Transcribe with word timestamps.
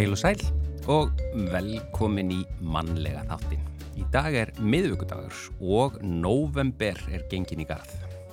Heil 0.00 0.14
og 0.14 0.16
sæl 0.16 0.40
og 0.88 1.18
velkomin 1.52 2.30
í 2.32 2.38
mannlega 2.64 3.20
þáttin. 3.28 3.66
Í 4.00 4.06
dag 4.08 4.32
er 4.32 4.52
miðvíkudagur 4.56 5.34
og 5.60 5.98
november 6.00 6.96
er 7.12 7.26
gengin 7.28 7.60
í 7.60 7.66
garð. 7.68 7.90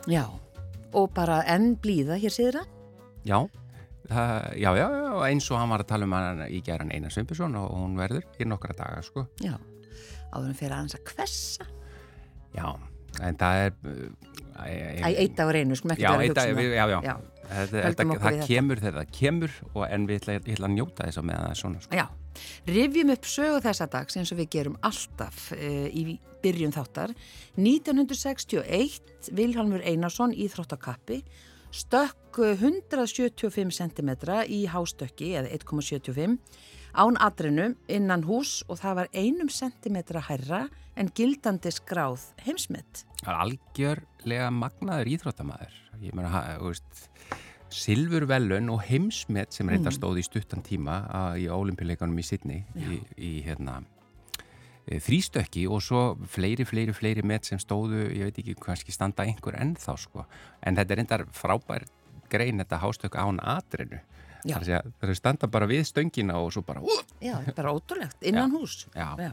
Já, 0.08 0.24
og 0.96 1.10
bara 1.18 1.42
enn 1.52 1.74
blíða 1.84 2.16
hér 2.22 2.32
síðra? 2.32 2.62
Já, 3.28 3.42
það, 4.08 4.48
já, 4.64 4.70
já, 4.80 4.88
eins 5.28 5.50
og 5.52 5.60
hann 5.60 5.74
var 5.74 5.84
að 5.84 5.92
tala 5.92 6.08
um 6.08 6.16
hann 6.16 6.46
í 6.48 6.62
geran 6.64 6.94
Einar 6.96 7.12
Sveinbjörnsson 7.12 7.60
og 7.60 7.76
hún 7.76 8.00
verður 8.00 8.24
í 8.40 8.48
nokkra 8.48 8.78
daga, 8.80 9.04
sko. 9.04 9.26
Já, 9.44 9.58
áðurum 10.32 10.56
fyrir 10.56 10.78
aðeins 10.78 10.96
að 10.96 11.04
kvessa. 11.12 11.68
Já, 12.56 12.70
en 13.20 13.44
það 13.44 13.66
er... 13.66 13.76
Æ, 14.56 14.72
eitt 15.18 15.36
dagur 15.36 15.60
einu, 15.60 15.76
sko, 15.76 15.92
ekki 15.92 16.08
vera 16.08 16.16
að 16.16 16.30
hugsa 16.30 16.48
um 16.48 16.64
það. 16.64 16.78
já, 16.80 16.86
já. 16.96 17.00
Já. 17.12 17.37
Það 17.48 18.40
kemur 18.48 18.82
þegar 18.82 18.98
það 19.02 19.12
kemur 19.18 19.58
og 19.74 19.84
en 19.88 20.08
við 20.10 20.22
ætla, 20.22 20.38
ætla 20.44 20.70
að 20.70 20.76
njóta 20.76 21.08
þess 21.08 21.22
að 21.22 21.28
með 21.30 21.44
það 21.44 21.60
svona, 21.62 21.84
sko. 21.84 22.00
Já, 22.00 22.06
rifjum 22.68 23.14
upp 23.16 23.28
sögu 23.34 23.60
þessa 23.66 23.90
dags 23.98 24.20
eins 24.20 24.34
og 24.34 24.42
við 24.42 24.50
gerum 24.58 24.80
alltaf 24.88 25.44
uh, 25.56 25.88
í 25.88 26.18
byrjun 26.44 26.76
þáttar. 26.76 27.14
1961, 27.58 29.32
Vilhelmur 29.38 29.86
Einarsson 29.88 30.36
í 30.36 30.50
Þróttakappi 30.52 31.22
stökk 31.74 32.40
eh, 32.40 32.58
175 32.62 33.74
cm 33.76 34.12
í 34.48 34.64
hástökki 34.72 35.34
eða 35.36 35.52
1,75 35.58 36.38
án 36.98 37.18
atrinu 37.22 37.74
innan 37.92 38.24
hús 38.26 38.64
og 38.68 38.80
það 38.82 39.02
var 39.02 39.10
einum 39.14 39.50
centimetra 39.54 40.24
hærra 40.30 40.66
en 40.98 41.12
gildandi 41.14 41.72
skráð 41.74 42.32
heimsmynd. 42.46 43.04
Það 43.22 43.34
er 43.34 43.42
algjörlega 43.44 44.48
magnaður 44.56 45.12
íþróttamæður. 45.14 45.76
Ég 46.02 46.16
meina, 46.18 46.42
þú 46.58 46.72
veist, 46.72 47.04
silfurvelun 47.74 48.72
og 48.74 48.82
heimsmet 48.88 49.54
sem 49.56 49.70
reynda 49.70 49.92
stóð 49.92 50.22
í 50.22 50.26
stuttan 50.26 50.64
tíma 50.66 51.02
að, 51.12 51.44
í 51.44 51.48
ólimpileikanum 51.52 52.18
í 52.20 52.26
Sydney 52.26 52.64
í, 52.76 53.00
í 53.18 53.32
hérna 53.46 53.82
e, 54.86 55.00
þrýstökki 55.04 55.68
og 55.70 55.84
svo 55.84 56.04
fleiri, 56.32 56.66
fleiri, 56.68 56.96
fleiri 56.96 57.26
met 57.28 57.50
sem 57.50 57.60
stóðu, 57.62 58.08
ég 58.16 58.30
veit 58.30 58.42
ekki, 58.44 58.58
kannski 58.64 58.96
standa 58.96 59.28
einhver 59.28 59.60
ennþá, 59.60 59.98
sko. 60.00 60.28
En 60.64 60.80
þetta 60.80 60.96
er 60.96 61.02
reyndar 61.02 61.26
frábær 61.36 61.88
grein, 62.32 62.62
þetta 62.64 62.82
hástökk 62.84 63.20
án 63.20 63.42
atrinu. 63.44 64.00
Já. 64.48 64.60
Er 64.62 64.86
er 65.02 65.18
standa 65.18 65.48
bara 65.52 65.68
við 65.68 65.84
stöngina 65.90 66.38
og 66.40 66.54
svo 66.56 66.62
bara, 66.64 66.80
uh, 66.80 67.02
Já, 67.20 67.40
bara 67.56 67.74
ótrúlegt, 67.74 68.22
innan 68.22 68.52
hús. 68.54 68.86
Já. 68.96 69.16
Já. 69.20 69.32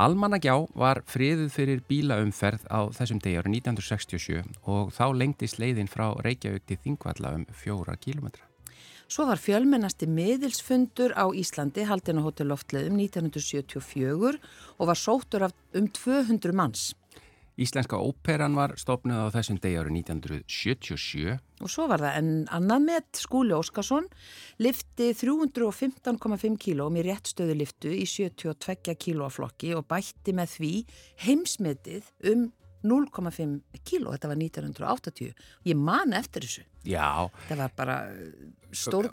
Almannagjá 0.00 0.54
var 0.78 1.02
friðuð 1.04 1.50
fyrir 1.52 1.82
bílaumferð 1.88 2.64
á 2.72 2.88
þessum 2.96 3.18
degi 3.20 3.36
árið 3.40 3.58
1967 3.58 4.62
og 4.64 4.92
þá 4.96 5.04
lengdist 5.12 5.58
leiðin 5.60 5.90
frá 5.90 6.06
Reykjavík 6.24 6.64
til 6.64 6.78
Þingvalla 6.86 7.34
um 7.36 7.44
fjóra 7.52 7.98
kílometra. 8.00 8.46
Svo 9.12 9.26
var 9.28 9.36
fjölmennasti 9.36 10.08
miðilsfundur 10.08 11.12
á 11.12 11.28
Íslandi 11.36 11.84
haldin 11.84 12.22
á 12.22 12.24
Hotel 12.24 12.48
Loftleðum 12.48 12.96
1974 13.04 14.40
og 14.78 14.88
var 14.88 14.96
sóttur 14.96 15.44
af 15.44 15.52
um 15.76 15.90
200 15.92 16.56
manns. 16.56 16.94
Íslenska 17.62 17.98
óperan 18.02 18.56
var 18.58 18.74
stopnuð 18.80 19.28
á 19.30 19.34
þessum 19.34 19.58
degi 19.62 19.78
árið 19.80 19.98
1977. 20.02 21.36
Og 21.62 21.70
svo 21.70 21.86
var 21.90 22.02
það 22.02 22.16
enn 22.18 22.32
annað 22.50 22.86
met 22.88 23.20
Skúli 23.22 23.54
Óskarsson, 23.56 24.08
lifti 24.62 25.12
315,5 25.18 26.58
kílóm 26.62 26.98
í 26.98 27.04
réttstöðu 27.06 27.58
liftu 27.60 27.92
í 27.94 28.06
72 28.08 28.96
kílóaflokki 29.06 29.76
og 29.78 29.86
bætti 29.90 30.34
með 30.34 30.56
því 30.56 30.72
heimsmetið 31.26 32.10
um 32.32 32.50
0,5 32.82 33.60
kíló, 33.86 34.12
þetta 34.14 34.28
var 34.32 34.36
1980. 34.40 35.32
Ég 35.68 35.76
man 35.78 36.12
eftir 36.18 36.42
þessu. 36.46 36.64
Já, 36.84 37.28
Það 37.48 37.60
var 37.62 37.72
bara 37.78 37.96
stór, 38.74 39.08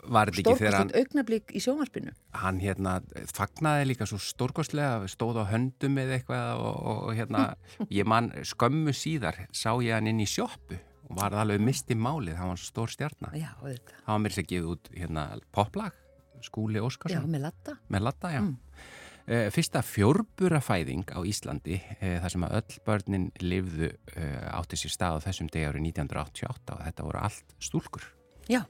þegar 0.58 0.74
hann- 0.74 0.90
stórkostlegt 0.90 0.96
augnablík 0.98 1.52
í 1.54 1.60
sjónvarpinu. 1.62 2.12
hann 2.34 2.58
hérna 2.60 2.96
fagnaði 3.30 3.86
líka 3.92 4.06
svo 4.10 4.18
stórkostlega, 4.18 5.06
stóð 5.06 5.38
á 5.42 5.44
höndum 5.52 5.98
eða 6.02 6.18
eitthvað 6.18 6.58
og, 6.58 6.76
og, 6.82 7.14
hérna, 7.14 7.54
ég 7.90 8.06
man 8.06 8.30
skömmu 8.42 8.90
síðar 8.96 9.46
sá 9.52 9.70
ég 9.82 9.94
hann 9.94 10.06
inn 10.10 10.20
í 10.20 10.26
sjoppu 10.26 10.78
og 11.10 11.16
var 11.18 11.32
alveg 11.34 11.60
misti 11.60 11.94
málið, 11.94 12.36
hann 12.38 12.48
var 12.54 12.58
stór 12.62 12.90
stjarnar. 12.90 13.34
Já. 13.34 13.54
Það 13.60 14.06
var 14.14 14.18
mér 14.24 14.34
sér 14.34 14.46
gefið 14.50 14.68
út 14.74 14.90
hérna 14.94 15.28
poplag, 15.52 15.92
Skúli 16.40 16.78
Já, 16.80 16.84
Óskarsson. 16.86 17.26
með 17.28 17.42
latta. 17.44 17.74
Með 17.92 18.00
latta, 18.06 18.28
já. 18.32 18.40
Mm. 18.40 18.54
Fyrsta 19.30 19.78
fjórburafæðing 19.86 21.12
á 21.14 21.22
Íslandi, 21.22 21.76
eh, 22.00 22.16
þar 22.18 22.32
sem 22.32 22.44
að 22.46 22.54
öll 22.58 22.78
börnin 22.82 23.26
lifðu 23.38 23.90
eh, 24.16 24.48
átti 24.50 24.78
sér 24.80 24.90
stað 24.90 25.20
á 25.22 25.24
þessum 25.28 25.50
degi 25.52 25.68
árið 25.68 25.84
1988 25.86 26.74
og 26.74 26.80
þetta 26.88 27.06
voru 27.06 27.20
allt 27.22 27.54
stúlkur. 27.62 28.08
Já, 28.50 28.64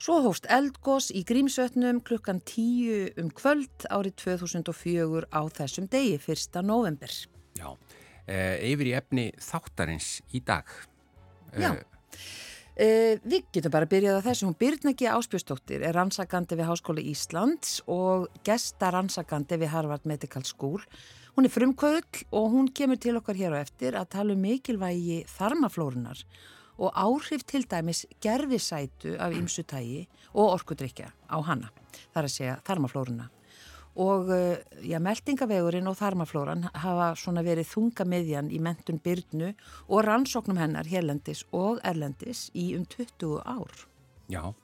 svo 0.00 0.22
hófst 0.24 0.48
eldgós 0.48 1.10
í 1.12 1.20
Grímsvötnum 1.28 2.00
klukkan 2.08 2.40
10 2.40 3.20
um 3.20 3.28
kvöld 3.36 3.84
árið 3.92 4.16
2004 4.24 5.28
á 5.28 5.40
þessum 5.60 5.90
degi, 5.92 6.16
1. 6.16 6.62
november. 6.64 7.12
Já. 7.60 7.76
Eh, 8.24 8.72
yfir 8.72 8.94
í 8.94 8.96
efni 8.96 9.28
þáttarins 9.36 10.22
í 10.32 10.40
dag. 10.40 10.64
Já. 11.52 11.76
Uh, 12.72 13.18
við 13.28 13.50
getum 13.52 13.72
bara 13.74 13.88
byrjað 13.88 14.22
á 14.24 14.26
þessu. 14.30 14.46
Hún 14.48 14.56
Byrnagi 14.56 15.08
Áspjöstóttir 15.12 15.82
er 15.84 15.92
rannsakandi 15.92 16.56
við 16.56 16.70
Háskóla 16.70 17.02
Íslands 17.04 17.82
og 17.84 18.30
gesta 18.46 18.88
rannsakandi 18.94 19.58
við 19.60 19.74
Harvard 19.74 20.06
Medical 20.08 20.46
School. 20.48 20.80
Hún 21.36 21.48
er 21.48 21.52
frumkvöld 21.52 22.22
og 22.32 22.48
hún 22.54 22.70
kemur 22.72 22.96
til 22.96 23.18
okkar 23.20 23.36
hér 23.36 23.58
á 23.60 23.64
eftir 23.64 23.92
að 23.92 24.08
tala 24.16 24.32
um 24.32 24.40
mikilvægi 24.40 25.20
þarmaflórunar 25.34 26.24
og 26.80 26.96
áhrif 26.96 27.44
til 27.44 27.66
dæmis 27.68 28.06
gerfisætu 28.24 29.18
af 29.20 29.36
ymsu 29.36 29.66
tægi 29.68 30.06
og 30.32 30.56
orkudrykja 30.56 31.12
á 31.28 31.36
hana. 31.44 31.68
Það 32.12 32.20
er 32.22 32.28
að 32.28 32.36
segja 32.38 32.58
þarmaflóruna. 32.64 33.28
Og 34.00 34.30
uh, 34.32 34.56
já, 34.80 34.96
meldingavegurinn 35.02 35.90
og 35.90 35.98
þarmaflóran 35.98 36.64
hafa 36.72 37.12
svona 37.20 37.44
verið 37.44 37.68
þunga 37.74 38.06
miðjan 38.08 38.48
í 38.48 38.60
mentun 38.62 39.02
byrnu 39.04 39.52
og 39.88 40.06
rannsóknum 40.06 40.60
hennar 40.60 40.88
hérlendis 40.88 41.44
og 41.52 41.82
erlendis 41.84 42.46
í 42.56 42.72
um 42.78 42.86
20 42.88 43.42
ár. 43.44 43.86
Já. 44.32 44.54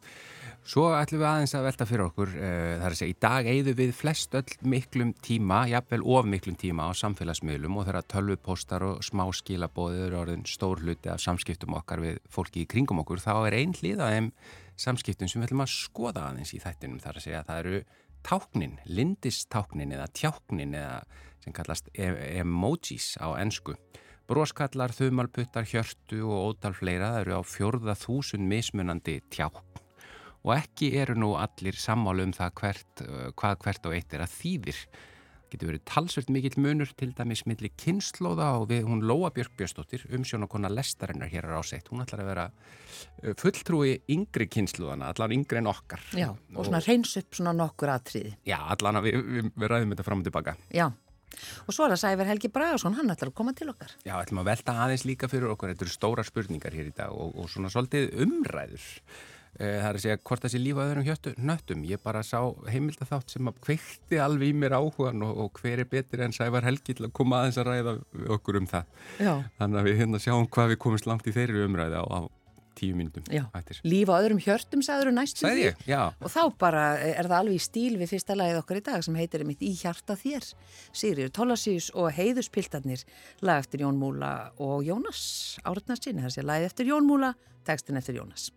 Svo 0.69 0.91
ætlum 0.93 1.23
við 1.23 1.29
aðeins 1.31 1.55
að 1.57 1.65
velta 1.65 1.87
fyrir 1.89 2.05
okkur, 2.05 2.33
uh, 2.37 2.73
það 2.77 2.87
er 2.87 2.95
að 2.95 2.99
segja, 2.99 3.13
í 3.15 3.21
dag 3.25 3.47
eigðu 3.49 3.75
við 3.79 3.93
flest 3.97 4.35
öll 4.37 4.57
miklum 4.69 5.13
tíma, 5.25 5.63
jafnvel 5.71 6.03
of 6.05 6.29
miklum 6.29 6.57
tíma 6.61 6.89
á 6.89 6.93
samfélagsmiðlum 6.97 7.79
og 7.81 7.87
þegar 7.89 8.09
tölvupostar 8.13 8.85
og 8.85 9.05
smá 9.05 9.25
skilabóðir 9.37 10.09
eru 10.09 10.21
orðin 10.23 10.45
stór 10.49 10.83
hluti 10.85 11.13
af 11.13 11.23
samskiptum 11.25 11.77
okkar 11.79 12.05
við 12.05 12.19
fólki 12.33 12.65
í 12.65 12.69
kringum 12.69 13.01
okkur, 13.05 13.23
þá 13.25 13.33
er 13.49 13.61
ein 13.61 13.73
hlið 13.77 14.05
af 14.05 14.13
þeim 14.13 14.29
samskiptum 14.79 15.31
sem 15.31 15.41
við 15.41 15.49
ætlum 15.49 15.65
að 15.65 15.73
skoða 15.73 16.27
aðeins 16.29 16.53
í 16.53 16.61
þættinum, 16.63 17.01
það 17.03 17.11
er 17.11 17.21
að 17.21 17.27
segja, 17.29 17.47
það 17.49 17.63
eru 17.65 17.81
táknin, 18.27 18.79
lindistáknin 18.87 19.95
eða 19.97 20.09
tjáknin 20.13 20.77
eða 20.79 21.03
sem 21.45 21.55
kallast 21.57 21.91
e- 21.95 22.41
emojis 22.41 23.17
á 23.21 23.35
ensku. 23.41 23.77
Bróskallar, 24.29 24.93
þumalputtar, 24.93 25.65
hjörtu 25.65 26.21
og 26.27 26.53
ótal 26.53 26.75
fleira, 26.77 27.15
eru 27.23 27.41
á 27.41 27.43
fjórða 27.43 27.95
þúsund 27.97 28.45
mismunandi 28.45 29.23
tjákn 29.33 29.65
og 30.49 30.55
ekki 30.55 30.93
eru 30.97 31.17
nú 31.19 31.35
allir 31.39 31.77
sammálu 31.77 32.29
um 32.29 32.35
það 32.37 32.53
hvert, 32.61 33.03
hvað 33.37 33.63
hvert 33.65 33.89
og 33.89 33.97
eitt 33.97 34.15
er 34.15 34.25
að 34.25 34.35
þýðir. 34.39 34.83
Getur 35.49 35.71
verið 35.71 35.85
talsvöld 35.89 36.29
mikill 36.33 36.59
munur 36.61 36.91
til 36.99 37.15
dæmis 37.17 37.47
milli 37.49 37.71
kynnslóða 37.81 38.51
og 38.59 38.67
við 38.69 38.85
hún 38.85 39.01
Lóa 39.09 39.31
Björk 39.33 39.55
Björnsdóttir, 39.57 40.05
umsjónakonna 40.13 40.69
lestarinnar 40.69 41.31
hér 41.33 41.49
á 41.49 41.57
ásett. 41.57 41.89
Hún 41.89 42.05
ætlar 42.05 42.21
að 42.21 42.31
vera 42.35 42.47
uh, 42.53 43.33
fulltrúi 43.41 43.95
yngri 44.13 44.49
kynnslóðana, 44.53 45.09
allan 45.15 45.37
yngri 45.39 45.63
en 45.63 45.71
okkar. 45.73 46.05
Já, 46.13 46.29
og 46.53 46.69
svona 46.69 46.83
reyns 46.85 47.17
upp 47.23 47.39
svona 47.41 47.57
nokkur 47.57 47.95
atriði. 47.95 48.35
Já, 48.49 48.59
allan 48.77 49.01
að 49.01 49.09
við, 49.09 49.21
við, 49.39 49.53
við 49.57 49.73
ræðum 49.73 49.95
þetta 49.97 50.07
fram 50.11 50.21
og 50.21 50.29
tilbaka. 50.29 50.57
Já, 50.69 50.87
og 51.65 51.73
svo 51.73 51.87
er 51.87 51.95
það 51.95 52.03
Sæver 52.05 52.31
Helgi 52.35 52.53
Bragason, 52.53 52.99
hann 52.99 53.17
ætlar 53.17 53.33
að 53.33 53.39
koma 53.41 53.57
til 53.57 53.71
okkar. 53.73 53.97
Já, 54.05 54.19
ætlum 54.19 54.43
að 54.45 54.53
velta 54.53 54.77
aðeins 54.85 55.09
líka 55.09 55.33
fyrir 55.33 55.55
okkur, 55.55 55.73
þetta 55.73 55.89
eru 55.89 55.97
stóra 55.97 56.29
spurningar 56.29 56.77
hér 56.77 56.93
í 56.93 56.95
dag 57.01 57.17
og, 57.17 57.33
og 57.41 57.49
svona 57.53 57.73
svolítið 57.73 58.13
umræður. 58.27 58.87
Eh, 59.59 59.79
Það 59.83 59.89
er 59.89 59.97
að 59.99 60.03
segja 60.05 60.19
hvort 60.23 60.45
það 60.45 60.53
sé 60.55 60.59
lífa 60.63 60.85
öðrum 60.87 61.07
hjöttu 61.09 61.33
nöttum. 61.43 61.81
Ég 61.91 62.03
bara 62.05 62.21
sá 62.23 62.39
heimildaþátt 62.71 63.33
sem 63.35 63.49
að 63.51 63.57
kveikti 63.67 64.21
alveg 64.23 64.53
í 64.53 64.55
mér 64.55 64.77
áhugan 64.79 65.25
og, 65.27 65.39
og 65.45 65.59
hver 65.63 65.83
er 65.83 65.89
betur 65.91 66.23
en 66.23 66.33
Sævar 66.37 66.63
Helgi 66.63 66.95
til 66.95 67.09
að 67.09 67.15
koma 67.19 67.41
aðeins 67.43 67.59
að 67.59 67.71
ræða 67.73 67.95
okkur 68.39 68.61
um 68.61 68.69
það. 68.71 68.85
Já. 69.19 69.33
Þannig 69.59 69.81
að 69.81 69.89
við 69.91 69.97
hérna 70.05 70.21
sjáum 70.23 70.47
hvað 70.55 70.75
við 70.75 70.79
komumst 70.87 71.09
langt 71.11 71.27
í 71.27 71.35
þeirri 71.35 71.65
umræði 71.67 71.99
á, 71.99 72.05
á 72.07 72.21
tíu 72.79 72.95
mínutum. 72.95 73.25
Já, 73.35 73.43
Ættir. 73.59 73.81
líf 73.83 74.07
á 74.07 74.15
öðrum 74.23 74.39
hjörtum 74.39 74.85
sagður 74.87 75.09
næstum 75.17 75.49
Sæði? 75.49 75.73
Já. 75.91 76.13
Og 76.23 76.31
þá 76.31 76.43
bara 76.63 76.85
er 77.03 77.27
það 77.27 77.35
alveg 77.41 77.57
í 77.59 77.63
stíl 77.65 77.97
við 77.99 78.13
fyrsta 78.13 78.37
lagið 78.39 78.61
okkar 78.61 78.79
í 78.79 78.85
dag 78.87 79.03
sem 79.03 79.19
heitir 79.19 79.43
mitt 79.49 79.65
Í 79.67 79.73
hjarta 79.81 80.15
þér. 80.15 80.47
Sigriður 80.95 81.33
Tólasíus 81.35 81.89
og 81.99 82.13
Heiðuspiltarnir 82.15 83.03
lag 83.43 83.65
eftir 83.65 83.83
Jón 83.83 83.99
Múla 83.99 84.53
og 84.63 84.87
Jónas 84.87 85.59
Árnars 85.67 86.07
sinni. 86.07 86.23
Það 86.23 86.37
sé 86.37 86.47
lagið 86.47 86.71
eftir 86.71 86.93
Jón 86.95 87.11
Múla, 87.11 87.33
textin 87.67 87.99
eftir 87.99 88.21
Jónas. 88.23 88.53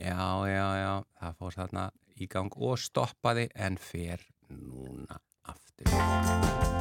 Já, 0.00 0.48
já, 0.48 0.68
já, 0.80 0.92
það 1.20 1.34
fór 1.36 1.56
þarna 1.58 1.82
í 2.16 2.28
gang 2.32 2.54
og 2.56 2.78
stoppaði 2.80 3.50
en 3.52 3.76
fer 3.76 4.24
núna 4.48 5.20
aftur. 5.44 6.79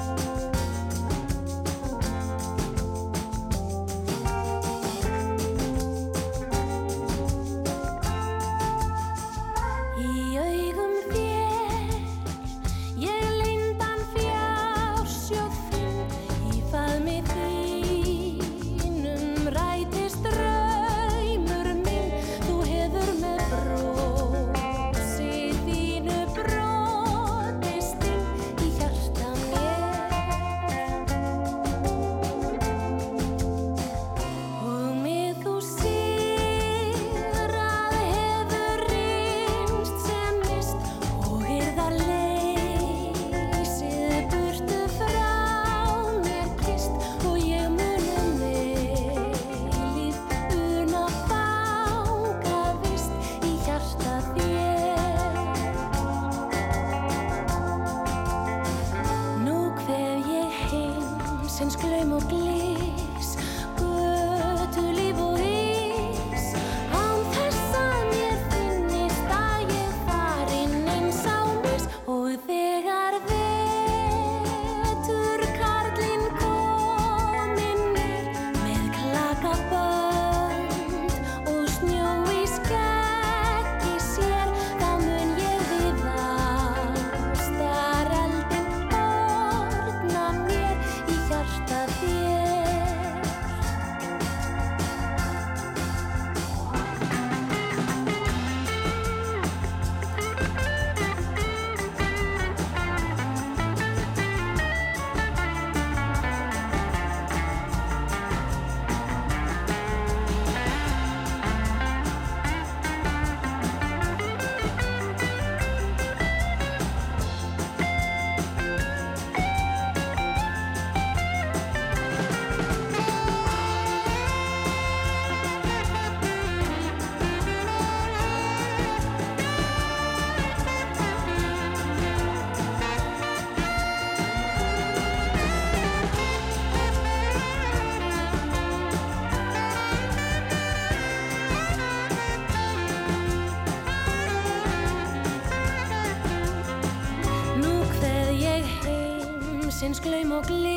no 150.47 150.69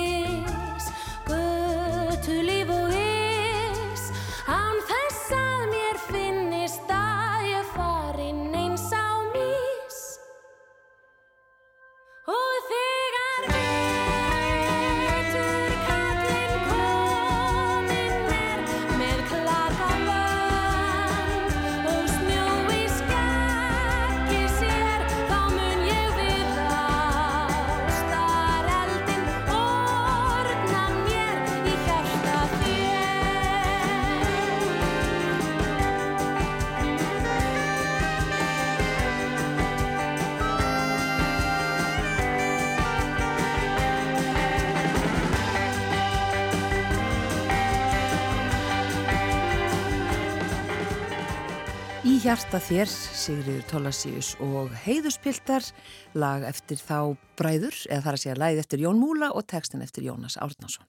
hjarta 52.22 52.60
þér, 52.62 52.86
Sigriður 52.86 53.62
Tólasíus 53.66 54.28
og 54.44 54.70
heiðuspiltar, 54.84 55.64
lag 56.14 56.44
eftir 56.46 56.78
þá 56.78 57.16
bræður, 57.38 57.74
eða 57.88 58.04
þar 58.04 58.18
að 58.18 58.22
segja 58.22 58.36
lagið 58.38 58.60
eftir 58.62 58.82
Jón 58.84 59.00
Múla 59.00 59.32
og 59.34 59.42
textin 59.50 59.82
eftir 59.82 60.06
Jónas 60.06 60.36
Árnason. 60.38 60.86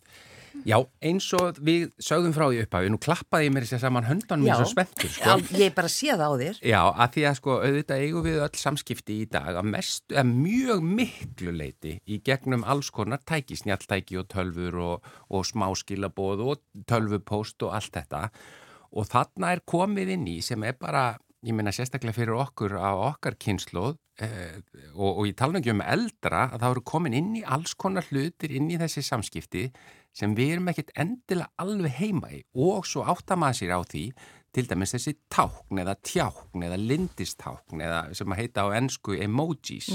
Já, 0.70 0.78
eins 1.02 1.26
og 1.34 1.58
við 1.66 1.88
sögðum 1.98 2.36
frá 2.36 2.46
því 2.46 2.62
upphafi, 2.68 2.92
nú 2.94 3.00
klappaði 3.02 3.48
ég 3.48 3.56
mér 3.56 3.66
sér 3.66 3.82
saman 3.82 4.06
höndanum 4.06 4.46
Já. 4.46 4.54
eins 4.54 4.68
og 4.68 4.72
spenntur, 4.76 5.10
Já, 5.10 5.34
sko. 5.42 5.58
ég 5.58 5.74
bara 5.74 5.90
sé 5.90 6.14
það 6.14 6.22
á 6.30 6.34
þér. 6.44 6.60
Já, 6.70 6.82
að 6.94 7.16
því 7.16 7.24
að 7.26 7.38
sko 7.40 7.56
auðvitað 7.64 8.04
eigum 8.06 8.28
við 8.28 8.42
öll 8.46 8.62
samskipti 8.62 9.20
í 9.24 9.30
dag 9.34 9.58
að 9.58 9.70
mest, 9.74 10.04
að 10.14 10.34
mjög 10.38 10.90
miklu 11.02 11.56
leiti 11.58 11.96
í 12.06 12.20
gegnum 12.22 12.68
alls 12.70 12.94
konar 12.94 13.24
tæki, 13.26 13.58
snjalltæki 13.58 14.22
og 14.22 14.30
tölfur 14.30 14.78
og, 14.86 15.16
og 15.34 15.48
smáskilabóð 15.50 16.46
og 16.46 16.86
tölvupóst 16.86 17.66
og 17.66 17.74
allt 17.80 17.98
þetta 17.98 18.28
og 18.30 18.62
þarna 19.10 19.54
er 19.56 19.64
komið 19.66 20.14
inn 20.18 20.28
í 20.30 20.38
sem 20.46 20.64
er 20.68 20.78
bara, 20.80 21.14
ég 21.44 21.56
meina 21.58 21.74
sérstaklega 21.74 22.16
fyrir 22.16 22.38
okkur 22.38 22.78
á 22.78 22.94
okkar 23.10 23.38
kynnslóð 23.42 23.96
eh, 24.22 24.62
og, 24.94 25.10
og 25.10 25.24
ég 25.30 25.36
tala 25.40 25.60
ekki 25.60 25.74
um 25.74 25.82
eldra 25.82 26.46
að 26.52 26.62
það 26.62 26.76
eru 26.76 26.86
komin 26.94 27.18
inn 27.18 27.34
í 27.40 27.44
alls 27.44 27.74
konar 27.74 28.06
hlutir 28.12 28.54
inn 28.54 28.70
í 28.70 28.78
þessi 28.82 29.04
samskipti 29.06 29.68
sem 30.14 30.36
við 30.38 30.56
erum 30.56 30.70
ekkert 30.70 30.94
endilega 31.00 31.50
alveg 31.58 31.98
heima 31.98 32.30
í. 32.36 32.44
Og 32.54 32.86
svo 32.86 33.02
áttar 33.10 33.40
maður 33.42 33.64
sér 33.64 33.74
á 33.74 33.82
því 33.82 34.06
til 34.54 34.68
dæmis 34.70 34.94
þessi 34.94 35.16
tákn 35.34 35.82
eða 35.82 35.96
tjákn 36.06 36.66
eða 36.68 36.78
lindistákn 36.78 37.82
eða 37.82 38.04
sem 38.14 38.36
að 38.36 38.44
heita 38.44 38.68
á 38.70 38.78
ennsku 38.78 39.18
emojis 39.26 39.90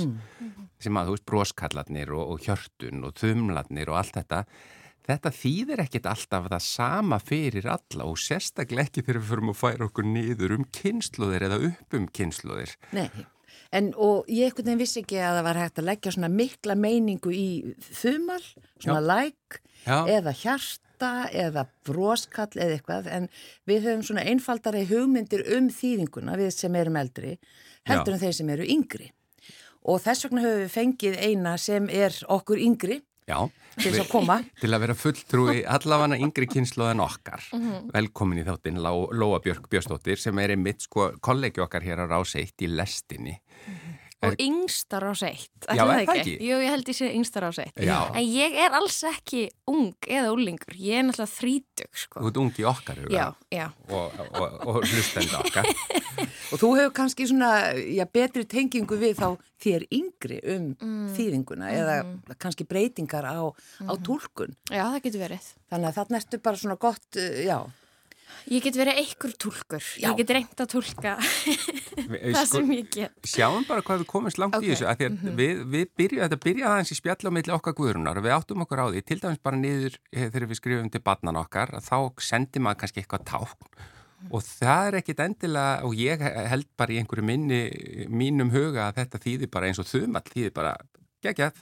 sem 0.83 0.99
að 0.99 1.11
þú 1.11 1.15
veist 1.15 1.29
broskallarnir 1.31 2.11
og, 2.17 2.35
og 2.35 2.43
hjörtun 2.43 3.07
og 3.07 3.15
þumlarnir 3.21 3.93
og 3.93 4.01
allt 4.01 4.19
þetta 4.19 4.43
þetta 5.09 5.33
þýðir 5.35 5.83
ekkert 5.85 6.09
alltaf 6.11 6.47
það 6.53 6.65
sama 6.67 7.19
fyrir 7.23 7.69
alla 7.73 8.07
og 8.09 8.21
sérstaklega 8.21 8.89
ekki 8.89 9.05
þegar 9.07 9.21
við 9.23 9.33
förum 9.33 9.53
að 9.53 9.61
færa 9.63 9.89
okkur 9.89 10.09
niður 10.09 10.55
um 10.59 10.67
kynnslóðir 10.79 11.49
eða 11.49 11.61
upp 11.71 11.99
um 11.99 12.09
kynnslóðir 12.19 12.75
Nei, 12.97 13.09
en 13.75 13.93
og 13.97 14.29
ég 14.33 14.53
ekkert 14.53 14.69
veginn 14.69 14.83
vissi 14.83 15.03
ekki 15.03 15.21
að 15.23 15.39
það 15.39 15.49
var 15.49 15.63
hægt 15.63 15.81
að 15.81 15.89
leggja 15.91 16.15
svona 16.17 16.33
mikla 16.33 16.77
meiningu 16.79 17.33
í 17.33 17.49
þumal, 17.89 18.43
svona 18.77 19.01
like 19.05 19.63
Já. 19.87 20.05
eða 20.19 20.35
hjarta 20.43 21.13
eða 21.33 21.67
broskall 21.89 22.53
eða 22.57 22.77
eitthvað 22.77 23.13
en 23.15 23.29
við 23.69 23.87
höfum 23.87 24.07
svona 24.11 24.27
einfaldari 24.29 24.85
hugmyndir 24.91 25.47
um 25.57 25.71
þýðinguna 25.73 26.37
við 26.41 26.53
sem 26.57 26.77
erum 26.77 26.99
eldri 27.01 27.39
heldur 27.89 28.13
Já. 28.13 28.19
en 28.19 28.25
þeir 28.27 28.39
sem 28.43 28.57
eru 28.57 28.69
yngri 28.77 29.13
og 29.89 30.03
þess 30.05 30.27
vegna 30.27 30.45
höfum 30.45 30.65
við 30.67 30.75
fengið 30.75 31.21
eina 31.25 31.55
sem 31.61 31.87
er 31.89 32.17
okkur 32.29 32.61
yngri 32.61 33.01
Já, 33.29 33.39
til 33.77 33.93
þess 33.93 34.03
að 34.07 34.11
koma. 34.11 34.39
Til 34.63 34.73
að 34.73 34.83
vera 34.87 34.97
fulltrúi 34.97 35.59
allavega 35.69 36.17
yngri 36.25 36.49
kynnslóð 36.49 36.95
en 36.95 37.05
okkar 37.05 37.45
velkomin 37.93 38.41
í 38.41 38.47
þáttinn 38.47 38.81
Lóa 38.81 39.43
Björk 39.45 39.69
Björnsdóttir 39.69 40.19
sem 40.21 40.39
er 40.41 40.55
einmitt 40.57 40.87
sko 40.89 41.11
kollegi 41.21 41.61
okkar 41.61 41.85
hér 41.85 42.05
á 42.05 42.07
Rás 42.09 42.33
1 42.41 42.65
í 42.65 42.73
lestinni. 42.73 43.37
Er- 43.37 43.98
Og 44.27 44.35
yngstar 44.43 45.05
á 45.07 45.15
seitt, 45.15 45.53
Já, 45.63 45.85
er 45.85 46.01
það 46.09 46.17
ekki? 46.17 46.33
Jú, 46.43 46.57
ég 46.59 46.73
held 46.73 46.89
ég 46.91 46.97
sé 46.99 47.11
yngstar 47.15 47.45
á 47.47 47.51
seitt. 47.55 47.77
Já. 47.79 47.99
En 48.19 48.25
ég 48.27 48.57
er 48.65 48.75
alls 48.75 48.97
ekki 49.07 49.45
ung 49.71 49.93
eða 50.11 50.33
úlingur, 50.35 50.75
ég 50.75 50.99
er 50.99 51.07
náttúrulega 51.07 51.31
þrítug, 51.37 51.91
sko. 52.03 52.25
Þú 52.25 52.33
ert 52.33 52.41
ungi 52.43 52.67
okkar 52.67 52.99
huga 53.05 53.15
Já, 53.15 53.27
já. 53.55 53.67
og, 53.95 54.19
og, 54.35 54.59
og 54.67 54.81
hlustenda 54.83 55.39
okkar 55.45 55.71
og 56.53 56.59
þú 56.59 56.73
hefur 56.81 56.95
kannski 56.99 57.29
svona 57.31 57.51
já, 57.79 58.05
betri 58.11 58.43
tengingu 58.51 58.99
við 58.99 59.21
þá 59.21 59.29
þér 59.63 59.87
yngri 59.95 60.39
um 60.57 60.69
þýðinguna 61.15 61.71
eða 61.79 61.97
kannski 62.43 62.67
breytingar 62.69 63.27
á, 63.29 63.39
á 63.87 63.93
túlkun 64.03 64.57
Já, 64.67 64.83
það 64.97 65.03
getur 65.07 65.25
verið. 65.29 65.51
þannig 65.71 65.91
að 65.93 65.99
þarna 66.01 66.21
ertu 66.23 66.41
bara 66.43 66.63
svona 66.65 66.79
gott, 66.81 67.09
uh, 67.15 67.39
já 67.47 67.59
Ég 68.49 68.63
get 68.65 68.77
verið 68.81 68.99
einhver 69.03 69.33
túlkur. 69.45 69.85
Já. 70.01 70.09
Ég 70.09 70.17
get 70.23 70.31
reynd 70.37 70.63
að 70.65 70.71
túlka 70.73 71.15
Við- 71.19 72.23
það 72.37 72.47
sko, 72.47 72.55
sem 72.55 72.73
ég 72.77 72.89
get. 72.95 73.29
Sjáum 73.29 73.67
bara 73.69 73.85
hvað 73.85 74.03
við 74.05 74.09
komumst 74.15 74.41
langt 74.41 74.57
Ok, 74.57 74.65
í 74.65 74.73
þessu 74.73 74.89
að 74.89 75.03
því 75.03 75.09
að 75.09 75.37
við, 75.43 75.61
við 75.75 75.87
byrjuðum, 76.01 76.25
þetta 76.29 76.41
byrjaði 76.47 76.71
aðeins 76.73 76.95
í 76.95 76.99
spjall 76.99 77.29
á 77.29 77.33
milli 77.39 77.55
okkar 77.59 77.77
guðrunar 77.79 78.21
og 78.23 78.27
við 78.29 78.37
áttum 78.39 78.65
okkur 78.65 78.83
á 78.83 78.87
því, 78.89 79.05
til 79.11 79.21
dæmis 79.23 79.43
bara 79.45 79.61
niður 79.61 79.99
eh, 80.13 80.27
þegar 80.33 80.49
við 80.53 80.61
skrifum 80.63 80.91
til 80.95 81.05
barnan 81.05 81.41
okkar 81.43 81.75
að 81.79 81.89
þá 81.91 81.99
sendi 82.31 82.63
maður 82.65 82.81
kannski 82.85 83.03
eitthvað 83.05 83.27
tákn 83.29 83.87
og 84.35 84.43
það 84.43 84.87
er 84.89 84.97
ekkit 84.99 85.21
endilega 85.23 85.85
og 85.87 85.93
ég 85.95 86.23
held 86.51 86.67
bara 86.81 86.91
í 86.91 86.97
einhverju 86.99 87.23
minni 87.29 87.61
mínum 88.11 88.49
huga 88.51 88.89
að 88.89 88.97
þetta 89.05 89.21
þýðir 89.23 89.51
bara 89.53 89.69
eins 89.71 89.79
og 89.79 89.87
þumall 89.87 90.25
þýðir 90.27 90.55
bara 90.57 90.73
geggjað, 91.23 91.61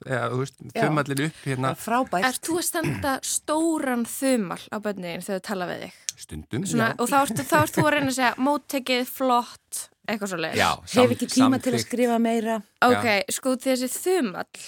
þumallin 0.73 1.23
upp 1.27 1.43
hérna 1.45 1.75
frábært 1.81 2.27
Er 2.31 2.39
þú 2.45 2.57
að 2.61 2.67
standa 2.71 3.13
stóran 3.25 4.07
þumal 4.09 4.61
á 4.73 4.77
bönniðin 4.85 5.25
þegar 5.27 5.41
þú 5.43 5.47
tala 5.51 5.69
við 5.71 5.85
þig? 5.87 6.01
Stundum. 6.17 6.65
Svona, 6.67 6.95
og 6.99 7.09
þá 7.11 7.17
ert, 7.23 7.41
ert 7.45 7.75
þú 7.77 7.85
að 7.87 7.93
reyna 7.97 8.11
að 8.13 8.17
segja 8.19 8.33
móttekið, 8.47 9.05
flott, 9.07 9.83
eitthvað 10.09 10.33
svo 10.33 10.39
leiðis. 10.41 10.59
Já, 10.63 10.71
hef 11.03 11.15
ekki 11.17 11.29
tíma 11.35 11.59
til 11.63 11.73
að 11.75 11.83
skrifa 11.85 12.19
meira 12.23 12.59
Ok, 12.87 13.07
sko 13.37 13.57
þessi 13.57 13.89
þumall 13.91 14.67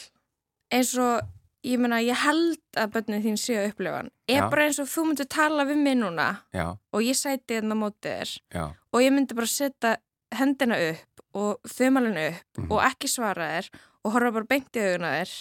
eins 0.74 0.94
og, 1.00 1.20
ég 1.64 1.78
meina, 1.80 2.00
ég 2.04 2.18
held 2.24 2.58
að 2.76 2.90
börnin 2.96 3.22
þín 3.24 3.38
séu 3.40 3.58
að 3.62 3.70
upplifa 3.72 3.96
hann 4.02 4.10
er 4.28 4.42
Já. 4.42 4.48
bara 4.50 4.66
eins 4.68 4.78
og 4.82 4.88
þú 4.90 5.04
myndir 5.08 5.28
tala 5.32 5.64
við 5.68 5.80
mig 5.82 5.96
núna 5.98 6.26
Já, 6.54 6.66
og 6.92 7.00
ég 7.06 7.16
sæti 7.18 7.56
hérna 7.58 7.74
á 7.74 7.82
móti 7.82 8.08
þér 8.12 8.34
já, 8.54 8.64
og 8.92 9.00
ég 9.02 9.14
myndi 9.14 9.34
bara 9.38 9.46
setja 9.50 9.94
hendina 10.38 10.76
upp 10.90 11.22
og 11.38 11.58
þumalinn 11.68 12.18
upp 12.28 12.58
Mhm. 12.58 12.70
og 12.72 12.82
ekki 12.82 13.08
svara 13.08 13.48
þér 13.54 13.70
og 14.04 14.12
horfa 14.12 14.32
bara 14.32 14.44
beint 14.48 14.72
í 14.76 14.80
auguna 14.84 15.14
þér 15.18 15.32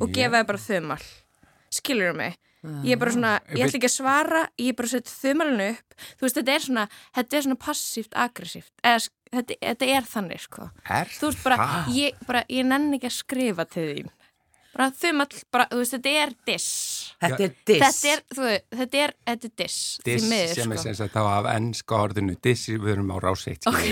og 0.00 0.08
Já. 0.08 0.14
gefa 0.14 0.36
þér 0.40 0.46
bara 0.46 0.58
þumal 0.58 1.02
skilur 1.72 2.14
mig 2.16 2.36
ég 2.84 2.92
er 2.94 3.00
bara 3.00 3.10
svona, 3.14 3.32
ég 3.50 3.56
Vil- 3.58 3.66
ætla 3.66 3.78
ekki 3.80 3.88
að 3.90 3.96
svara 3.96 4.42
ég 4.58 4.68
er 4.68 4.76
bara 4.78 4.88
að 4.88 4.94
setja 4.96 5.16
þumalinn 5.22 5.64
upp. 5.70 5.94
Þú 6.18 6.26
veist, 6.26 6.36
þetta 6.38 6.54
er 6.54 6.60
svona, 6.66 6.84
þetta 7.16 7.36
er 7.36 7.42
svona 7.48 7.60
passíft 7.66 8.12
aggressíft, 8.14 8.72
eða 8.84 9.08
þetta, 9.32 9.54
þetta 9.62 9.88
er 9.96 10.02
þannig 10.12 10.40
sko. 10.40 10.70
Er 10.88 11.06
þú 11.18 11.30
veist 11.30 11.42
bara, 11.44 11.56
það? 11.56 11.94
ég, 11.96 12.26
bara, 12.26 12.44
ég 12.48 12.64
nenni 12.66 12.98
ekki 13.00 13.10
að 13.10 13.16
skrifa 13.18 13.64
til 13.68 13.88
þín 13.94 14.10
bara 14.72 14.88
þumall, 14.96 15.40
bara, 15.52 15.66
þú 15.72 15.80
veist, 15.82 15.94
þetta 15.98 16.12
er 16.22 16.34
diss. 16.48 16.68
Þetta 17.22 17.44
er 17.46 17.52
diss. 17.68 17.82
Þetta 17.82 18.12
er, 18.14 18.22
þú 18.36 18.46
veist, 18.46 18.64
þetta 18.80 19.02
er, 19.06 19.14
þetta 19.28 19.48
er 19.50 19.54
diss 19.62 19.78
því 20.02 20.12
Diss 20.12 20.28
miður, 20.30 20.54
sem 20.56 20.72
er 20.72 20.80
sko. 20.80 20.84
sem 20.88 20.96
sagt 21.02 21.14
þá 21.16 21.22
af 21.32 21.48
ennska 21.52 21.98
orðinu 22.06 22.36
diss, 22.42 22.64
við 22.72 22.92
erum 22.96 23.12
á 23.12 23.16
ráseitt 23.22 23.68
Ok. 23.70 23.82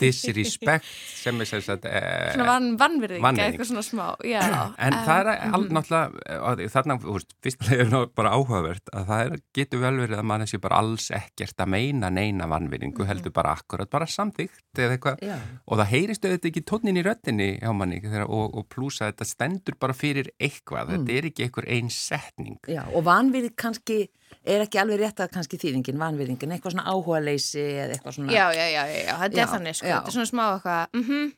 disrespect 0.00 0.88
sem 1.20 1.40
er 1.40 1.48
sem 1.48 1.62
sagt 1.64 1.86
eh, 1.88 2.32
svona 2.34 2.46
van, 2.48 2.68
vannvirðing, 2.80 3.22
Vanvirðing. 3.24 3.54
eitthvað 3.54 3.70
svona 3.70 3.84
smá 3.86 4.06
já, 4.26 4.40
en 4.80 4.94
em, 4.94 4.98
það 5.06 5.20
er 5.20 5.30
all, 5.54 5.66
náttúrulega 5.76 6.70
þarna, 6.74 6.96
þú 7.04 7.16
veist, 7.18 7.34
fyrstulega 7.44 7.84
er 7.84 7.92
það 7.94 8.06
bara 8.20 8.32
áhugavert 8.36 8.92
að 8.96 9.06
það 9.10 9.24
er, 9.26 9.36
getur 9.60 9.82
vel 9.84 9.92
verið 10.02 10.22
að 10.22 10.28
mann 10.32 10.46
sé 10.50 10.60
bara 10.62 10.80
alls 10.82 11.10
ekkert 11.20 11.64
að 11.64 11.72
meina 11.76 12.10
neina 12.14 12.48
vannvinningu, 12.50 13.06
heldur 13.08 13.34
bara 13.36 13.54
akkurat 13.58 13.90
bara 13.92 14.08
samþygt 14.10 14.80
eða 14.80 14.96
eitthvað. 14.96 15.22
Já. 15.24 15.36
og 15.66 15.80
það 15.80 15.90
heyrist 15.94 16.24
auðvitað 16.26 16.50
ekki 16.52 16.64
tónin 16.70 17.00
í 17.00 17.04
röttinni 17.06 17.50
hjá 17.60 17.72
manni 17.76 18.00
þegar, 18.02 18.26
og, 18.30 18.56
og 18.56 18.68
plúsa 18.72 19.10
þetta 19.10 19.28
stendur 19.28 19.76
bara 19.80 19.96
fyrir 19.96 20.29
eitthvað, 20.38 20.92
þetta 20.94 21.12
er 21.18 21.28
ekki 21.30 21.44
einhver 21.46 21.66
einn 21.68 21.90
setning 21.90 22.58
Já, 22.68 22.82
og 22.94 23.04
vanvirðing 23.08 23.56
kannski 23.56 23.98
er 24.44 24.62
ekki 24.64 24.78
alveg 24.80 25.00
rétt 25.02 25.20
að 25.24 25.32
kannski 25.34 25.58
þýðingin, 25.60 25.98
vanvirðingin, 26.00 26.52
eitthvað 26.54 26.76
svona 26.76 26.86
áhuga 26.92 27.20
leysi 27.24 27.60
eða 27.60 27.96
eitthvað 27.98 28.16
svona 28.20 28.32
já, 28.36 28.46
já, 28.54 28.66
já, 28.70 28.82
já, 28.86 29.00
já, 29.08 29.14
þetta 29.24 29.36
Já, 29.36 29.42
er 29.44 29.52
þannig, 29.56 29.76
sko 29.80 29.86
já. 29.90 29.94
þetta 29.98 30.12
er 30.12 30.18
svona 30.18 30.32
smá 30.32 30.46
eitthvað, 30.54 30.88
mhm 31.02 31.30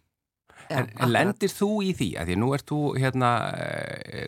Já, 0.71 0.77
En, 0.79 0.87
en 1.03 1.11
lendir 1.11 1.51
þú 1.51 1.67
í 1.83 1.89
því, 1.99 2.07
að 2.23 2.29
því 2.31 2.35
nú 2.39 2.49
ert 2.55 2.67
þú 2.71 2.77
hérna, 3.03 3.31
e, 3.59 4.21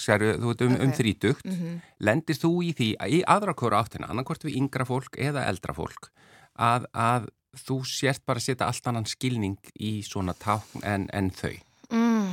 séru, 0.00 0.28
þú 0.38 0.52
ert 0.54 0.62
um, 0.62 0.74
um 0.76 0.92
Ok. 0.92 0.96
þrítugt, 1.00 1.44
Mhm. 1.50 1.80
lendir 2.06 2.38
þú 2.38 2.50
í 2.62 2.70
því 2.78 2.88
að 3.00 3.14
í 3.16 3.20
aðra 3.26 3.54
hverju 3.58 3.76
áttina, 3.80 4.08
annarkvort 4.08 4.44
við 4.46 4.56
yngra 4.60 4.86
fólk 4.86 5.18
eða 5.18 5.42
eldra 5.50 5.74
fólk, 5.74 6.08
að, 6.56 6.86
að 6.94 7.26
þú 7.66 7.80
sért 7.84 8.22
bara 8.24 8.38
að 8.38 8.46
setja 8.46 8.66
allt 8.70 8.86
annan 8.86 9.04
skilning 9.10 9.58
í 9.80 10.00
svona 10.06 10.32
tákn 10.38 10.84
en, 10.86 11.08
en 11.12 11.30
þau. 11.34 11.56
mm, 11.90 12.30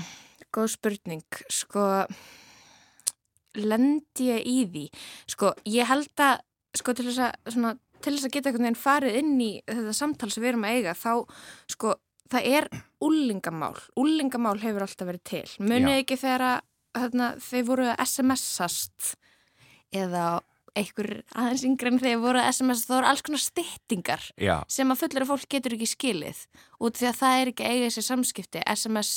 góð 0.56 0.72
spurning. 0.76 1.42
Sko 1.52 1.86
lendi 3.58 4.30
ég 4.30 4.48
í 4.48 4.58
því? 4.70 4.86
Sko, 5.34 5.54
ég 5.70 5.90
held 5.90 6.24
að 6.24 6.42
sko, 6.78 6.94
til 6.94 7.08
þess 7.10 7.24
að, 7.26 7.54
svona, 7.56 7.74
til 8.04 8.14
þess 8.14 8.28
að 8.28 8.36
geta 8.36 8.52
einhvern 8.52 8.68
veginn 8.68 8.82
farið 8.82 9.22
inn 9.22 9.38
í 9.42 9.52
þetta 9.66 9.96
samtal 9.98 10.30
sem 10.34 10.44
við 10.44 10.52
erum 10.54 10.68
að 10.68 10.76
eiga 10.78 10.98
þá, 10.98 11.14
sko, 11.74 11.96
það 12.32 12.50
er 12.60 12.68
úlingamál, 13.04 13.76
úlingamál 13.98 14.58
hefur 14.62 14.86
alltaf 14.86 15.10
verið 15.10 15.24
til, 15.32 15.48
munið 15.64 16.04
ekki 16.04 16.20
þegar 16.22 16.46
að 16.52 16.60
þarna, 16.98 17.32
þeir 17.48 17.66
voru 17.68 17.90
að 17.92 18.04
SMS-ast 18.06 19.10
eða 19.96 20.28
einhver 20.78 21.10
aðeins 21.34 21.66
yngri 21.66 21.92
en 21.92 22.00
þeir 22.02 22.20
voru 22.22 22.42
að 22.42 22.52
SMS 22.52 22.86
þá 22.86 22.94
voru 22.94 23.10
alls 23.10 23.24
konar 23.26 23.42
styttingar 23.42 24.26
Já, 24.38 24.56
sem 24.70 24.94
að 24.94 25.02
fullera 25.04 25.28
fólk 25.30 25.48
getur 25.50 25.74
ekki 25.78 25.90
skilið. 25.90 26.44
Út 26.84 27.00
því 27.00 27.10
að 27.10 27.20
það 27.22 27.42
er 27.42 27.52
ekki 27.54 27.70
eiga 27.72 27.88
þessi 27.88 28.06
samskipti 28.06 28.64
SMS, 28.76 29.12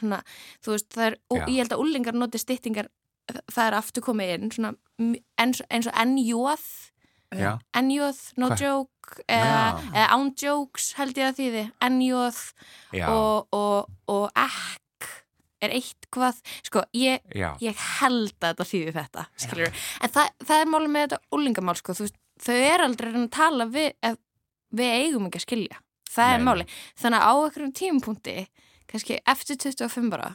svona, 0.00 0.22
þú 0.64 0.74
veist 0.74 0.88
það 0.96 1.06
er, 1.10 1.18
og 1.30 1.42
ég 1.44 1.60
held 1.62 1.76
að 1.76 1.84
úlingar 1.84 2.18
noti 2.18 2.40
styttingar 2.42 2.90
það 3.50 3.66
er 3.66 3.76
aftur 3.78 4.04
komið 4.04 4.32
inn 4.36 4.54
svona, 4.54 4.72
eins, 5.40 5.62
eins 5.70 5.90
og 5.90 5.98
NJOð. 6.10 6.68
Já, 7.38 7.52
NJOð, 7.78 8.20
no 8.42 8.48
Hva? 8.50 8.56
joke 8.58 9.22
eða, 9.30 9.58
eða 9.94 10.06
án 10.16 10.30
jokes 10.34 10.88
held 10.98 11.18
ég 11.20 11.28
að 11.28 11.36
þýði. 11.38 11.64
Já, 12.98 13.04
og, 13.06 13.46
og, 13.54 13.92
og 14.10 14.24
ekk 14.34 15.06
er 15.60 15.74
eitthvað, 15.76 16.40
sko, 16.66 16.82
ég 16.96 17.20
ég 17.62 17.84
held 18.00 18.32
að 18.40 18.48
þetta 18.48 18.66
þýði 18.66 18.94
þetta 18.96 19.26
en 20.00 20.12
það, 20.16 20.32
það 20.48 20.56
er 20.64 20.72
málið 20.72 20.92
með 20.94 21.06
þetta 21.06 21.36
úlingamál 21.36 21.76
sko. 21.78 21.94
veist, 22.00 22.18
þau 22.40 22.56
eru 22.56 22.88
aldrei 22.88 23.12
að 23.12 23.28
tala 23.36 23.68
við, 23.70 23.90
við 24.80 24.94
eigum 24.96 25.28
ekki 25.28 25.42
að 25.42 25.46
skilja. 25.46 25.80
Það 26.10 26.26
Nei, 26.26 26.34
er 26.34 26.40
nei. 26.40 26.46
málið, 26.48 26.78
þannig 26.98 27.20
að 27.20 27.30
á 27.30 27.34
einhverjum 27.44 27.74
tímapunkti 27.78 28.36
kannski 28.90 29.20
eftir 29.30 29.58
25 29.60 30.12
bara 30.12 30.34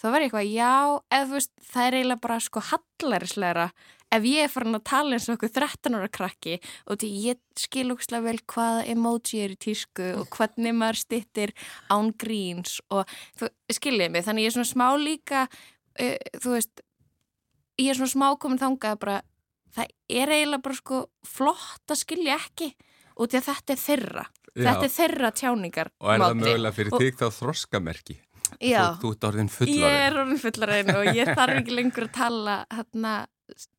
þá 0.00 0.06
var 0.10 0.20
ég 0.20 0.28
eitthvað, 0.28 0.48
já, 0.52 0.72
eða 1.08 1.26
þú 1.28 1.36
veist 1.38 1.52
það 1.64 1.86
er 1.86 1.96
eiginlega 1.98 2.24
bara 2.26 2.38
sko 2.44 2.62
hallarislegra 2.68 3.66
ef 4.14 4.26
ég 4.28 4.46
er 4.46 4.52
farin 4.52 4.78
að 4.78 4.86
tala 4.90 5.16
eins 5.16 5.26
og 5.28 5.36
okkur 5.38 5.52
13 5.56 5.96
ára 5.98 6.10
krakki 6.12 6.56
og 6.86 6.98
því 7.00 7.10
ég 7.24 7.40
skil 7.58 7.86
ógislega 7.94 8.26
vel 8.26 8.40
hvaða 8.52 8.86
emoji 8.92 9.42
er 9.42 9.54
í 9.54 9.60
tísku 9.66 10.10
og 10.20 10.28
hvernig 10.34 10.76
maður 10.76 11.00
stittir 11.02 11.54
án 11.90 12.12
gríns 12.20 12.78
og 12.94 13.10
þú 13.38 13.50
skiljið 13.78 14.14
mig, 14.14 14.26
þannig 14.26 14.46
ég 14.46 14.52
er 14.52 14.56
svona 14.58 14.72
smá 14.72 14.88
líka 15.00 15.46
uh, 15.48 16.18
þú 16.42 16.56
veist 16.56 16.84
ég 17.80 17.90
er 17.90 17.98
svona 17.98 18.14
smá 18.14 18.28
komin 18.38 18.62
þangað 18.62 19.00
bara 19.02 19.20
það 19.74 19.94
er 20.20 20.34
eiginlega 20.36 20.66
bara 20.68 20.78
sko 20.78 21.00
flott 21.26 21.90
að 21.90 22.02
skilja 22.04 22.38
ekki 22.38 22.74
út 23.16 23.34
í 23.34 23.38
að 23.40 23.48
þetta 23.50 23.72
er 23.76 23.82
þeirra 23.84 24.24
Já. 24.54 24.64
þetta 24.68 24.84
er 24.88 24.94
þeirra 24.94 25.30
tjáningar 25.34 25.90
og 26.00 26.10
er 26.14 26.20
það 26.24 26.38
mögulega 26.40 26.74
fyrir 26.76 26.94
Og- 26.94 27.00
þig 27.02 27.16
þá 27.18 27.26
þroskamerki? 27.40 28.16
Já, 28.62 28.82
Þú, 28.94 29.00
þú 29.02 29.10
ert 29.14 29.24
orðin 29.30 29.48
ég 29.48 29.54
fullarinn. 29.56 30.02
er 30.06 30.18
orðin 30.20 30.38
fullarinn 30.44 30.90
og 30.94 31.06
ég 31.16 31.30
þarf 31.34 31.56
ekki 31.58 31.74
lengur 31.74 32.04
að 32.06 32.12
tala 32.14 32.56
hérna, 32.70 33.14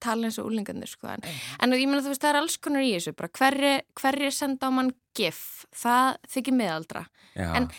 tala 0.03 0.27
eins 0.27 0.39
og 0.41 0.49
úlingarnir 0.49 0.89
sko. 0.89 1.07
en, 1.07 1.21
en 1.61 1.71
ég 1.77 1.87
meina 1.87 2.01
þú 2.03 2.11
veist 2.11 2.21
það 2.25 2.33
er 2.33 2.39
alls 2.41 2.57
konar 2.57 2.81
í 2.83 2.91
þessu 2.97 3.13
hverri, 3.15 3.71
hverri 3.95 4.31
senda 4.35 4.67
á 4.67 4.71
mann 4.75 4.91
gif, 5.15 5.65
það 5.73 6.17
þykir 6.33 6.57
miðaldra 6.59 7.05
Já. 7.37 7.47
en, 7.55 7.69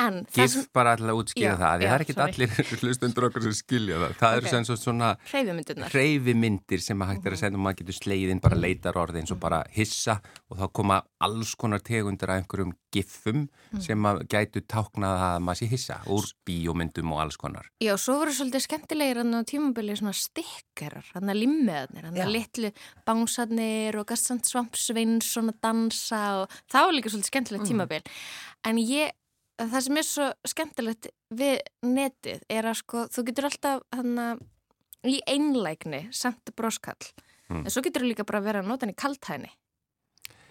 en 0.00 0.22
Gif 0.32 0.54
bara 0.74 0.94
alltaf 0.96 1.18
útskýra 1.20 1.52
Já, 1.52 1.56
það, 1.60 1.74
því 1.82 1.88
það 1.88 1.94
er 1.94 2.04
ekki 2.04 2.16
allir 2.24 2.54
hlustundur 2.82 3.26
okkur 3.28 3.42
sem 3.48 3.56
skilja 3.58 3.98
það. 4.02 4.14
Það 4.22 4.32
Ok. 4.32 4.38
eru 4.42 4.52
sem 4.52 4.64
svo 4.64 4.76
svona 4.80 5.10
hreyfimyndir 5.92 6.80
sem 6.82 7.02
að 7.04 7.10
hægt 7.12 7.26
er 7.28 7.36
að 7.36 7.40
senda 7.42 7.58
og 7.58 7.64
maður 7.66 7.78
getur 7.82 7.96
slegið 7.98 8.32
inn 8.34 8.40
bara 8.42 8.58
leitar 8.58 8.98
orði 9.00 9.20
eins 9.22 9.32
og 9.34 9.40
bara 9.42 9.62
hissa 9.74 10.18
og 10.50 10.58
þá 10.60 10.64
koma 10.78 10.98
alls 11.22 11.54
konar 11.58 11.82
tegundir 11.84 12.30
af 12.32 12.40
einhverjum 12.42 12.72
gifum 12.92 13.44
sem 13.80 14.08
að 14.08 14.22
gætu 14.32 14.62
táknað 14.68 15.22
að 15.28 15.38
maður 15.46 15.60
sé 15.62 15.68
hissa 15.70 15.98
úr 16.12 16.26
bíómyndum 16.48 17.12
og 17.14 17.22
alls 17.24 17.38
konar. 17.40 17.68
Já, 17.82 17.94
svo 18.00 18.18
voru 18.20 18.34
svolítið 18.36 18.64
skemmtilegir 18.66 19.22
á 19.22 19.24
tímabili 19.48 19.96
svona 19.96 20.12
stikkarar, 20.16 21.06
hann 21.14 21.32
að 21.32 21.40
limmiðarnir, 21.44 22.08
hann 22.10 22.20
að 22.20 22.34
litlu 22.36 22.72
bánsarnir 23.08 23.96
og 24.00 24.08
gassant 24.12 24.48
svampsveins 24.48 25.30
svona 25.36 25.54
dansa 25.62 26.22
og 26.42 26.58
það 26.72 26.88
var 26.88 26.96
líka 26.98 27.12
svolítið 27.12 27.32
skemmtilegt 27.32 27.68
tímabil. 27.70 28.02
En 28.68 28.78
ég, 28.78 29.10
það 29.70 29.80
sem 29.86 29.96
er 30.00 30.06
svo 30.08 30.26
skemmtilegt 30.48 31.06
við 31.30 31.58
netið 31.86 32.42
er 32.50 32.64
að 32.70 32.78
sko, 32.80 33.06
þú 33.12 33.24
getur 33.28 33.48
alltaf 33.50 33.82
hann 33.92 34.18
að 34.18 34.42
í 35.04 35.18
einlægni 35.26 36.08
samt 36.14 36.54
broskall, 36.56 37.12
Mm. 37.50 37.66
en 37.66 37.70
svo 37.74 37.82
getur 37.82 38.00
þú 38.02 38.08
líka 38.08 38.24
bara 38.24 38.38
að 38.40 38.44
vera 38.44 38.60
að 38.62 38.68
nota 38.70 38.86
hann 38.86 38.94
í 38.94 38.96
kaltæðni. 38.96 39.50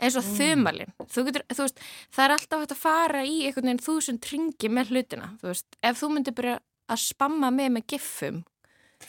eins 0.02 0.16
og 0.18 0.24
þumalinn 0.24 0.92
þú 1.14 1.24
getur, 1.28 1.44
þú 1.50 1.62
veist, 1.66 1.80
það 2.12 2.24
er 2.26 2.32
alltaf 2.36 2.60
hægt 2.62 2.72
að 2.76 2.78
fara 2.82 3.22
í 3.26 3.36
einhvern 3.48 3.68
veginn 3.70 3.86
þúsund 3.86 4.28
ringi 4.32 4.70
með 4.70 4.90
hlutina 4.92 5.28
þú 5.42 5.48
veist, 5.52 5.66
ef 5.82 6.00
þú 6.02 6.10
myndir 6.14 6.34
byrja 6.38 6.60
að 6.90 6.98
spamma 7.06 7.52
mig 7.54 7.72
með 7.72 7.86
giffum 7.88 8.44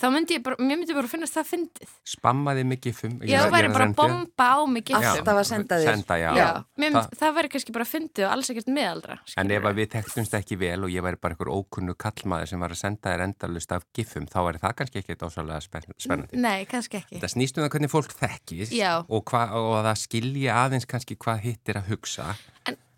þá 0.00 0.06
myndi 0.14 0.37
ég 0.37 0.42
bara, 0.46 0.56
mér 0.62 0.78
myndi 0.80 0.94
bara 0.96 1.06
að 1.08 1.12
finnast 1.12 1.37
það 1.37 1.46
fyndið 1.52 1.90
Spammaði 2.12 2.64
mig 2.66 2.80
gifum. 2.84 3.14
ég 3.26 3.38
það 3.42 3.52
væri 3.54 3.70
bara 3.75 3.87
að 3.88 3.94
bomba 3.99 4.46
á 4.52 4.58
giffum 4.82 5.08
Alltaf 5.12 5.40
að 5.42 5.46
senda 5.50 5.78
þér. 5.82 5.90
Senda, 5.92 6.18
já. 6.22 6.30
Já, 6.37 6.49
mér 6.78 6.90
myndi, 6.92 7.02
Það- 7.02 7.18
það 7.22 7.34
væri 7.38 7.50
kannski 7.54 7.72
bara 7.76 7.87
fyndið 7.92 8.26
og 8.26 8.32
alls 8.37 8.50
ekkert 8.54 8.70
meðaldra 8.78 9.18
En 9.37 9.50
ef 9.50 9.62
að 9.70 9.75
við 9.82 9.90
tektumst 9.96 10.34
ekki 10.40 10.58
vel 10.58 10.78
og 10.84 10.90
ég 10.90 11.02
væri 11.06 11.20
bara 11.22 11.34
einhver 11.37 11.52
ókunnu 11.52 11.94
kallmaður 11.94 12.49
sem 12.52 12.61
var 12.61 12.70
að 12.70 12.80
senda 12.82 13.12
þér 13.12 13.25
endalust 13.28 13.72
af 13.72 13.82
gifum, 13.94 14.26
þá 14.26 14.38
væri 14.49 14.62
það 14.62 14.76
kannski 14.82 15.02
ekki 15.02 15.18
dásalega 15.22 15.61
spenn- 15.62 15.96
spennandi. 15.99 16.37
Nei, 16.37 16.64
kannski 16.66 17.00
ekki 17.02 17.20
Það 17.22 17.34
snýst 17.37 17.58
um 17.58 17.64
það 17.64 17.70
hvernig 17.76 17.90
fólk 17.92 18.12
þekkist 18.18 18.72
Já. 18.72 19.04
og, 19.08 19.25
hva, 19.25 19.42
og 19.52 19.72
að 19.82 19.90
það 19.92 19.99
skilja 20.06 20.52
aðeins 20.66 20.87
kannski 20.87 21.16
hvað 21.16 21.40
hitt 21.46 21.68
er 21.68 21.80
að 21.82 21.88
hugsa. 21.92 22.34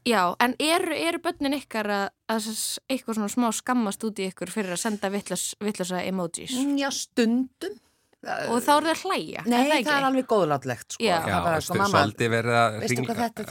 Já, 0.04 0.34
en 0.44 0.52
eru, 0.61 0.92
eru 0.92 1.18
börnin 1.25 1.56
ykkar 1.56 1.88
að, 1.88 2.08
að 2.28 2.49
eitthvað 2.92 3.16
svona 3.16 3.32
smá 3.32 3.46
skammast 3.56 4.04
út 4.04 4.18
í 4.20 4.26
ykkur 4.28 4.50
fyrir 4.52 4.75
að 4.76 4.82
senda 4.82 5.08
vittlösa 5.08 6.02
emojis 6.04 6.52
Mm, 6.61 6.76
Já, 6.82 6.90
stundum. 6.92 7.78
Og 8.25 8.59
þá 8.64 8.71
eru 8.75 8.87
það 8.87 8.95
að 8.95 9.02
hlæja 9.04 9.43
Nei, 9.45 9.54
er 9.59 9.69
það, 9.69 9.78
ekki? 9.78 9.95
er 9.99 10.07
alveg 10.09 10.26
góðlátlegt, 10.33 10.88
sko. 10.97 11.04
Já. 11.04 11.14
Það 11.25 11.31
Já, 11.35 11.38
sko, 11.64 11.75
svolítið 11.95 12.33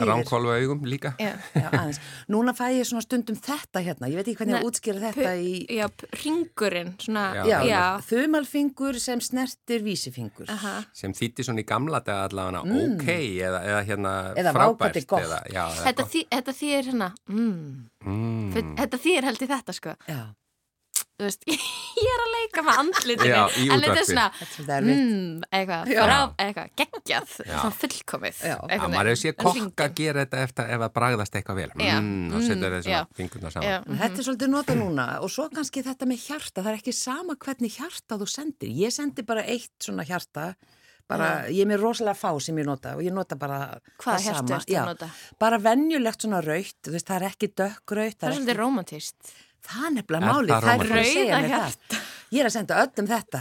þýðir? 0.04 0.08
ránkólfa 0.10 0.56
augum 0.60 0.86
líka. 0.90 1.12
Já, 1.20 1.32
Já, 1.56 1.68
aðeins. 1.70 2.00
Núna 2.34 2.54
fæ 2.58 2.64
ég 2.74 2.88
svona 2.90 3.04
stundum 3.06 3.38
þetta 3.38 3.84
hérna. 3.86 4.10
Ég 4.12 4.16
veit 4.22 4.28
ekki 4.32 4.38
hvernig 4.42 4.56
Nei, 4.58 4.62
að 4.64 4.70
útskýra 4.72 5.04
þetta 5.08 5.34
í... 5.38 5.54
já, 5.78 5.88
ringurinn 6.24 6.94
svona, 7.04 7.26
Já. 7.48 7.58
Já, 7.68 7.84
þumalfingur 8.10 9.00
sem 9.00 9.22
snertir 9.24 9.84
vísifingur. 9.86 10.50
aha 10.50 10.76
sem 10.94 11.14
þýtti 11.14 11.44
svona 11.48 11.62
í 11.64 11.68
gamla 11.68 12.00
daga 12.04 12.28
allavega 12.30 12.62
Mm. 12.64 12.96
ok 12.96 13.08
eða, 13.44 13.60
eða 13.68 13.82
hérna 13.88 14.12
Eða 14.40 14.52
frábært 14.54 14.78
hvað 14.78 14.94
þetta 14.94 15.00
er 15.00 15.08
gott. 15.10 15.24
eða, 15.24 15.40
já, 15.54 15.64
eða 15.64 15.84
Þetta, 15.88 16.06
þetta 16.34 16.54
þýðir 16.60 16.86
hérna 16.90 17.08
mm. 17.30 17.90
Mm. 18.06 18.54
Þetta 18.78 18.98
þýðir 19.04 19.28
held 19.30 19.42
í 19.44 19.48
þetta 19.54 19.74
sko 19.78 19.96
Já, 20.08 20.20
Þú 21.24 21.30
veist, 21.30 21.46
Ég 22.04 22.10
er 22.12 22.22
að 22.24 22.32
leika 22.34 22.64
með 22.68 22.80
andlitinu 22.84 23.30
Já, 23.32 23.42
í 23.56 23.64
En 23.64 23.70
þetta 23.72 23.78
útvarpi. 23.78 24.02
er 24.02 24.08
svona 24.10 24.26
þetta 24.42 24.74
er 24.76 24.84
erfitt. 24.84 25.00
mm, 25.14 25.46
eitthvað, 25.58 25.92
Já. 25.94 26.02
frá, 26.04 26.18
eitthvað 26.44 26.68
geggjað 26.82 27.34
Já. 27.48 27.54
Svona 27.54 27.78
fullkomið 27.80 28.42
Já. 28.44 28.50
Já, 28.54 28.58
einhvern 28.74 28.94
maður 28.98 29.12
hefur 29.14 29.22
séð 29.24 29.36
kokka 29.40 29.54
Hringinn. 29.54 29.96
gera 30.02 30.26
þetta 30.26 30.42
eftir 30.48 30.74
ef 30.76 30.86
að 30.88 30.94
bragðast 31.00 31.38
eitthvað 31.40 31.60
vel 31.62 31.70
Já. 31.88 31.96
mm, 32.02 32.28
og 32.34 32.44
setur 32.44 32.70
Mm, 32.74 32.76
þessu 32.78 32.92
já. 32.94 33.02
fingurna 33.22 33.50
Já, 33.50 33.56
saman 33.56 33.90
En 33.94 33.98
Þetta 34.04 34.20
er 34.20 34.28
svolítið 34.28 34.54
nota 34.58 34.76
núna 34.84 35.08
og 35.24 35.30
svo 35.32 35.48
kannski 35.54 35.84
þetta 35.88 36.06
með 36.12 36.24
hjarta, 36.28 36.60
það 36.62 36.72
er 36.74 36.80
ekki 36.82 36.94
sama 36.98 37.36
hvernig 37.40 37.78
hjarta 37.80 38.20
þú 38.20 38.28
sendir. 38.30 38.70
Ég 38.84 38.92
sendi 38.92 39.24
bara 39.24 39.44
eitt 39.48 39.72
svona 39.80 40.04
hjarta, 40.08 40.54
bara, 41.08 41.46
ég 41.52 41.62
er 41.66 41.68
með 41.70 41.82
rosalega 41.84 42.16
fá 42.18 42.32
sem 42.42 42.58
ég 42.58 42.66
nota 42.66 42.96
og 42.98 43.02
ég 43.04 43.14
nota 43.14 43.36
bara 43.36 43.80
Hvaða 44.00 44.18
það 44.18 44.24
hjarta 44.28 44.48
sama. 44.48 44.58
ertu 44.60 44.72
að 44.72 44.76
Já, 44.76 44.84
nota? 44.88 45.10
Bara 45.40 45.58
venjulegt 45.60 46.22
svona 46.26 46.40
raut, 46.46 46.76
þú 46.84 46.92
veist, 46.96 47.08
það 47.10 47.18
er 47.22 47.26
ekki 47.30 47.50
dökkraut. 47.54 48.18
Það 48.20 48.30
er 48.30 48.38
svolítið 48.40 48.58
romantist 48.62 49.34
Það 49.64 49.86
er 49.88 49.94
nefnilega 50.00 50.24
Er 50.24 50.34
málið, 50.34 50.54
það 50.54 50.74
er 50.74 50.92
Rauða 50.94 51.40
mér 51.44 51.54
það. 51.54 52.02
Ég 52.34 52.42
er 52.42 52.48
að 52.50 52.54
senda 52.56 52.78
öllum 52.82 53.08
þetta. 53.12 53.40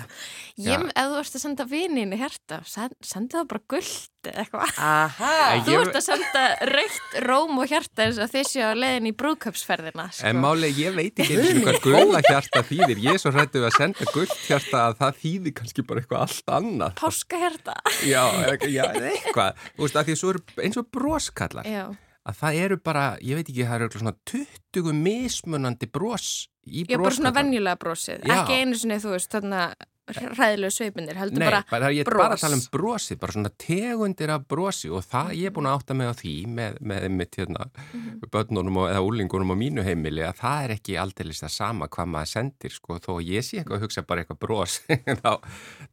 Ég, 0.61 0.83
ef 0.93 1.07
þú 1.09 1.15
ert 1.23 1.37
að 1.39 1.41
senda 1.43 1.65
vininu 1.71 2.17
hjarta 2.21 2.59
send, 2.69 2.93
sendi 3.09 3.39
það 3.39 3.47
bara 3.49 3.63
gullt 3.73 4.29
eða 4.29 4.43
eitthvað. 4.43 4.75
Aha, 4.85 5.31
Ég- 5.57 5.63
Þú 5.65 5.77
ert 5.81 5.97
að 5.97 6.05
senda 6.05 6.43
raukt 6.69 7.17
róm 7.25 7.63
og 7.63 7.73
hjarta 7.73 8.05
eins 8.05 8.21
og 8.21 8.29
þið 8.35 8.45
séu 8.51 8.67
að 8.69 8.83
leiðin 8.83 9.09
í 9.09 9.15
brúðköpsferðina 9.23 10.07
sko. 10.13 10.27
En 10.29 10.43
máli, 10.45 10.71
ég 10.77 10.93
veit 11.01 11.25
ekki 11.25 11.39
eins 11.41 11.57
og 11.57 11.65
hvað 11.71 11.81
gula 11.89 12.21
hjarta 12.29 12.65
þýðir. 12.69 13.03
Ég 13.09 13.17
er 13.17 13.25
svo 13.25 13.33
hrættu 13.33 13.65
að 13.65 13.77
senda 13.81 14.11
gullt 14.13 14.37
hjarta 14.45 14.85
að 14.91 15.01
það 15.01 15.19
þýðir 15.25 15.57
kannski 15.63 15.87
bara 15.89 16.05
eitthvað 16.05 16.25
allt 16.29 16.55
annað. 16.61 16.95
Páskahjarta. 17.01 17.79
Já, 18.13 18.23
eða- 18.45 18.73
já, 18.77 18.85
eða 18.93 19.11
eitthvað. 19.17 19.67
Þú 19.73 19.89
veist, 19.89 20.01
að 20.05 20.13
því 20.13 20.21
svo 20.21 20.35
eru 20.37 20.45
eins 20.69 20.79
og 20.85 20.93
broskallar 20.93 21.65
Já, 21.73 21.87
að 22.29 22.37
það 22.43 22.59
eru 22.65 22.77
bara, 22.85 23.07
ég 23.21 23.35
veit 23.41 23.49
ekki, 23.49 23.65
það 23.67 23.87
eru 23.89 24.03
svona 24.03 24.17
20 24.33 24.93
mismunandi 25.03 25.89
bros 25.91 26.49
í 26.67 26.85
Já 26.87 26.99
bara 26.99 27.11
svona 27.17 27.33
venjulega 27.35 27.79
brosið. 27.83 28.21
Já. 28.29 28.37
Ekki 28.43 28.61
einu 28.63 28.77
sinni, 28.79 29.01
þú 29.03 29.17
veist, 29.17 29.33
þarna 29.35 29.73
ræðilegu 30.13 30.75
sveipinir 30.75 31.15
Heldur 31.17 31.39
Nei, 31.39 31.47
bara, 31.47 31.61
bara, 31.71 31.89
ég 31.95 32.03
er 32.03 32.09
bara 32.11 32.35
að 32.35 32.41
tala 32.43 32.57
um 32.59 32.63
brosið, 32.75 33.19
bara 33.23 33.33
svona 33.37 33.51
tegundir 33.63 34.33
af 34.35 34.43
brosi 34.51 34.91
og 34.91 35.05
það, 35.07 35.31
ég 35.39 35.47
er 35.47 35.55
búin 35.55 35.69
að 35.71 35.77
átta 35.79 35.95
mig 35.97 36.11
á 36.11 36.15
því 36.19 36.33
með, 36.59 36.79
með 36.91 37.07
mitt 37.15 37.39
hérna 37.39 37.67
Mhm. 37.95 38.19
börnunum 38.35 38.77
og, 38.83 38.89
eða 38.91 39.05
úlingunum 39.07 39.55
á 39.55 39.57
mínu 39.63 39.85
heimili 39.87 40.25
að 40.27 40.41
það 40.43 40.65
er 40.67 40.75
ekki 40.75 40.99
aldeilis 40.99 41.43
það 41.45 41.55
sama 41.55 41.87
hvað 41.89 42.11
maður 42.17 42.33
sendir 42.35 42.75
sko, 42.75 42.99
þó 42.99 43.11
að 43.21 43.31
ég 43.31 43.47
sé 43.47 43.59
eitthvað 43.63 43.79
að 43.79 43.85
hugsa 43.87 44.03
bara 44.07 44.25
eitthvað 44.25 44.41
bros 44.43 44.81
þá, 45.23 45.33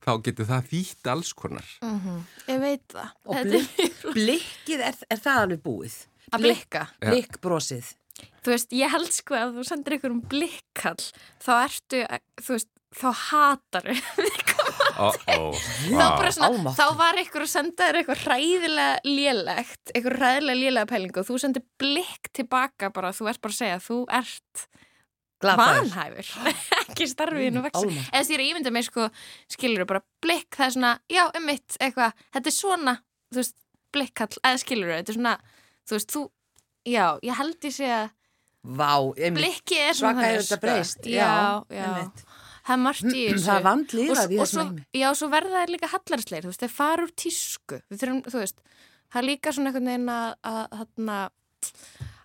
þá 0.05 0.11
getur 0.25 0.49
það 0.49 0.69
þýtt 0.73 1.11
alls 1.13 1.33
konar. 1.33 1.69
Mhm, 1.85 2.21
Ég 2.49 2.59
veit 2.65 2.87
það. 2.89 3.09
Og 3.29 4.13
blikkið, 4.17 4.79
er, 4.89 4.95
er 5.09 5.21
það 5.21 5.43
alveg 5.45 5.61
búið? 5.63 5.99
Að 6.29 6.45
blikka. 6.45 6.85
Blikkbrosið. 7.03 7.93
Þú 8.43 8.51
veist, 8.53 8.73
ég 8.75 8.91
held 8.91 9.13
sko 9.15 9.35
að 9.37 9.55
þú 9.59 9.63
sendir 9.67 9.95
ykkur 9.97 10.13
um 10.15 10.19
blikkall 10.31 10.99
þá 11.43 11.51
ertu, 11.61 12.01
þú 12.43 12.55
veist, 12.55 12.69
þá 12.99 13.09
hatar 13.29 13.87
Ó, 14.99 15.07
ó, 15.07 15.37
þá, 15.99 16.05
bara 16.17 16.31
svona, 16.35 16.73
þá 16.75 16.85
var 16.99 17.19
ykkur 17.21 17.45
að 17.45 17.51
senda 17.53 17.87
þér 17.87 17.99
eitthvað 18.01 18.23
hræðilega 18.25 18.97
lélegt 19.07 19.93
eitthvað 19.93 20.17
hræðilega 20.17 20.59
lélega 20.59 20.89
pælingu 20.89 21.21
og 21.21 21.27
þú 21.29 21.37
sendir 21.39 21.63
blikk 21.79 22.31
tilbaka 22.35 22.89
bara, 22.95 23.13
þú 23.15 23.29
ert 23.31 23.41
bara 23.43 23.55
að 23.55 23.59
segja 23.61 23.79
þú 23.85 23.99
ert 24.19 24.65
vanhæfur. 25.39 26.33
Ekki 26.81 27.07
starfiðinu 27.07 27.63
vexti 27.63 27.85
Almáttugur. 27.85 28.11
eða 28.11 28.27
því 28.27 28.35
ég 28.35 28.49
ímynda 28.49 28.73
mig 28.75 28.89
sko, 28.89 29.07
skilur 29.55 29.87
bara 29.87 30.03
blikk, 30.23 30.49
það 30.57 30.65
er 30.65 30.75
svona, 30.75 30.91
já, 31.07 31.23
um 31.29 31.47
mitt 31.47 31.79
eitthvað, 31.79 32.25
þetta 32.35 32.51
er 32.51 32.57
svona, 32.57 32.95
þú 33.31 33.39
veist 33.39 33.55
blikkall, 33.95 34.33
eða 34.43 34.59
skilur 34.65 34.91
þetta 34.97 35.13
er 35.13 35.19
svona 35.21 35.37
þú 35.89 35.97
veist, 35.97 36.13
þú, 36.15 36.23
já, 36.89 37.05
ég 37.25 37.39
held 37.41 37.69
ég 37.69 37.75
sé 37.75 37.91
að 37.97 38.07
Vá, 38.59 38.91
blikki 39.15 39.77
er 39.79 39.95
svona 39.95 40.19
Svaka 40.19 40.25
þannig, 40.25 40.41
þetta 40.43 40.59
breyst. 40.65 41.05
já, 41.07 41.29
já, 41.71 41.85
það 42.67 42.73
er 42.75 42.81
margt 42.83 43.05
í 43.07 43.21
þessu. 43.29 43.45
Það 43.45 43.55
er 43.55 43.65
vandlýrað 43.69 44.23
og, 44.25 44.33
í 44.35 44.47
svo, 44.51 44.65
heimi. 44.67 44.85
já, 44.99 45.07
svo 45.15 45.29
verða 45.31 45.61
þær 45.63 45.71
líka 45.73 45.91
hallarsleir, 45.93 46.43
þú 46.43 46.51
veist, 46.51 46.65
þeir 46.65 46.73
fara 46.75 47.05
úr 47.05 47.13
tísku. 47.23 47.79
Við 47.87 48.01
þurfum, 48.03 48.19
þú 48.27 48.41
veist, 48.43 48.63
það 49.07 49.21
er 49.21 49.27
líka 49.29 49.53
svona 49.55 49.71
einhvern 49.71 49.91
veginn 49.93 50.11
að, 50.11 50.33
að, 50.43 51.29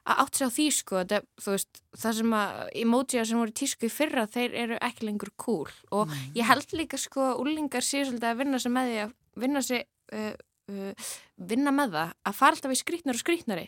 átt 0.04 0.36
sig 0.36 0.50
á 0.50 0.56
því, 0.56 0.66
sko 0.76 1.04
þú 1.08 1.54
veist, 1.54 1.82
það 1.96 2.16
sem 2.18 2.34
að 2.36 2.58
emojiða 2.82 3.26
sem 3.30 3.40
voru 3.40 3.54
tísku 3.62 3.88
í 3.88 3.92
fyrra, 3.92 4.26
þeir 4.34 4.56
eru 4.64 4.80
ekki 4.84 5.08
lengur 5.08 5.32
cool. 5.40 5.70
Og 5.96 6.12
ég 6.36 6.48
held 6.50 6.74
líka, 6.76 7.00
sko 7.00 7.30
úlingar 7.40 7.84
séu 7.86 8.04
svolítið 8.04 8.32
að 8.34 8.42
vinna 8.42 8.60
sig 8.60 8.74
með 8.74 8.90
því 8.90 8.98
að 9.04 9.14
vinna 9.44 9.62
sig 9.64 9.86
uh, 10.12 10.34
uh, 10.72 11.08
vinna 11.36 11.74
með 11.74 11.96
það, 11.98 12.14
að 12.24 12.38
fara 12.40 12.58
alltaf 12.58 12.74
í 12.74 12.80
skrýtnar 12.80 13.18
og 13.18 13.24
skrýtnari 13.24 13.66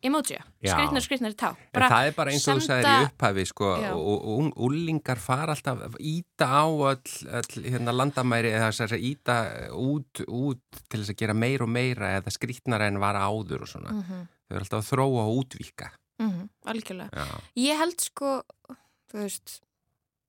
emojiða, 0.00 0.44
Já. 0.64 0.72
skrýtnar 0.72 1.02
og 1.02 1.04
skrýtnari 1.04 1.36
tá 1.36 1.50
En 1.76 1.84
það 1.84 2.08
er 2.08 2.14
bara 2.16 2.32
eins 2.32 2.46
og 2.48 2.58
þú 2.58 2.64
sagðir 2.64 2.88
í 2.88 3.06
upphafi 3.08 3.44
sko, 3.50 3.70
og, 4.00 4.50
úlingar 4.64 5.20
fara 5.20 5.54
alltaf 5.56 5.96
íta 6.00 6.48
á 6.48 6.64
öll, 6.64 7.14
öll 7.40 7.64
hérna, 7.66 7.94
landamæri 7.94 8.52
eða 8.56 8.70
að 8.86 9.06
íta 9.10 9.36
út, 9.76 10.22
út 10.26 10.80
til 10.88 11.02
þess 11.02 11.12
að 11.12 11.20
gera 11.20 11.36
meir 11.36 11.64
og 11.66 11.72
meira 11.72 12.14
eða 12.18 12.32
skrýtnara 12.32 12.88
en 12.88 13.00
var 13.02 13.18
áður 13.20 13.66
og 13.66 13.72
svona. 13.74 13.96
Mhm, 14.00 14.28
Þau 14.50 14.56
eru 14.56 14.64
alltaf 14.64 14.80
að 14.80 14.90
þróa 14.90 15.24
og 15.26 15.34
útvíka. 15.44 15.90
mhm, 16.20 16.48
algjörlega 16.66 17.10
Já. 17.12 17.40
Ég 17.56 17.76
held 17.80 18.00
sko, 18.00 18.42
þú 19.12 19.20
veist, 19.20 19.60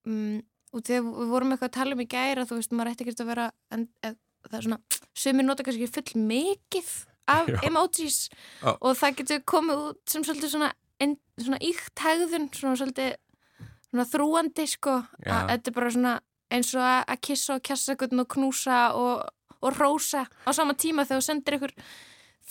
um, 0.06 0.42
og 0.74 0.84
þegar 0.84 1.08
við 1.08 1.32
vorum 1.32 1.52
eitthvað 1.56 1.72
að 1.72 1.78
tala 1.80 1.96
um 1.96 2.04
í 2.04 2.08
gæra, 2.12 2.46
þú 2.48 2.60
veist, 2.60 2.76
maður 2.76 2.92
ætti 2.92 3.08
ekki 3.08 3.24
að 3.24 3.32
vera, 3.32 3.52
en, 3.72 3.88
eð, 4.04 4.16
það 4.50 4.58
er 4.60 4.68
svona, 4.68 4.80
sumir 5.24 5.48
nota 5.48 5.66
kannski 5.68 5.90
full 5.92 6.24
mikið 6.32 6.92
af 7.32 7.50
Já. 7.52 7.60
emojis 7.68 8.20
Já. 8.62 8.72
og 8.74 8.96
það 9.00 9.18
getur 9.22 9.44
komið 9.54 9.84
út 9.90 10.02
sem 10.10 10.26
svolítið 10.26 10.56
svona, 10.56 10.72
ein, 11.04 11.18
svona 11.40 11.62
íkt 11.62 12.04
hegðun, 12.06 12.50
svona 12.56 12.80
svolítið 12.80 13.14
svona 13.92 14.08
þrúandi, 14.08 14.68
sko, 14.72 15.02
að 15.28 15.52
þetta 15.52 15.72
er 15.72 15.76
bara 15.76 15.96
svona 15.96 16.16
eins 16.52 16.72
og 16.76 16.86
að, 16.86 17.18
kissa 17.24 17.58
og 17.58 17.66
kjassa 17.66 17.96
og 17.96 18.30
knúsa 18.32 18.80
og, 18.98 19.28
og 19.62 19.78
rósa 19.78 20.26
á 20.28 20.50
sama 20.56 20.76
tíma 20.76 21.06
þegar 21.08 21.22
þú 21.22 21.28
sendir 21.28 21.58
ykkur 21.60 21.76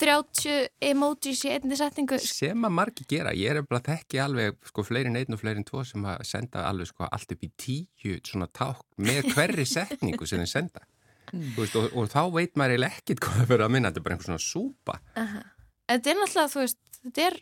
30 0.00 0.70
emojis 0.90 1.42
í 1.44 1.50
einni 1.52 1.76
setningu 1.76 2.16
Sem 2.22 2.64
að 2.64 2.72
margi 2.72 3.04
gera. 3.10 3.34
Ég 3.36 3.52
er 3.52 3.66
bara 3.68 3.82
þekki 3.84 4.20
alveg 4.22 4.56
sko 4.70 4.84
fleiri 4.86 5.10
en 5.10 5.18
einn 5.20 5.36
og 5.36 5.42
fleiri 5.42 5.60
en 5.60 5.66
tvo 5.68 5.82
sem 5.84 6.06
að 6.08 6.22
senda 6.28 6.64
alveg 6.68 6.88
sko 6.88 7.08
allt 7.10 7.34
upp 7.34 7.44
í 7.44 7.50
tíu 7.60 8.16
svona 8.24 8.48
ták 8.48 8.80
með 8.96 9.32
hverri 9.34 9.66
setningu 9.68 10.28
sem 10.28 10.40
þeir 10.40 10.52
senda. 10.54 10.86
Þú 11.30 11.60
Veist, 11.62 11.76
og, 11.78 11.92
og 11.96 12.08
þá 12.10 12.20
veit 12.34 12.56
maður 12.58 12.86
ekkit 12.88 13.20
hvað 13.22 13.36
það 13.40 13.48
fyrir 13.52 13.64
að 13.66 13.72
minna, 13.76 13.90
þetta 13.90 14.00
er 14.00 14.06
bara 14.08 14.16
einhver 14.16 14.28
svona 14.30 14.44
súpa. 14.44 14.98
Aha. 15.20 15.42
Þetta 15.90 16.10
er 16.12 16.18
náttúrulega, 16.20 16.52
þú 16.54 16.60
veist, 16.64 16.78
þetta 17.04 17.26
er 17.28 17.38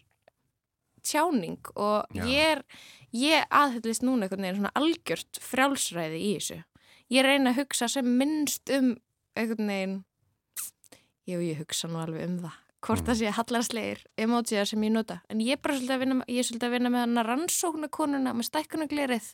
tjáning 1.08 1.70
og 1.76 2.16
Já. 2.18 2.24
ég 2.28 2.52
er, 2.52 2.62
ég 3.16 3.44
aðhyllist 3.54 4.04
núna 4.04 4.26
einhvern 4.26 4.44
veginn 4.44 4.58
svona 4.60 4.72
algjört 4.76 5.40
frjálsræði 5.40 6.18
í 6.20 6.32
þessu. 6.38 6.58
Ég 7.14 7.24
reyna 7.24 7.52
að 7.54 7.62
hugsa 7.62 7.88
sem 7.88 8.08
minnst 8.18 8.68
um 8.76 8.90
einhvern 9.38 9.70
veginn, 9.72 9.94
jú, 11.28 11.38
ég 11.44 11.60
hugsa 11.62 11.88
nú 11.88 12.00
alveg 12.02 12.26
um 12.28 12.38
það, 12.44 12.56
hvort 12.84 13.00
Mm. 13.02 13.06
það 13.08 13.16
sé 13.22 13.30
hallarslegir 13.38 14.02
emojiðar 14.18 14.66
sem 14.68 14.82
ég 14.84 14.92
nota. 14.92 15.20
En 15.30 15.40
ég 15.40 15.52
er 15.56 15.62
bara 15.62 15.74
svolítið 15.78 15.94
að 15.96 16.02
vinna, 16.04 16.24
ég 16.28 16.44
svolítið 16.44 16.68
að 16.68 16.74
vinna 16.76 16.90
með 16.92 17.00
hana 17.06 17.24
rannsóknakonuna 17.26 18.34
með 18.36 18.48
stækkunaglerið, 18.50 19.30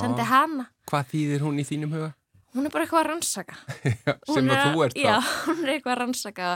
sendi 0.00 0.26
hana. 0.26 0.66
Hvað 0.90 1.06
þýðir 1.12 1.40
hún 1.46 1.60
í 1.62 1.64
þínum 1.68 1.94
huga? 1.94 2.10
Hún 2.52 2.68
er 2.68 2.72
bara 2.74 2.84
eitthvað 2.84 3.02
að 3.02 3.08
rannsaka. 3.08 3.58
sem 4.34 4.50
að 4.50 4.56
er 4.56 4.64
þú 4.66 4.82
ert 4.86 4.98
Já, 5.00 5.14
þá. 5.18 5.30
hún 5.48 5.62
er 5.64 5.74
eitthvað 5.74 5.94
að 5.94 6.00
rannsaka 6.02 6.48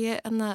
ég, 0.00 0.22
anna, 0.24 0.52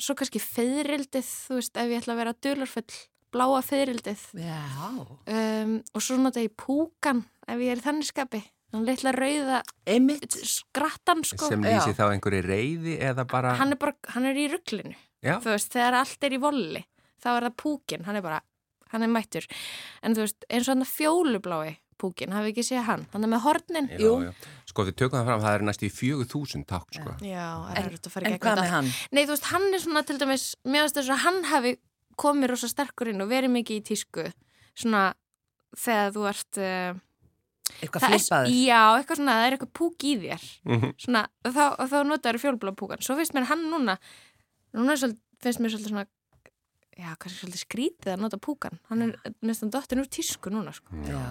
svo 0.00 0.16
kannski 0.18 0.40
feðrildið, 0.44 1.32
þú 1.48 1.58
veist, 1.58 1.74
ef 1.76 1.92
ég 1.92 2.00
ætla 2.02 2.16
að 2.16 2.22
vera 2.22 2.36
dularfull, 2.46 3.00
bláa 3.30 3.60
feðrildið 3.66 4.22
Já, 4.40 4.62
um, 4.96 5.76
og 5.94 6.06
svo 6.06 6.16
nota 6.18 6.42
ég 6.42 6.56
púkan 6.58 7.22
ef 7.46 7.60
ég 7.60 7.74
er 7.74 7.82
í 7.82 7.84
þannig 7.84 8.08
skapi 8.08 8.40
hann 8.70 8.86
litla 8.86 9.12
rauða 9.14 9.60
einmitt. 9.88 10.36
skrattan 10.46 11.24
sko 11.26 11.48
sem 11.50 11.64
Já. 11.66 11.74
lýsi 11.74 11.96
þá 11.98 12.04
einhverju 12.14 12.42
reyði 12.46 12.96
eða 13.02 13.26
bara... 13.28 13.54
hann 13.58 13.74
er 13.74 13.80
bara, 13.80 13.96
hann 14.14 14.28
er 14.30 14.38
í 14.38 14.46
rugglinu 14.52 14.94
Já. 15.20 15.36
þú 15.42 15.54
veist, 15.54 15.72
þegar 15.74 15.98
allt 16.00 16.26
er 16.26 16.36
í 16.36 16.40
volli 16.42 16.82
þá 17.20 17.30
er 17.34 17.46
það 17.48 17.56
púkin, 17.60 18.06
hann 18.06 18.20
er 18.20 18.24
bara 18.24 18.40
hann 18.90 19.06
er 19.06 19.12
mættur, 19.12 19.46
en 20.02 20.16
þú 20.16 20.24
veist, 20.24 20.46
eins 20.50 20.66
og 20.68 20.74
hann 20.74 20.88
fjólublái 20.88 21.74
púkin, 22.00 22.32
hafi 22.34 22.50
ekki 22.52 22.64
séð 22.66 22.84
hann 22.88 23.04
hann 23.12 23.26
er 23.26 23.30
með 23.34 23.42
hornin 23.44 23.88
Já, 23.92 23.98
Jú. 24.02 24.12
já. 24.24 24.32
Sko 24.70 24.84
við 24.88 24.96
tökum 25.00 25.18
það 25.20 25.28
fram, 25.30 25.44
það 25.44 25.54
er 25.58 25.64
næstu 25.68 25.86
í 25.88 25.92
fjögur 25.92 26.28
þúsund 26.32 26.66
takk 26.70 26.88
sko. 26.96 27.14
Já, 27.26 27.46
En, 27.70 27.76
er 27.76 27.92
að 27.92 28.08
en 28.24 28.38
hvað 28.38 28.40
þetta 28.40 28.56
með 28.64 28.72
hann? 28.74 28.90
Nei, 29.12 29.22
þú 29.26 29.34
veist, 29.36 29.48
hann 29.52 29.68
er 29.74 29.84
svona 29.84 30.02
til 30.08 30.18
dæmis, 30.22 30.44
mér 30.64 30.84
finnst 30.86 30.98
þess 31.00 31.12
að 31.14 31.22
hann 31.26 31.40
hafi 31.52 31.72
komið 32.20 32.50
rosa 32.52 32.68
sterkur 32.68 33.08
inn 33.12 33.22
og 33.24 33.30
verið 33.30 33.50
mikið 33.54 33.78
í 33.80 33.84
tísku, 33.92 34.26
svona 34.74 35.04
þegar 35.76 36.12
þú 36.16 36.26
ert... 36.32 36.58
Uh, 36.60 36.98
Eitthvað 37.80 38.02
það 38.02 38.10
er- 38.10 38.18
flippaður? 38.18 38.54
Já, 38.66 38.80
eitthvað 38.98 39.18
svona, 39.20 39.34
það 39.38 39.46
er 39.46 39.54
eitthvað 39.56 39.72
púk 39.78 40.04
í 40.04 40.14
þér, 40.24 40.46
Mhm. 40.66 40.88
svona, 41.04 41.20
og 41.46 41.52
þá, 41.54 41.64
þá 41.92 41.98
notaður 42.10 42.40
fjólblá 42.42 42.72
púkan. 42.76 43.00
Svo 43.06 43.14
finnst 43.16 43.32
mér 43.36 43.46
hann 43.46 43.62
núna, 43.70 43.94
núna 44.74 44.96
finnst 44.98 45.60
mér 45.62 45.70
svolítið 45.72 45.92
svona, 45.94 46.06
já, 47.00 47.14
kannski 47.20 47.38
svolítið 47.40 47.62
skrítið 47.64 48.12
að 48.14 48.20
nota 48.24 48.38
púkan. 48.42 48.76
Hann 48.90 49.06
er 49.06 49.34
mestan 49.46 49.70
dottin 49.72 50.02
úr 50.02 50.08
tísku 50.12 50.52
núna, 50.52 50.72
sko. 50.76 50.92
Já. 51.08 51.22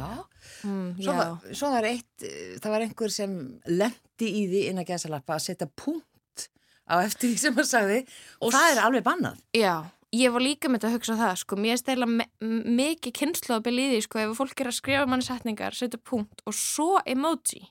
Mm, 0.65 0.89
Svo 0.97 1.13
já. 1.13 1.17
var, 1.19 1.53
svo 1.61 1.69
var 1.75 1.87
eitt, 1.89 2.25
það 2.63 2.73
var 2.73 2.85
einhver 2.87 3.13
sem 3.13 3.37
lendi 3.69 4.29
í 4.41 4.43
því 4.49 4.63
innan 4.71 4.87
gæsalappa 4.89 5.37
að 5.37 5.45
setja 5.45 5.69
punkt 5.79 6.49
á 6.89 6.97
eftir 7.05 7.29
því 7.31 7.37
sem 7.43 7.55
hann 7.59 7.69
sagði 7.69 8.01
og 8.41 8.51
það 8.55 8.71
er 8.73 8.81
alveg 8.87 9.05
bannað. 9.05 9.39
Já, 9.53 9.75
ég 10.15 10.33
var 10.33 10.41
líka 10.41 10.71
með 10.71 10.79
þetta 10.81 10.89
að 10.89 10.95
hugsa 10.97 11.17
það, 11.19 11.33
sko, 11.43 11.59
mér 11.61 11.75
er 11.75 11.81
stæla 11.83 12.07
me 12.09 12.25
mikið 12.41 13.21
að 13.53 13.65
byrja 13.67 13.85
í 13.85 13.91
því, 13.93 14.01
sko, 14.07 14.19
ef 14.25 14.37
fólk 14.41 14.63
er 14.63 14.71
að 14.71 14.77
skrifa 14.79 15.05
manni 15.05 15.27
setningar, 15.27 15.77
setja 15.77 16.01
punkt 16.01 16.41
og 16.49 16.57
svo 16.57 16.97
emoji, 17.05 17.61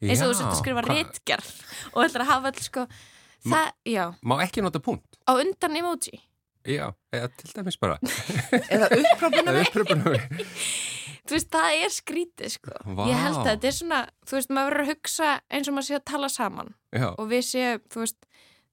eins 0.00 0.22
og 0.22 0.30
þú 0.30 0.38
setja 0.38 0.52
að 0.54 0.60
skrifa 0.62 0.86
réttgerð 0.86 1.50
og 1.90 2.04
ætlar 2.06 2.24
að 2.24 2.30
hafa 2.30 2.52
alls, 2.54 2.68
sko, 2.70 2.86
það, 3.50 3.72
já, 3.90 4.04
Má 4.22 4.36
ekki 4.46 4.62
nota 4.62 4.78
punkt? 4.84 5.18
á 5.26 5.32
undan 5.34 5.76
emoji. 5.82 6.20
Já, 6.68 6.86
eða 7.16 7.28
til 7.40 7.52
dæmis 7.56 7.78
bara. 7.80 7.96
Eða 8.74 8.90
uppröpunum. 8.98 10.16
Þú 11.30 11.36
veist, 11.36 11.50
það 11.52 11.76
er 11.84 11.92
skrítið, 11.94 12.52
sko. 12.56 12.74
Vá. 12.96 13.04
Ég 13.06 13.20
held 13.20 13.38
að 13.38 13.48
þetta 13.52 13.68
er 13.68 13.74
svona, 13.76 13.98
þú 14.26 14.36
veist, 14.38 14.50
maður 14.56 14.70
verður 14.70 14.82
að 14.82 14.90
hugsa 14.90 15.28
eins 15.52 15.68
og 15.70 15.76
maður 15.76 15.86
sé 15.86 15.98
að 16.00 16.06
tala 16.10 16.30
saman 16.32 16.72
Já, 16.96 17.06
og 17.12 17.28
við 17.30 17.44
séum, 17.46 17.82
þú 17.92 18.02
veist, 18.02 18.18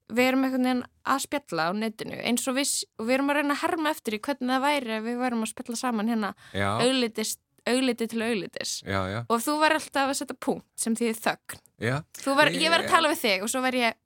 við 0.08 0.30
erum 0.32 0.46
einhvern 0.48 0.68
veginn 0.70 0.84
að 1.12 1.20
spjalla 1.26 1.66
á 1.68 1.72
netinu 1.78 2.18
eins 2.24 2.48
og 2.48 2.56
við, 2.58 2.72
og 2.98 3.10
við 3.10 3.18
erum 3.18 3.32
að 3.34 3.38
reyna 3.42 3.58
að 3.58 3.62
herma 3.66 3.92
eftir 3.94 4.16
í 4.18 4.22
hvernig 4.24 4.54
það 4.54 4.64
væri 4.66 4.96
ef 4.96 5.06
við 5.06 5.20
værum 5.22 5.44
að 5.44 5.52
spjalla 5.52 5.80
saman 5.82 6.12
hérna 6.14 6.32
já, 6.56 6.70
auglitis, 6.86 7.34
augliti 7.68 8.08
til 8.14 8.24
auglitis 8.24 8.74
já, 8.88 9.00
já, 9.12 9.20
og 9.28 9.44
þú 9.44 9.58
verður 9.62 9.82
alltaf 9.82 10.14
að 10.14 10.20
setja 10.22 10.40
punkt 10.48 10.68
sem 10.80 10.98
því 10.98 11.14
þögn. 11.20 11.62
já. 11.84 11.96
Þú 12.24 12.36
ver, 12.40 12.54
ég 12.56 12.68
Já. 12.72 12.76
að 12.80 12.90
tala 12.96 13.12
við 13.14 13.24
þig 13.26 13.46
og 13.46 13.52
svo 13.54 13.64
verður 13.68 13.84
ég, 13.84 14.00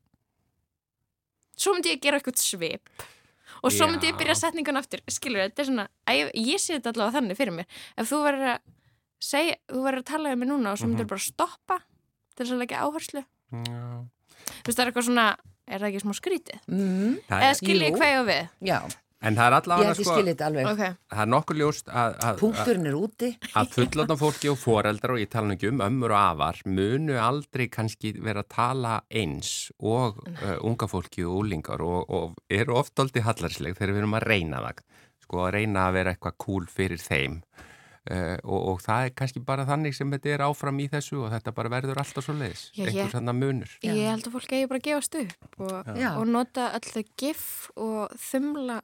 svo 1.55 1.75
myndi 1.77 1.93
ég 1.93 2.01
gera 2.03 2.19
eitthvað 2.19 2.41
svip 2.41 3.05
og 3.63 3.71
svo 3.71 3.87
myndi 3.87 4.09
ég 4.11 4.17
byrja 4.17 4.35
setningun 4.35 4.77
aftur, 4.77 4.99
skilur 5.07 5.43
þetta 5.45 5.59
er 5.61 5.65
svona, 5.69 5.87
ég, 6.09 6.31
ég 6.35 6.59
sé 6.59 6.77
þetta 6.79 6.93
allavega 6.93 7.19
þannig 7.19 7.37
fyrir 7.37 7.53
mér. 7.53 7.65
Ef 7.97 8.09
þú 8.09 8.21
verður 8.25 8.49
að 8.55 8.59
segja, 9.21 9.55
þú 9.69 9.83
verður 9.85 10.01
að 10.01 10.09
tala 10.11 10.33
um 10.33 10.39
mig 10.39 10.49
núna 10.49 10.71
og 10.73 10.77
svo 10.81 10.87
myndir 10.89 11.05
Mhm. 11.05 11.11
bara 11.13 11.19
stoppa 11.19 11.77
til 12.35 12.45
þess 12.45 12.53
að 12.55 12.61
leggja 12.63 12.81
áherslu. 12.81 13.23
já. 13.51 14.05
Þú 14.41 14.65
veist, 14.65 14.77
það 14.77 14.85
er 14.85 14.91
eitthvað 14.91 15.07
svona, 15.09 15.27
er 15.67 15.79
það 15.79 15.89
ekki 15.91 16.01
smá 16.01 16.13
skrítið? 16.17 16.59
Mm, 16.67 17.17
Eða 17.29 17.55
skil 17.55 17.79
ég 17.81 17.91
jú. 17.91 17.97
hvað 17.97 18.09
ég 18.11 18.17
á 18.17 18.23
við? 18.31 18.49
já, 18.61 18.79
en 19.21 19.35
það 19.37 19.45
er 19.47 19.55
allavega 19.59 19.93
sko, 19.97 20.05
skiljið 20.09 20.29
þetta 20.31 20.47
alveg. 20.49 20.69
Ok, 20.71 20.83
það 21.13 21.23
er 21.25 21.29
nokkur 21.33 21.59
ljóst 21.61 21.89
að, 21.91 21.97
að, 22.01 22.25
að, 22.31 22.39
Punkturinn 22.41 22.89
er 22.91 22.97
úti. 22.97 23.29
að 23.61 23.73
fullotna 23.75 24.17
fólki 24.21 24.51
og 24.51 24.59
foreldrar 24.61 25.15
og 25.15 25.21
ég 25.21 25.31
tala 25.33 25.55
ekki 25.57 25.69
um 25.71 25.83
ömmur 25.85 26.15
og 26.15 26.21
afar 26.21 26.61
munu 26.65 27.17
aldrei 27.21 27.67
kannski 27.69 28.13
vera 28.17 28.41
að 28.45 28.51
tala 28.55 28.95
eins 29.13 29.51
og 29.79 30.21
uh, 30.25 30.57
unga 30.65 30.89
fólki 30.89 31.25
og 31.27 31.43
úlingar 31.43 31.83
og, 31.85 32.09
og 32.09 32.39
eru 32.49 32.79
oft 32.81 32.97
aldrei 33.03 33.21
hallarsleg 33.25 33.77
þegar 33.77 33.93
við 33.95 34.03
erum 34.05 34.17
að 34.17 34.27
reyna 34.31 34.63
það 34.65 34.85
sko 35.21 35.45
að 35.45 35.53
reyna 35.59 35.85
að 35.87 35.99
vera 35.99 36.15
eitthvað 36.15 36.39
cool 36.41 36.65
fyrir 36.67 36.99
þeim. 36.99 37.41
Uh, 38.09 38.33
og, 38.49 38.61
og 38.71 38.79
það 38.81 39.03
er 39.05 39.11
kannski 39.13 39.43
bara 39.45 39.61
þannig 39.69 39.93
sem 39.93 40.09
þetta 40.09 40.31
er 40.33 40.41
áfram 40.47 40.79
í 40.81 40.87
þessu 40.89 41.19
og 41.21 41.27
þetta 41.35 41.51
bara 41.53 41.69
verður 41.69 41.99
alltaf 42.01 42.25
svo 42.25 42.33
leiðis 42.33 42.63
Já, 42.73 42.79
ég- 42.81 42.95
einhver 42.95 43.11
sannar 43.13 43.35
munur. 43.37 43.75
ég 43.85 43.99
held 44.09 44.25
að 44.25 44.33
fólk 44.39 44.55
eigi 44.57 44.69
bara 44.71 44.81
að 44.81 44.87
gefast 44.87 45.17
upp 45.19 45.59
og, 45.61 45.91
og 46.17 46.23
nota 46.33 46.71
öll 46.79 46.87
þau 46.95 47.03
gif 47.21 47.43
og 47.77 48.15
þumla 48.17 48.79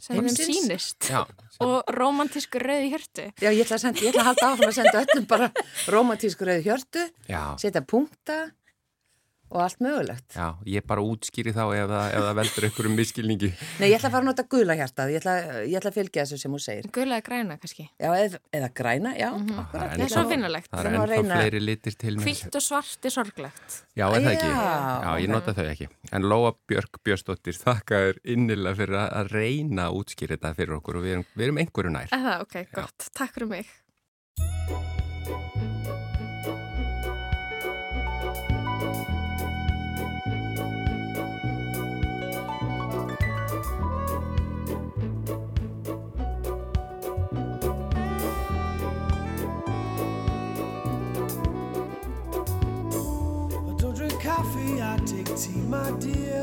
sem 0.00 0.18
þeim 0.18 0.36
sýnist. 0.36 1.08
Já, 1.10 1.22
og 1.64 1.90
romantísku 1.94 2.60
rauði 2.62 2.92
hjörtu. 2.92 3.26
Já, 3.42 3.50
ég 3.50 3.64
ætla 3.64 3.78
að, 3.78 3.82
senda, 3.86 4.04
ég 4.04 4.12
ætla 4.12 4.22
að 4.24 4.30
halda 4.30 4.50
áfram 4.52 4.70
að 4.70 4.76
senda 4.78 5.02
öllum 5.04 5.26
bara 5.30 5.50
romantísku 5.94 6.46
rauði 6.48 6.66
hjörtu, 6.68 7.08
setja 7.58 7.82
punkta 7.82 8.38
og 9.50 9.62
allt 9.64 9.80
mögulegt. 9.80 10.34
já, 10.36 10.54
ég 10.66 10.84
bara 10.86 11.00
útskýri 11.00 11.52
þá 11.56 11.62
ef 11.74 11.88
það, 11.88 12.06
ef 12.14 12.22
það 12.26 12.34
veldur 12.38 12.66
ykkur 12.68 12.86
um 12.90 12.96
miskilningi. 12.98 13.50
Nei, 13.80 13.88
ég 13.90 13.96
ætla 13.98 14.08
að 14.08 14.12
fara 14.12 14.22
að 14.22 14.28
nota 14.28 14.42
gula 14.44 14.74
hjartað, 14.76 15.12
ég 15.14 15.20
ætla, 15.22 15.34
ég 15.64 15.76
ætla 15.80 15.90
að 15.90 15.98
fylgja 15.98 16.24
þessu 16.26 16.38
sem 16.38 16.52
hún 16.52 16.60
segir. 16.64 16.88
Guðlega 16.92 17.24
græna 17.24 17.56
kannski. 17.58 17.88
Já, 17.98 18.10
eða, 18.12 18.38
eða 18.52 18.68
græna, 18.74 19.14
já, 19.18 19.30
Mhm. 19.32 19.58
akkurat. 19.58 19.90
Það 19.96 20.04
er 20.04 20.08
svo 20.08 20.28
finnulegt. 20.28 20.70
Það 20.70 20.84
er 20.84 20.90
ennþá 20.92 21.08
reyna- 21.08 21.40
fleiri 21.40 21.60
litir 21.64 21.94
til 21.98 22.16
mér. 22.16 22.24
Hvitt 22.24 22.54
og 22.54 22.62
svart 22.62 23.04
er 23.04 23.10
sorglegt. 23.10 23.82
Já, 23.96 24.06
er 24.14 24.20
það 24.20 24.36
ekki? 24.36 24.48
Já, 24.48 25.18
ég 25.20 25.28
nota 25.28 25.52
þau 25.54 25.66
ekki. 25.72 25.88
En 26.12 26.22
Lóa 26.22 26.54
Björk 26.68 27.00
Björnsdóttir, 27.04 27.56
þakka 27.56 27.94
þér 28.04 28.18
innilega 28.24 28.76
fyrir 28.76 28.96
að- 29.08 29.32
reyna 29.32 29.88
að 29.88 30.04
útskýra 30.04 30.36
þetta 30.36 30.54
fyrir 30.54 30.76
okkur 30.80 30.96
og 30.96 31.02
við 31.02 31.12
erum, 31.12 31.26
við 31.36 31.44
erum 31.48 31.58
coffee, 54.38 54.80
I 54.80 54.96
take 55.04 55.36
tea, 55.36 55.62
my 55.76 55.90
dear. 55.98 56.42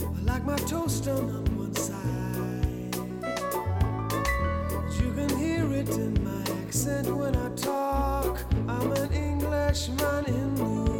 I 0.00 0.20
like 0.22 0.44
my 0.44 0.56
toast 0.56 1.04
done 1.04 1.28
on 1.38 1.44
one 1.58 1.74
side. 1.74 2.96
You 4.98 5.12
can 5.12 5.30
hear 5.36 5.64
it 5.80 5.90
in 5.90 6.14
my 6.24 6.42
accent 6.62 7.14
when 7.14 7.36
I 7.36 7.48
talk. 7.54 8.38
I'm 8.66 8.92
an 8.92 9.12
Englishman 9.12 10.24
in 10.26 10.54
New 10.54 10.95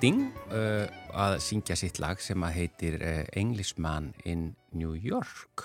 Sting 0.00 0.30
uh, 0.48 0.86
að 1.12 1.34
syngja 1.44 1.74
sitt 1.76 1.98
lag 2.00 2.22
sem 2.24 2.40
að 2.40 2.54
heitir 2.56 2.94
uh, 3.04 3.18
Englishman 3.36 4.06
in 4.24 4.46
New 4.72 4.94
York. 4.96 5.60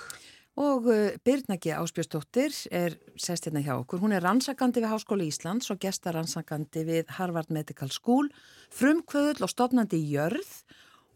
Og 0.60 0.89
uh, 0.91 1.13
Birna 1.24 1.56
G. 1.56 1.71
Áspjörsdóttir 1.71 2.52
er 2.67 2.98
sest 3.15 3.48
hérna 3.48 3.63
hjá 3.63 3.78
okkur. 3.78 4.02
Hún 4.04 4.12
er 4.12 4.26
rannsakandi 4.28 4.84
við 4.84 4.91
Háskóli 4.91 5.30
Íslands 5.32 5.71
og 5.71 5.80
gestarannsakandi 5.86 6.84
við 6.84 7.13
Harvard 7.15 7.48
Medical 7.56 7.93
School, 7.95 8.28
frumkvöðul 8.76 9.48
og 9.48 9.54
stofnandi 9.54 10.02
í 10.04 10.12
jörð 10.17 10.52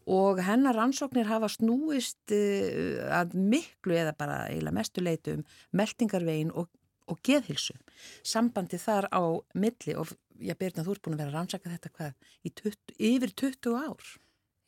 og 0.08 0.40
hennar 0.46 0.80
rannsóknir 0.80 1.28
hafa 1.28 1.52
snúist 1.52 2.32
uh, 2.32 3.04
að 3.20 3.36
miklu 3.36 4.00
eða 4.00 4.16
bara 4.16 4.46
eiginlega 4.46 4.78
mestu 4.80 5.04
leitu 5.04 5.36
um 5.36 5.44
meldingarvegin 5.76 6.56
og, 6.56 6.72
og 7.04 7.20
geðhilsu. 7.20 7.76
Sambandi 8.24 8.80
þar 8.80 9.12
á 9.12 9.44
milli 9.52 10.00
og 10.00 10.16
já, 10.40 10.56
Birna, 10.58 10.84
þú 10.86 10.96
ert 10.96 11.04
búin 11.04 11.16
að 11.16 11.22
vera 11.22 11.30
að 11.32 11.38
rannsaka 11.38 11.72
þetta 11.72 11.92
hvað 11.96 12.28
í 12.42 12.52
20, 12.60 12.94
yfir 13.10 13.34
20 13.44 13.78
ár. 13.80 14.10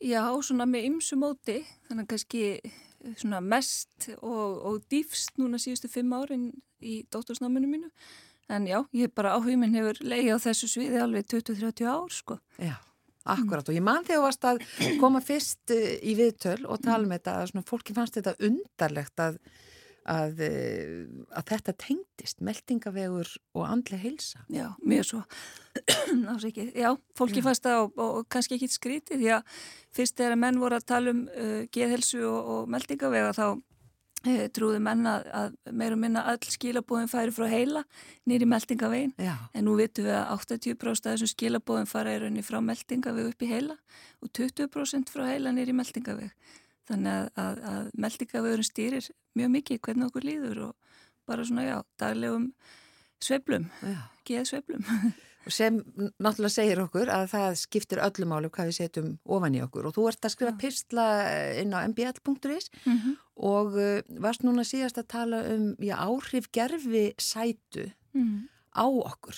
Já, 0.03 0.23
svona 0.43 0.67
með 0.67 0.89
ymsu 0.89 1.17
móti, 1.19 1.61
þannig 1.89 2.09
kannski 2.11 2.43
eh, 2.59 2.79
svona 3.21 3.39
mest 3.45 4.09
og, 4.19 4.61
og 4.67 4.79
dýfst 4.91 5.39
núna 5.39 5.61
síðustu 5.63 5.91
fimm 5.93 6.13
árin 6.17 6.49
í 6.83 7.03
dóttursnáminu 7.13 7.71
mínu. 7.71 7.91
En 8.51 8.67
já, 8.67 8.81
ég 8.91 9.07
hef 9.07 9.15
bara 9.17 9.37
áhugminn 9.37 9.77
hefur 9.79 10.01
leiði 10.03 10.35
á 10.35 10.39
þessu 10.43 10.69
sviði 10.69 10.99
alveg 11.01 11.29
20-30 11.31 11.87
ár, 11.87 12.11
sko. 12.13 12.39
Já, 12.59 12.75
akkurat 13.23 13.71
og 13.71 13.79
ég 13.79 13.85
man 13.87 14.03
þegar 14.09 14.25
varst 14.27 14.49
að 14.49 14.65
koma 15.01 15.23
fyrst 15.25 15.73
uh, 15.73 15.85
í 16.03 16.17
viðtöl 16.19 16.59
og 16.67 16.83
tala 16.83 17.07
um 17.07 17.15
þetta 17.15 17.39
að 17.39 17.53
svona 17.53 17.69
fólki 17.71 17.95
fannst 17.97 18.19
þetta 18.19 18.35
undarlegt 18.49 19.23
að, 19.23 19.39
að, 20.09 20.43
uh, 20.47 21.25
að 21.39 21.49
þetta 21.53 21.75
tengdist, 21.81 22.41
meldingavegur 22.45 23.31
og 23.57 23.67
andlega 23.67 24.03
heilsa. 24.03 24.45
Já, 24.53 24.73
mjög 24.83 25.09
svo. 25.09 25.23
Já, 26.83 26.91
fólki 27.17 27.41
Já. 27.41 27.47
fannst 27.47 27.67
það 27.67 27.83
og, 27.87 28.01
og, 28.05 28.23
kannski 28.33 28.59
ekki 28.59 28.71
skrítið 28.73 29.23
því 29.23 29.35
að 29.39 29.61
fyrst 29.95 30.19
þegar 30.21 30.41
menn 30.41 30.61
voru 30.61 30.79
að 30.79 30.89
tala 30.93 31.15
um 31.15 31.27
uh, 31.31 31.61
geðhelsu 31.73 32.25
og, 32.29 32.51
og 32.55 32.73
meldingavega 32.73 33.33
þá 33.37 33.47
uh, 33.53 34.47
trúðu 34.55 34.81
menn 34.85 35.07
að, 35.09 35.29
að 35.39 35.55
meira 35.71 35.97
og 35.97 36.03
minna 36.03 36.25
öll 36.33 36.53
skilabóðin 36.55 37.11
færi 37.13 37.35
frá 37.35 37.47
heila 37.51 37.85
nýri 38.29 38.49
meldingavegin. 38.49 39.15
Já, 39.23 39.37
En 39.55 39.69
nú 39.69 39.77
vitum 39.81 40.09
við 40.09 40.19
að 40.19 40.35
80% 40.37 41.09
af 41.09 41.15
þessum 41.15 41.33
skilabóðum 41.33 41.91
fara 41.91 42.17
í 42.17 42.23
rauninni 42.23 42.45
frá 42.47 42.61
meldingaveg 42.65 43.33
upp 43.33 43.47
í 43.47 43.53
heila 43.53 43.79
og 44.23 44.35
20% 44.37 45.15
frá 45.15 45.27
heila 45.31 45.55
nýri 45.55 45.75
meldingaveg. 45.77 46.35
Þannig 46.91 47.13
að, 47.13 47.27
að, 47.39 47.59
að 47.73 47.91
meldingavegurinn 48.05 48.67
stýrir 48.67 49.11
mjög 49.39 49.51
mikið 49.57 49.81
hvernig 49.87 50.09
okkur 50.11 50.25
líður 50.27 50.63
og 50.69 50.73
bara 51.31 51.45
svona, 51.47 51.65
já, 51.69 51.77
daglegum 52.03 52.49
sveiflum, 53.23 53.69
já. 53.87 54.01
geðsveiflum. 54.27 54.83
Og 55.43 55.51
sem 55.51 55.81
náttúrulega 56.23 56.55
segir 56.55 56.79
okkur 56.85 57.09
að 57.11 57.25
það 57.33 57.57
skiptir 57.59 57.99
öllum 57.99 58.29
málu 58.31 58.51
hvað 58.55 58.69
við 58.69 58.77
setjum 58.77 59.09
ofan 59.27 59.57
í 59.59 59.63
okkur 59.65 59.89
og 59.89 59.95
þú 59.97 60.05
ert 60.13 60.29
að 60.29 60.35
skrifa 60.37 60.53
pistla 60.61 61.07
inn 61.59 61.75
á 61.75 61.83
mbl.is 61.89 62.71
Mm 62.87 62.99
-hmm. 62.99 63.17
og 63.43 63.75
uh, 63.75 64.03
varst 64.23 64.45
núna 64.47 64.63
síðast 64.63 64.99
að 65.03 65.09
tala 65.09 65.43
um 65.55 65.75
já, 65.83 65.97
áhrif 65.99 66.47
gerfi 66.53 67.15
sætu 67.19 67.91
Mm. 68.15 68.49
á 68.77 68.85
okkur. 68.87 69.35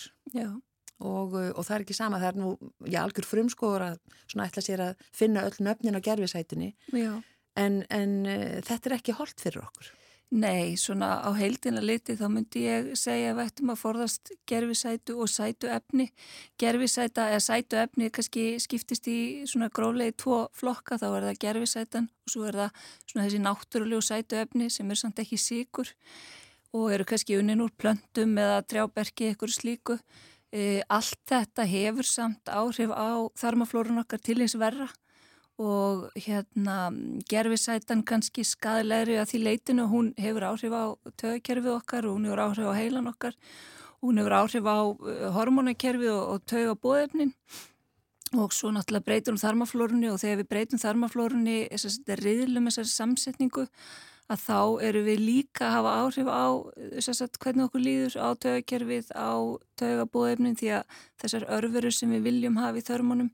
Og, 1.01 1.33
uh, 1.33 1.51
og 1.57 1.65
það 1.65 1.75
er 1.75 1.81
ekki 1.81 1.95
sama, 1.95 2.19
það 2.19 2.29
er 2.29 2.41
nú 2.41 2.59
já, 2.87 3.01
algjör 3.03 3.25
frumskóður 3.25 3.83
að 3.83 3.99
svona 4.29 4.47
ætla 4.47 4.63
sér 4.63 4.81
að 4.81 4.95
finna 5.13 5.41
öll 5.49 5.59
nöfnin 5.61 5.97
á 5.97 6.01
gerfisætunni 6.05 6.75
já. 6.93 7.23
En, 7.57 7.83
en 7.91 8.17
uh, 8.27 8.57
þetta 8.65 8.91
er 8.91 8.97
ekki 8.99 9.19
holdt 9.19 9.45
fyrir 9.45 9.65
okkur 9.67 9.93
Nei, 10.35 10.75
svona 10.75 11.21
á 11.23 11.31
heildina 11.37 11.79
liti 11.85 12.17
þá 12.19 12.25
myndi 12.33 12.65
ég 12.65 12.89
segja 12.99 13.31
að 13.31 13.37
við 13.39 13.51
ættum 13.51 13.69
að 13.71 13.79
forðast 13.79 14.33
gerfisætu 14.51 15.15
og 15.23 15.29
sætu 15.31 15.69
efni. 15.71 16.09
Gerfisæta 16.59 17.29
eða 17.31 17.43
sætu 17.45 17.79
efni 17.79 18.09
kannski 18.11 18.47
skiptist 18.59 19.07
í 19.07 19.19
svona 19.47 19.69
gróflegi 19.71 20.17
tvo 20.25 20.41
flokka, 20.57 20.99
þá 20.99 21.07
er 21.11 21.29
það 21.29 21.41
gerfisætan 21.45 22.09
og 22.11 22.35
svo 22.35 22.49
er 22.49 22.59
það 22.65 22.83
svona 23.13 23.29
þessi 23.29 23.43
náttúrulegu 23.45 24.03
sætu 24.09 24.41
efni 24.41 24.71
sem 24.75 24.91
er 24.91 25.03
samt 25.05 25.23
ekki 25.23 25.39
síkur 25.39 25.95
og 26.75 26.91
eru 26.97 27.07
kannski 27.07 27.39
unnin 27.39 27.63
úr 27.63 27.71
plöntum 27.79 28.35
eða 28.35 28.65
trjáberki 28.67 29.31
eitthvað 29.31 29.55
slíku. 29.55 30.01
E, 30.51 30.83
allt 30.91 31.21
þetta 31.31 31.69
hefur 31.69 32.11
samt 32.11 32.51
áhrif 32.51 32.91
á 32.91 33.23
þarmaflórun 33.39 34.03
okkar 34.03 34.19
til 34.19 34.41
eins 34.43 34.59
verra 34.59 34.91
og 35.59 36.09
hérna 36.19 36.89
gerfisætan 37.31 38.03
kannski 38.03 38.43
skadilegri 38.45 39.21
að 39.21 39.29
því 39.31 39.43
leitinu 39.45 39.87
hún 39.91 40.11
hefur 40.19 40.49
áhrif 40.51 40.75
á 40.75 40.85
tögakerfið 41.21 41.77
okkar 41.77 42.09
og 42.09 42.17
hún 42.17 42.27
hefur 42.27 42.43
áhrif 42.43 42.67
á 42.67 42.75
heilan 42.75 43.11
okkar. 43.13 43.37
Hún 44.03 44.19
hefur 44.19 44.35
áhrif 44.41 44.67
á 44.67 44.79
hormonakerfið 45.37 46.11
og, 46.11 46.25
og 46.35 46.47
tögabóðefnin 46.51 47.33
og 48.35 48.51
svo 48.53 48.73
náttúrulega 48.75 49.07
breytum 49.07 49.39
þarmaflórunni 49.39 50.11
og 50.11 50.19
þegar 50.19 50.41
við 50.43 50.51
breytum 50.51 50.83
þarmaflórunni 50.83 51.57
þess 51.71 52.03
að 52.03 52.25
riðlum 52.25 52.67
þessari 52.67 52.91
samsetningu 52.91 53.69
að 54.33 54.41
þá 54.41 54.61
eru 54.89 55.03
við 55.05 55.23
líka 55.23 55.69
að 55.69 55.75
hafa 55.77 55.95
áhrif 56.03 56.29
á 56.33 56.45
sagt, 57.05 57.39
hvernig 57.39 57.69
okkur 57.69 57.85
líður 57.85 58.17
á 58.19 58.29
tögakerfið, 58.41 59.11
á 59.13 59.33
tögabóðefnin 59.79 60.57
því 60.59 60.71
að 60.81 61.01
þessar 61.23 61.47
örverur 61.59 61.95
sem 61.95 62.11
við 62.11 62.25
viljum 62.31 62.57
hafa 62.59 62.81
í 62.81 62.87
þörmunum 62.89 63.31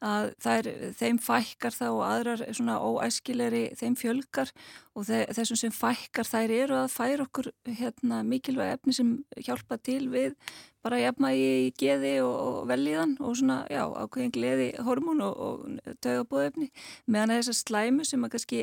að 0.00 0.30
er, 0.48 0.68
þeim 0.96 1.18
fækkar 1.20 1.76
þá 1.76 1.86
og 1.90 2.02
aðrar 2.06 2.42
svona 2.56 2.78
óæskilegri 2.80 3.62
þeim 3.76 3.96
fjölgar 4.00 4.52
og 4.96 5.06
þessum 5.08 5.60
sem 5.60 5.74
fækkar 5.74 6.28
þær 6.28 6.54
eru 6.56 6.78
að 6.80 6.94
færa 6.94 7.26
okkur 7.26 7.50
hérna, 7.68 8.22
mikilvæg 8.26 8.78
efni 8.78 8.96
sem 8.96 9.12
hjálpa 9.36 9.80
til 9.84 10.06
við 10.12 10.36
bara 10.84 11.00
jafnmægi 11.00 11.48
í 11.66 11.70
geði 11.76 12.12
og 12.24 12.62
velíðan 12.70 13.16
og 13.20 13.36
svona, 13.36 13.58
já, 13.68 13.82
ákveðin 13.84 14.32
gleði 14.32 14.68
hormón 14.86 15.20
og, 15.24 15.40
og 15.46 15.96
taugabóðefni 16.00 16.70
meðan 17.10 17.34
þessar 17.36 17.58
slæmu 17.58 18.06
sem 18.08 18.24
að 18.24 18.32
kannski 18.34 18.60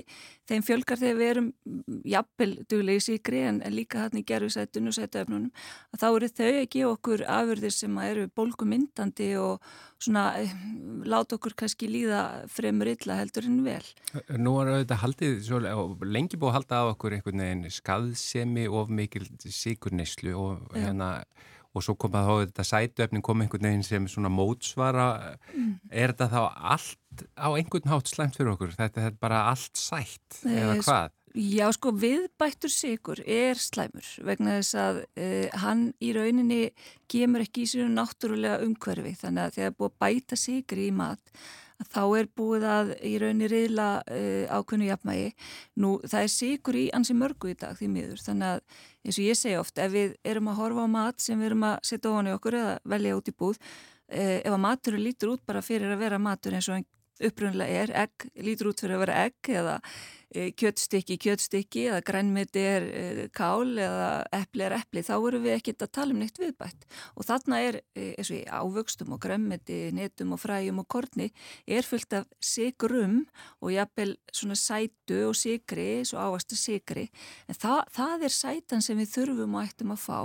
þeim 0.49 0.65
fjölgar 0.65 1.01
þegar 1.01 1.19
við 1.19 1.31
erum 1.33 1.49
jafnvel 2.07 2.49
duglegi 2.65 3.03
síkri 3.07 3.43
en, 3.45 3.61
líka 3.73 4.05
hann 4.05 4.17
í 4.17 4.25
gerfisætun 4.27 4.89
og 4.89 4.97
sætuefnunum 4.97 5.51
að 5.93 6.01
þá 6.01 6.07
eru 6.09 6.31
þau 6.39 6.51
ekki 6.63 6.85
okkur 6.87 7.25
afurðir 7.37 7.75
sem 7.75 7.99
eru 8.07 8.25
bólkumyndandi 8.37 9.29
og 9.41 9.67
svona 10.01 10.29
láta 11.05 11.37
okkur 11.37 11.53
kannski 11.57 11.89
líða 11.91 12.23
fremur 12.53 12.89
illa 12.91 13.17
heldur 13.19 13.45
en 13.49 13.61
vel. 13.65 13.83
Nú 14.37 14.55
er 14.61 14.73
auðvitað 14.73 15.03
haldið 15.03 15.37
svo, 15.45 15.61
lengi 16.05 16.39
búið 16.39 16.51
að 16.51 16.57
halda 16.59 16.81
af 16.81 16.93
okkur 16.95 17.17
einhvern 17.17 17.43
veginn 17.45 17.73
skaðsemi 17.73 18.65
of 18.69 18.89
mikil 18.93 19.25
síkurnislu 19.43 20.33
og 20.37 20.77
Já. 20.77 20.93
Og 21.77 21.85
svo 21.85 21.95
kom 21.99 22.15
að 22.17 22.27
þá 22.29 22.33
þetta 22.45 22.65
sætuefnin 22.71 23.23
kom 23.25 23.43
einhvern 23.45 23.67
veginn 23.69 23.85
sem 23.85 24.07
svona 24.11 24.31
mótsvara 24.33 25.07
Mm. 25.53 25.77
er 25.91 26.11
þetta 26.13 26.27
þá 26.33 26.41
allt 26.73 27.23
á 27.37 27.47
einhvern 27.53 27.89
hátt 27.93 28.09
slæmt 28.11 28.35
fyrir 28.37 28.53
okkur? 28.55 28.73
Þetta 28.77 29.05
er 29.07 29.15
bara 29.21 29.45
allt 29.51 29.77
sætt 29.77 30.41
eða 30.43 30.75
Eh, 30.75 30.81
hvað? 30.83 31.13
Já, 31.37 31.67
sko, 31.75 31.91
viðbættur 31.93 32.71
sigur 32.73 33.19
er 33.21 33.59
slæmur 33.61 34.07
vegna 34.25 34.55
þess 34.57 34.73
að 34.81 35.03
uh, 35.21 35.59
hann 35.61 35.83
í 36.01 36.09
rauninni 36.15 36.71
gemur 37.11 37.43
ekki 37.45 37.61
í 37.61 37.69
sínu 37.69 37.91
náttúrulega 37.93 38.63
umhverfi 38.65 39.13
þannig 39.21 39.43
að 39.43 39.57
þegar 39.59 39.75
búið 39.77 39.91
að 39.91 39.99
bæta 40.01 40.39
sigri 40.39 40.87
í 40.87 40.95
mat 40.97 41.33
þá 41.85 42.01
er 42.17 42.29
búið 42.37 42.65
að 42.67 42.91
í 43.05 43.13
rauninni 43.21 43.49
riðla 43.51 43.87
uh, 44.01 44.55
ákveðnu 44.57 44.89
jafnmægi. 44.89 45.27
Nú, 45.83 45.93
það 46.05 46.25
er 46.25 46.33
sigur 46.33 46.79
í 46.79 46.85
ansi 46.97 47.15
mörgu 47.17 47.51
í 47.51 47.57
dag 47.59 47.77
því 47.77 47.91
miður 47.93 48.23
þannig 48.25 48.55
að 48.55 48.63
eins 49.07 49.19
og 49.19 49.27
ég 49.27 49.39
segi 49.39 49.59
oft, 49.59 49.77
ef 49.77 49.93
við 49.93 50.17
erum 50.27 50.51
að 50.51 50.59
horfa 50.61 50.87
á 50.89 50.95
mat 50.97 51.23
sem 51.23 51.39
við 51.39 51.51
erum 51.51 51.67
að 51.69 51.77
setja 51.91 52.11
ofan 52.11 52.31
í 52.31 52.35
okkur 52.35 52.59
eða 52.59 52.75
velja 52.95 53.17
út 53.19 53.31
í 53.31 53.35
búð, 53.37 53.61
uh, 53.61 54.37
ef 54.41 54.51
að 54.51 54.63
maturinn 54.65 55.05
lítur 55.05 55.33
út 55.35 55.45
bara 55.45 55.65
fyrir 55.65 55.93
að 55.93 56.03
vera 56.05 56.21
matur 56.21 56.57
eins 56.57 56.69
og 56.73 56.85
upprunlega 57.27 57.83
er, 57.83 57.93
egg 58.05 58.27
lítur 58.45 58.71
út 58.71 58.81
fyrir 58.81 58.97
að 58.97 59.05
vera 59.05 59.21
egg 59.25 59.49
eða 59.49 59.77
kjötstykki, 60.33 61.17
kjötstykki 61.23 61.85
eða 61.87 62.01
grænmeti 62.05 62.63
er 62.67 62.85
e, 62.87 63.27
kál 63.35 63.77
eða 63.79 64.09
epli 64.35 64.65
er 64.67 64.75
epli, 64.79 65.03
þá 65.05 65.13
erum 65.15 65.45
við 65.45 65.55
ekkert 65.55 65.85
að 65.85 65.93
tala 65.97 66.15
um 66.15 66.19
neitt 66.19 66.41
viðbætt 66.41 66.87
og 67.15 67.27
þarna 67.27 67.61
er 67.63 67.79
e, 67.95 68.09
eins 68.17 68.31
og 68.33 68.39
í 68.39 68.43
ávöxtum 68.43 69.13
og 69.15 69.21
grænmeti, 69.23 69.79
netum 69.95 70.35
og 70.35 70.41
fræjum 70.43 70.81
og 70.83 70.87
korni 70.91 71.29
er 71.65 71.87
fullt 71.87 72.17
af 72.19 72.27
sigrum 72.43 73.21
og 73.61 73.71
jafnvel 73.71 74.17
svona 74.33 74.59
sætu 74.59 75.21
og 75.29 75.37
sigri, 75.39 76.03
svo 76.03 76.19
ávastu 76.19 76.59
sigri 76.59 77.07
en 77.47 77.55
það, 77.55 77.85
það 77.95 78.27
er 78.27 78.35
sætan 78.35 78.83
sem 78.83 78.99
við 78.99 79.13
þurfum 79.15 79.55
og 79.55 79.71
ættum 79.71 79.95
að 79.95 80.03
fá 80.03 80.19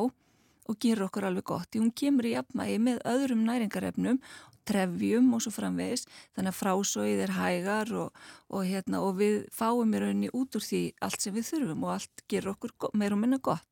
og 0.71 0.79
gerur 0.79 1.09
okkur 1.09 1.27
alveg 1.27 1.47
gott. 1.51 1.75
Hún 1.75 1.91
kemur 1.95 2.27
í 2.29 2.37
jafnmægi 2.37 2.79
með 2.83 3.01
öðrum 3.11 3.43
næringarefnum 3.49 4.21
trefjum 4.69 5.33
og 5.37 5.43
svo 5.45 5.53
framvegis. 5.55 6.07
Þannig 6.37 6.53
að 6.53 6.61
frásóið 6.61 7.25
er 7.27 7.35
hægar 7.37 7.93
og, 8.05 8.23
og, 8.53 8.65
hérna, 8.69 9.03
og 9.03 9.19
við 9.21 9.43
fáum 9.55 9.95
í 9.95 10.03
rauninni 10.03 10.33
út 10.37 10.59
úr 10.59 10.67
því 10.67 10.83
allt 11.05 11.25
sem 11.25 11.37
við 11.37 11.49
þurfum 11.51 11.87
og 11.87 11.95
allt 11.97 12.25
gerur 12.31 12.57
okkur 12.57 12.97
meira 12.99 13.19
og 13.19 13.23
minna 13.25 13.41
gott. 13.43 13.69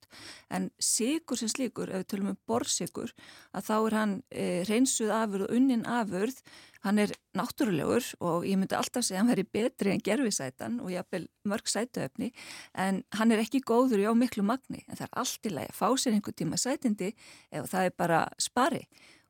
En 0.50 0.70
sigur 0.82 1.38
sem 1.38 1.50
slíkur, 1.50 1.90
ef 1.90 2.02
við 2.02 2.08
tölum 2.10 2.32
um 2.32 2.40
borsigur 2.48 3.12
að 3.54 3.68
þá 3.68 3.76
er 3.76 3.96
hann 3.98 4.16
e, 4.30 4.46
reynsuð 4.68 5.12
afurð 5.14 5.46
og 5.46 5.54
unnin 5.56 5.86
afurð. 5.86 6.40
Hann 6.80 6.98
er 7.02 7.12
náttúrulegur 7.36 8.06
og 8.24 8.46
ég 8.48 8.56
myndi 8.58 8.74
alltaf 8.74 9.04
segja 9.04 9.20
að 9.20 9.22
hann 9.22 9.32
veri 9.34 9.46
betri 9.52 9.92
en 9.92 10.02
gerfisætan 10.04 10.78
og 10.80 10.90
jafnvel 10.94 11.26
mörg 11.46 11.68
sætuöfni 11.68 12.30
en 12.72 13.02
hann 13.18 13.34
er 13.34 13.42
ekki 13.42 13.60
góður 13.68 14.00
í 14.00 14.08
á 14.08 14.14
miklu 14.16 14.42
magni. 14.48 14.82
En 14.88 14.96
það 14.96 15.06
er 15.06 15.16
allt 15.22 15.46
í 15.46 15.54
lagi 15.54 15.74
að 15.74 15.80
fá 15.82 15.88
sér 16.00 16.16
einhver 16.16 16.36
tíma 16.40 16.60
sætindi 16.60 17.12
ef 17.52 17.68
það 17.70 17.90
er 17.90 17.96
bara 18.00 18.22
spari 18.40 18.86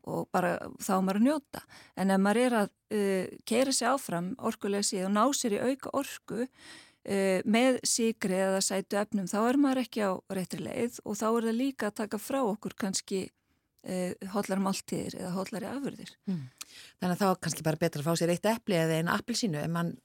og 0.09 0.29
bara 0.33 0.57
þá 0.81 0.93
á 0.97 1.05
maður 1.05 1.21
að 1.21 1.27
njóta. 1.27 1.65
En 1.97 2.13
ef 2.15 2.23
maður 2.23 2.43
er 2.45 2.57
að 2.61 2.71
uh, 2.71 3.41
keira 3.49 3.75
sig 3.75 3.89
áfram 3.91 4.31
orkulega 4.39 4.87
síðan 4.87 5.11
og 5.11 5.17
ná 5.17 5.37
sér 5.37 5.57
í 5.59 5.65
auka 5.65 5.93
orku 6.01 6.41
uh, 6.45 7.41
með 7.45 7.81
síkri 7.87 8.39
eða 8.39 8.63
sætu 8.65 9.01
efnum, 9.01 9.29
þá 9.31 9.41
er 9.43 9.61
maður 9.61 9.83
ekki 9.85 10.07
á 10.07 10.13
réttri 10.33 10.65
leið 10.65 11.03
og 11.05 11.21
þá 11.21 11.29
er 11.31 11.51
það 11.51 11.61
líka 11.61 11.91
að 11.91 11.99
taka 12.05 12.23
frá 12.23 12.41
okkur 12.43 12.77
kannski 12.81 13.23
uh, 13.29 14.13
hóllar 14.35 14.65
máltíðir 14.65 15.21
eða 15.21 15.37
hóllari 15.37 15.71
afurðir. 15.71 16.17
Þannig 17.01 17.17
að 17.17 17.23
þá 17.23 17.29
er 17.31 17.41
kannski 17.45 17.67
bara 17.67 17.81
betra 17.81 18.05
að 18.05 18.11
fá 18.11 18.21
sér 18.21 18.35
eitt 18.35 18.47
epli 18.47 18.79
eða 18.79 19.01
eina 19.01 19.17
appilsínu 19.19 19.59
ef 19.61 19.73
mann 19.75 19.97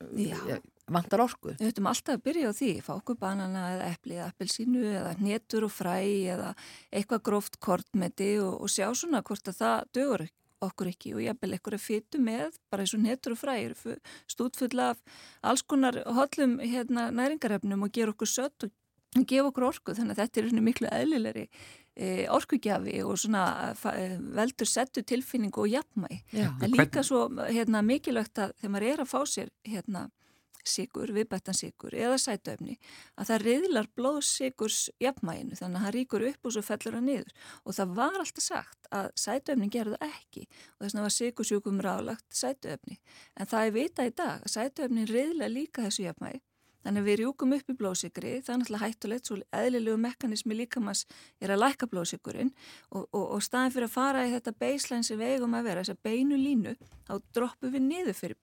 vantar 0.91 1.23
orku. 1.23 1.53
Við 1.59 1.69
höfum 1.71 1.87
alltaf 1.89 2.15
að 2.17 2.23
byrja 2.27 2.49
á 2.49 2.53
því, 2.53 2.71
fá 2.85 2.93
okkur 2.95 3.17
banana 3.19 3.63
eða 3.75 3.91
epli 3.95 4.17
eða 4.19 4.29
appelsínu 4.33 4.83
eða 4.91 5.13
hnetur 5.19 5.65
og 5.67 5.73
fræ 5.73 5.97
eða 6.35 6.51
eitthvað 6.93 7.23
gróft 7.29 7.59
kortmeti 7.59 8.35
og, 8.39 8.61
og 8.61 8.69
sjá 8.69 8.89
svona 8.93 9.23
hvort 9.25 9.49
að 9.49 9.59
það 9.61 9.87
dögur 9.97 10.25
okkur 10.65 10.87
ekki 10.89 11.11
og 11.13 11.21
jafnvel 11.25 11.51
eitthvað 11.57 11.81
fytu 11.83 12.21
með 12.23 12.55
bara 12.71 12.85
eins 12.85 12.93
og 12.95 13.01
hnetur 13.03 13.35
og 13.35 13.41
fræ 13.41 13.55
eru 13.65 13.95
stútfull 14.31 14.79
af 14.81 15.01
alls 15.43 15.61
konar 15.67 15.99
hollum 16.05 16.57
hérna, 16.63 17.09
næringarefnum 17.13 17.83
og 17.85 17.91
gera 17.93 18.13
okkur 18.15 18.29
sött 18.31 18.65
og 18.65 18.71
gefa 19.27 19.49
okkur 19.51 19.67
orku 19.67 19.93
þannig 19.95 20.15
að 20.15 20.21
þetta 20.23 20.41
er 20.41 20.63
miklu 20.65 20.89
eðlilegri 20.91 21.43
e, 21.95 22.27
orkugjafi 22.31 22.97
og 23.05 23.17
svona 23.19 23.73
fa- 23.79 23.93
e, 23.99 24.17
veldur 24.35 24.67
settu 24.67 25.03
tilfinningu 25.07 25.61
og 25.63 25.69
jafnmæ. 25.71 26.09
Já. 26.35 26.49
En 26.63 26.71
líka 26.73 27.03
svo 27.03 27.27
hérna, 27.47 27.83
mikilvægt 27.85 28.41
að 28.43 28.55
þegar 28.59 28.73
maður 28.73 28.89
er 28.93 29.03
að 29.05 29.11
fá 29.13 29.19
sér 29.31 29.51
hérna, 29.67 30.09
sigur, 30.69 31.11
viðbættan 31.15 31.57
sigur 31.57 31.95
eða 31.95 32.17
sætuefni 32.21 32.77
að 33.15 33.29
það 33.29 33.45
riðlar 33.45 33.89
blóðsigurs 33.97 34.79
jafnmæginu 35.03 35.59
þannig 35.59 35.79
að 35.79 35.85
hann 35.85 35.95
ríkur 35.97 36.27
upp 36.29 36.49
og 36.49 36.55
svo 36.55 36.65
fellur 36.65 36.97
hann 36.97 37.07
niður. 37.09 37.35
Og 37.65 37.77
það 37.77 37.93
var 37.99 38.19
alltaf 38.21 38.47
sagt 38.47 38.89
að 38.95 39.11
sætuefnin 39.25 39.73
gerðu 39.73 39.99
það 40.01 40.09
ekki 40.09 40.47
og 40.47 40.81
þess 40.81 40.89
vegna 40.89 41.05
var 41.05 41.15
sigursjúkum 41.19 41.85
ráðlagt 41.85 42.41
sætuefni. 42.41 42.99
En 43.39 43.51
það 43.51 43.69
er 43.69 43.77
vita 43.79 44.09
í 44.09 44.13
dag 44.15 44.43
að 44.43 44.53
sætuefnin 44.57 45.09
riðla 45.11 45.51
líka 45.51 45.85
þessu 45.87 46.07
jafnmægi 46.09 46.43
Þannig 46.85 47.01
að 47.01 47.07
við 47.09 47.15
rjúkum 47.17 47.53
upp 47.55 47.69
í 47.71 47.73
blóðsikri, 47.79 48.31
það 48.45 48.51
er 48.53 48.59
náttúrulega 48.61 48.87
hættulegt, 48.91 49.29
svo 49.29 49.37
eðlilegu 49.57 50.01
mekanismi 50.03 50.57
líkamans 50.59 51.01
er 51.41 51.53
að 51.55 51.63
læka 51.63 51.87
blóðsikurinn 51.89 52.51
og, 52.91 53.07
og, 53.07 53.23
og 53.23 53.41
staðin 53.41 53.73
fyrir 53.73 53.87
að 53.89 53.95
fara 53.95 54.25
í 54.27 54.33
þetta 54.35 54.53
baseline 54.61 55.07
sem 55.07 55.17
við 55.17 55.33
eigum 55.33 55.57
að 55.57 55.71
vera, 55.71 55.81
þessa 55.81 56.05
beinu 56.05 56.37
línu, 56.37 56.75
þá 57.07 57.13
droppum 57.33 57.73
við 57.73 57.87
niður 57.87 58.19
fyrir 58.19 58.37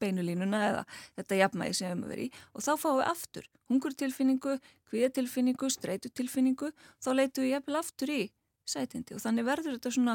beinulínuna 0.00 0.62
eða 0.70 0.82
þetta 1.18 1.38
jafnmægi 1.42 1.74
sem 1.78 1.86
við 1.86 1.94
höfum 1.94 2.10
verið 2.12 2.24
í 2.24 2.32
og 2.54 2.64
þá 2.66 2.72
fáum 2.82 2.98
við 3.00 3.08
aftur 3.12 3.48
hungurtilfinningu, 3.68 4.58
kvíðatilfinningu, 4.90 5.70
streytutilfinningu, 5.70 6.72
þá 7.04 7.08
leitum 7.14 7.44
við 7.44 7.54
jafnvel 7.56 7.80
aftur 7.82 8.12
í 8.14 8.20
sætindi 8.68 9.14
og 9.16 9.22
þannig 9.24 9.46
verður 9.48 9.76
þetta 9.78 9.90
svona 9.94 10.14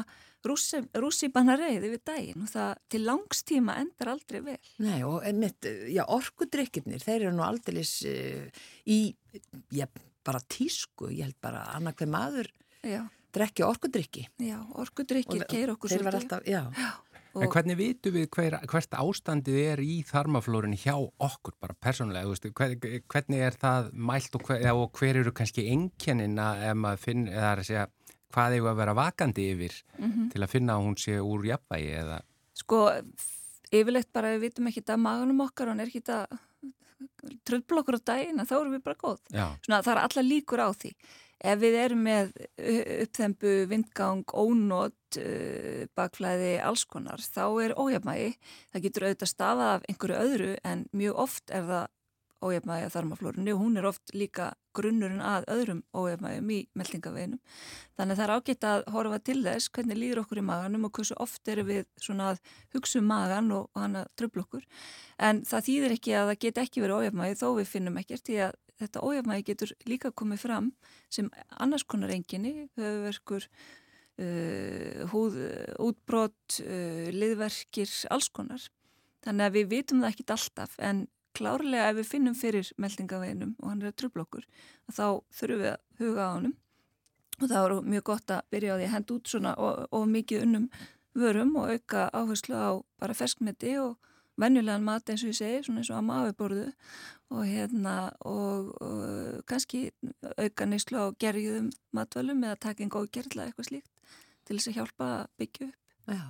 rússipanna 1.02 1.56
reyði 1.58 1.90
við 1.94 2.02
daginn 2.06 2.44
og 2.44 2.50
það 2.52 2.70
til 2.92 3.00
langstíma 3.06 3.74
endar 3.82 4.12
aldrei 4.12 4.40
vel. 4.46 4.60
Nei 4.84 5.00
og 5.06 5.24
einmitt, 5.26 5.66
já, 5.90 6.04
orkudrykkirnir, 6.14 7.02
þeir 7.02 7.16
eru 7.28 7.32
nú 7.34 7.42
aldeilis 7.46 7.96
uh, 8.06 8.62
í, 8.86 8.98
já, 9.74 9.88
bara 10.24 10.40
tísku, 10.46 11.10
ég 11.10 11.26
held 11.28 11.40
bara 11.42 11.64
annað 11.74 11.98
hver 12.02 12.12
maður 12.14 12.52
Já, 12.84 13.00
drekki 13.34 13.64
orkudrykki. 13.66 14.26
já, 14.44 14.58
orkudrykkir 14.78 15.46
keir 15.50 15.70
okkur 15.74 15.90
Þeir 15.90 16.02
var 16.06 16.18
svolítið. 16.18 16.36
alltaf, 16.36 16.46
já. 16.46 16.62
En 17.42 17.50
hvernig 17.50 17.76
vitum 17.78 18.14
við 18.14 18.28
hver, 18.36 18.56
hvert 18.70 18.96
ástandið 19.00 19.56
er 19.64 19.82
í 19.82 19.96
þarmaflórunni 20.06 20.78
hjá 20.78 20.94
okkur 20.94 21.56
bara 21.60 21.74
persónulega, 21.82 22.28
þú 22.28 22.34
veist, 22.34 22.48
hver, 22.60 23.00
hvernig 23.10 23.42
er 23.48 23.58
það 23.58 23.90
mælt 24.10 24.38
og 24.38 24.46
hver, 24.46 24.66
og 24.74 25.00
hver 25.00 25.20
eru 25.22 25.32
kannski 25.34 25.66
engjannina 25.72 26.48
ef 26.70 26.78
maður 26.78 27.02
finn, 27.08 27.26
eða 27.32 27.50
er 27.50 27.62
að 27.64 27.68
segja, 27.70 27.86
hvað 28.34 28.56
eigum 28.58 28.70
að 28.70 28.80
vera 28.82 28.96
vakandi 28.98 29.48
yfir 29.54 29.76
til 30.32 30.42
að 30.42 30.50
finna 30.50 30.78
að 30.78 30.86
hún 30.86 30.96
sé 30.98 31.18
úr 31.22 31.50
jafnvægi 31.50 31.90
eða, 32.04 32.20
Sko, 32.54 32.80
yfirleitt 33.74 34.12
bara 34.14 34.30
við 34.36 34.44
vitum 34.48 34.70
ekki 34.70 34.84
að 34.86 35.02
maganum 35.02 35.42
okkar, 35.42 35.72
hann 35.72 35.82
er 35.82 35.90
ekki 35.90 36.04
að 36.14 36.38
tröfla 37.46 37.82
okkur 37.82 37.98
á 37.98 38.06
daginn, 38.12 38.42
þá 38.46 38.54
erum 38.60 38.76
við 38.76 38.84
bara 38.86 39.00
góð. 39.00 39.20
já, 39.34 39.46
Svona, 39.64 39.82
það 39.82 39.92
er 39.94 40.02
allar 40.04 40.26
líkur 40.28 40.62
á 40.62 40.68
því. 40.70 40.92
Ef 41.44 41.58
við 41.60 41.74
erum 41.76 42.04
með 42.06 42.30
uppþembu, 43.04 43.50
vindgang, 43.68 44.22
ónót, 44.32 45.18
uh, 45.20 45.82
bakflæði, 45.96 46.54
alls 46.64 46.86
konar, 46.88 47.20
þá 47.20 47.44
er 47.66 47.74
ójafnvægi. 47.76 48.30
Það 48.72 48.86
getur 48.86 49.06
auðvitað 49.08 49.32
stafað 49.34 49.72
af 49.74 49.84
einhverju 49.90 50.22
öðru 50.22 50.54
en 50.64 50.86
mjög 50.96 51.20
oft 51.26 51.52
er 51.52 51.68
það 51.68 51.90
ójafnvægi 52.44 52.86
að 52.86 52.94
þarmaflórunni 52.94 53.52
og 53.54 53.60
hún 53.62 53.78
er 53.80 53.86
oft 53.88 54.12
líka 54.16 54.50
grunnurinn 54.76 55.22
að 55.24 55.46
öðrum 55.54 55.82
ójafnvægum 55.96 56.50
í 56.52 56.58
meldingaveginum. 56.76 57.40
Þannig 57.96 58.14
að 58.14 58.20
það 58.20 58.24
er 58.24 58.34
ágætt 58.34 58.66
að 58.70 58.84
horfa 58.96 59.20
til 59.28 59.38
þess 59.44 59.70
hvernig 59.76 60.00
líður 60.00 60.22
okkur 60.24 60.40
í 60.40 60.46
maganum 60.48 60.88
og 60.88 60.92
hversu 60.96 61.16
oft 61.22 61.52
erum 61.52 61.70
við 61.70 61.86
svona 62.00 62.32
að 62.32 62.42
hugsa 62.74 63.00
um 63.00 63.08
magan 63.12 63.52
og, 63.54 63.70
að 63.78 64.00
tröfla 64.18 64.44
okkur. 64.44 64.66
En 65.28 65.44
það 65.48 65.68
þýðir 65.68 65.96
ekki 65.98 66.16
að 66.18 66.32
það 66.32 66.42
get 66.46 66.60
ekki 66.64 66.84
verið 66.84 67.00
ójafnvægi 67.00 67.40
þó 67.40 67.48
við 67.60 67.72
finnum 67.72 68.00
ekkert 68.02 68.28
því 68.28 68.40
að 68.48 68.60
þetta 68.80 69.04
ójafnvægi 69.06 69.46
getur 69.50 69.72
líka 69.88 70.10
komið 70.10 70.44
fram 70.44 70.70
sem 71.12 71.30
annars 71.62 71.86
konar 71.86 72.12
enginni, 72.14 72.68
höfverkur, 72.78 73.46
uh, 74.18 75.04
húð, 75.12 75.40
útbrott, 75.82 76.60
uh, 76.64 77.10
liðverkir, 77.14 77.90
alls 78.14 78.30
konar. 78.34 78.66
Þannig 79.24 79.46
að 79.46 79.58
við 79.58 79.70
vitum 79.70 80.02
það 80.02 80.14
ekkit 80.14 80.34
alltaf 80.34 80.78
en 80.78 81.06
klárlega 81.34 81.90
ef 81.90 81.98
við 81.98 82.10
finnum 82.10 82.36
fyrir 82.38 82.68
meldingaveginum 82.80 83.54
og 83.60 83.70
hann 83.70 83.82
er 83.82 83.90
að 83.90 83.98
tröfla 84.02 84.26
okkur 84.26 84.44
þá 84.92 85.06
þurfum 85.34 85.62
við 85.62 85.70
að 85.72 85.80
huga 86.00 86.26
á 86.26 86.34
honum 86.36 86.54
og 87.40 87.48
það 87.50 87.60
er 87.60 87.88
mjög 87.94 88.04
gott 88.10 88.34
að 88.34 88.50
byrja 88.54 88.74
á 88.74 88.78
því 88.78 88.86
að 88.86 88.94
henda 88.94 89.16
út 89.16 89.30
svona 89.32 89.54
og, 89.58 89.80
og 89.90 90.04
mikið 90.10 90.44
unnum 90.46 90.68
vörum 91.18 91.56
og 91.58 91.72
auka 91.74 92.04
áherslu 92.14 92.54
á 92.54 92.70
bara 93.02 93.18
ferskmeti 93.18 93.74
og 93.82 94.12
venjulegan 94.40 94.84
mat 94.86 95.10
eins 95.12 95.22
og 95.24 95.30
ég 95.32 95.38
segi, 95.38 95.60
svona 95.66 95.82
eins 95.82 95.90
og 95.92 95.98
að 96.00 96.06
mafiðborðu 96.10 96.64
og 97.34 97.42
hérna 97.48 97.94
og, 98.26 98.70
og 98.82 99.44
kannski 99.50 99.84
auka 100.38 100.66
neyslu 100.68 100.98
á 100.98 101.06
gerjuðum 101.22 101.68
matvölum 101.96 102.42
eða 102.46 102.58
taka 102.68 102.84
einn 102.84 102.92
góð 102.94 103.10
gerðla 103.14 103.46
eitthvað 103.48 103.68
slíkt 103.70 103.92
til 104.44 104.58
þess 104.58 104.70
að 104.72 104.76
hjálpa 104.80 105.10
að 105.20 105.28
byggja 105.40 105.68
upp. 105.70 105.78
Já. 106.14 106.24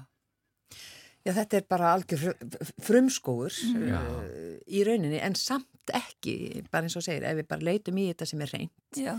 Já, 1.24 1.32
þetta 1.40 1.56
er 1.56 1.64
bara 1.72 1.92
algjör 1.96 2.20
fr- 2.20 2.70
frumskóur 2.84 3.54
Já. 3.88 3.96
uh, 3.96 4.58
í 4.68 4.82
rauninni, 4.84 5.18
en 5.24 5.34
samt 5.40 5.92
ekki, 5.96 6.34
bara 6.70 6.84
eins 6.84 6.96
og 7.00 7.04
segir, 7.06 7.24
ef 7.24 7.38
við 7.40 7.48
bara 7.48 7.64
leitum 7.64 7.98
í 8.02 8.10
þetta 8.12 8.28
sem 8.28 8.44
er 8.44 8.52
reynd. 8.58 8.74
Já, 9.00 9.16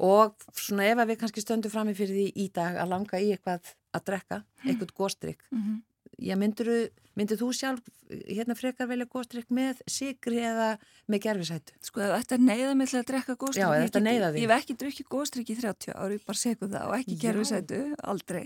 Og 0.00 0.32
svona 0.56 0.86
ef 0.88 0.96
að 1.02 1.10
við 1.10 1.18
kannski 1.20 1.42
stöndum 1.44 1.68
frammi 1.74 1.92
fyrir 1.92 2.14
því 2.16 2.28
í 2.40 2.46
dag 2.56 2.78
að 2.80 2.88
langa 2.88 3.18
í 3.20 3.26
eitthvað 3.34 3.74
að 3.92 4.04
drekka, 4.08 4.38
eitthvað 4.64 4.94
góstrykk. 4.96 5.42
mm 5.52 5.74
Já, 6.20 6.36
myndir 6.36 7.38
þú 7.40 7.48
sjálf 7.56 7.86
hérna 8.10 8.56
frekar 8.58 8.88
velja 8.90 9.06
góstrykk 9.10 9.52
með 9.54 9.80
sigri 9.90 10.42
eða 10.44 10.70
með 11.10 11.22
gerfisætu? 11.26 11.76
sko 11.86 12.02
þetta 12.12 12.38
neyða 12.42 12.74
mig 12.76 12.90
til 12.90 13.00
að 13.00 13.08
drekka 13.10 13.36
góðstrykki, 13.40 13.66
Já, 13.66 13.84
þetta 13.86 14.02
neyðar 14.04 14.34
þig. 14.34 14.42
Ég 14.42 14.50
hef 14.50 14.56
ekki 14.64 14.78
drukkið 14.82 15.10
góðstrykki 15.14 15.56
í 15.56 15.60
30 15.60 15.96
ári, 15.96 16.20
bara 16.26 16.42
segja 16.42 16.60
það 16.66 16.84
og 16.84 16.96
ekki 16.98 17.16
Já. 17.16 17.22
gerfisætu, 17.24 17.80
aldrei. 18.12 18.44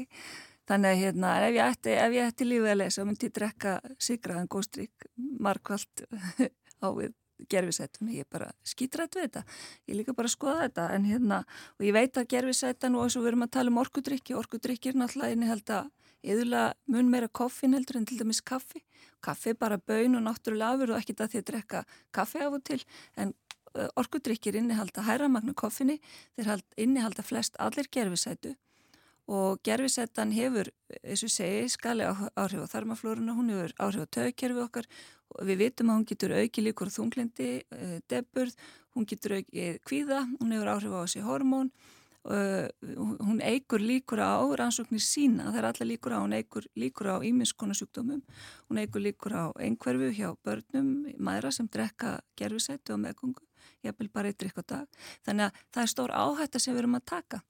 Þannig 0.65 0.95
að 0.95 1.03
hérna, 1.03 1.33
ef 1.45 1.53
ég 1.59 1.75
ætti, 1.75 1.97
ef 2.01 2.15
ég 2.15 2.31
ætti 2.31 2.49
lífið 2.49 2.71
að 2.73 2.81
lesa, 2.81 3.05
myndi 3.05 3.29
ég 3.29 3.35
drekka 3.37 3.75
sigraðan 4.01 4.49
góðstrykk 4.55 5.09
markvalt 5.45 6.07
á 6.85 6.89
við 6.95 7.13
gerfisætunni, 7.51 8.21
ég 8.21 8.25
er 8.25 8.31
bara 8.31 8.49
skítrætt 8.65 9.17
við 9.19 9.27
þetta 9.27 9.43
ég 9.91 9.99
líka 9.99 10.15
bara 10.17 10.31
að 10.31 10.37
skoða 10.37 10.63
þetta 10.69 10.85
en 10.95 11.09
hérna, 11.09 11.41
og 11.77 11.85
ég 11.85 11.97
veit 11.97 12.17
að 12.17 12.29
gerfisætan 12.31 12.97
og 12.97 13.05
eins 13.05 13.17
og 13.19 13.25
við 13.25 13.33
erum 13.33 13.45
að 13.45 13.53
tala 13.59 13.73
um 13.73 13.81
orkudrykki, 13.83 14.37
orkudrykki 14.39 14.93
er 14.93 15.01
náttúrulega 15.03 15.37
innihald 15.37 15.73
að 15.75 15.91
yðurlega 16.25 16.75
mun 16.89 17.11
meira 17.13 17.29
koffin 17.29 17.77
heldur 17.77 18.01
en 18.01 18.09
til 18.09 18.19
dæmis 18.19 18.41
kaffi. 18.41 18.83
Kaffi 19.25 19.53
er 19.53 19.61
bara 19.61 19.79
bön 19.79 20.17
og 20.17 20.25
náttúrulega 20.25 20.75
afur 20.75 20.95
og 20.95 21.01
ekkit 21.01 21.21
að 21.21 21.33
því 21.33 21.43
að 21.43 21.49
drekka 21.51 21.85
kaffi 22.13 22.43
af 22.45 22.59
og 22.59 22.65
til. 22.65 22.81
En 23.17 23.35
orkudrykkir 23.75 24.57
innihalda 24.59 25.03
hæra 25.05 25.29
magna 25.29 25.55
koffinni, 25.55 26.01
þeir 26.37 26.51
hald- 26.53 26.77
innihalda 26.79 27.23
flest 27.23 27.57
allir 27.59 27.89
gerfisætu 27.91 28.55
og 29.27 29.63
gerfisætan 29.65 30.33
hefur, 30.37 30.69
eins 31.03 31.23
og 31.25 31.33
segi, 31.33 31.69
skali 31.73 32.05
áhrif 32.05 32.61
á 32.61 32.69
þarmaflóruna, 32.69 33.33
hún 33.33 33.49
hefur 33.55 33.73
áhrif 33.81 34.05
á 34.05 34.09
tögkerfi 34.13 34.61
okkar. 34.61 34.87
Við 35.41 35.57
vitum 35.63 35.91
að 35.91 35.97
hún 35.97 36.09
getur 36.11 36.35
auki 36.37 36.61
líkur 36.61 36.93
þunglindi, 36.93 37.49
deburð, 38.07 38.53
hún 38.95 39.07
getur 39.09 39.39
auki 39.41 39.81
kvíða, 39.89 40.27
hún 40.41 40.53
hefur 40.53 40.73
áhrif 40.75 40.93
á 40.93 41.01
þessi 41.09 41.25
hormón, 41.25 41.73
uh, 42.25 42.69
hún 43.21 43.41
eigur 43.45 43.83
líkur 43.83 44.23
á 44.25 44.41
rannsóknir 44.57 45.03
sína, 45.03 45.51
það 45.51 45.59
er 45.61 45.69
alla 45.71 45.89
líkur 45.89 46.17
á, 46.17 46.19
hún 46.25 46.37
eigur 46.37 46.69
líkur 46.79 47.11
á 47.13 47.17
íminnskona 47.25 47.77
sjúkdómum, 47.77 48.23
hún 48.69 48.81
eigur 48.83 49.05
líkur 49.05 49.37
á 49.37 49.45
einhverfu 49.61 50.13
hjá 50.17 50.31
börnum, 50.45 50.93
maðra 51.19 51.53
sem 51.53 51.69
drekka 51.69 52.19
gerfisætu 52.39 52.97
og 52.97 53.03
meðgöngu, 53.05 53.45
jafnvel 53.85 54.11
bara 54.13 54.31
eitt 54.31 54.41
drikk 54.41 54.61
á 54.61 54.65
dag. 54.65 55.03
Þannig 55.27 55.51
að 55.51 55.65
það 55.75 55.83
er 55.83 55.93
stór 55.93 56.15
áhætta 56.15 56.63
sem 56.63 56.75
við 56.75 56.85
erum 56.85 56.99
að 57.01 57.07
taka. 57.13 57.43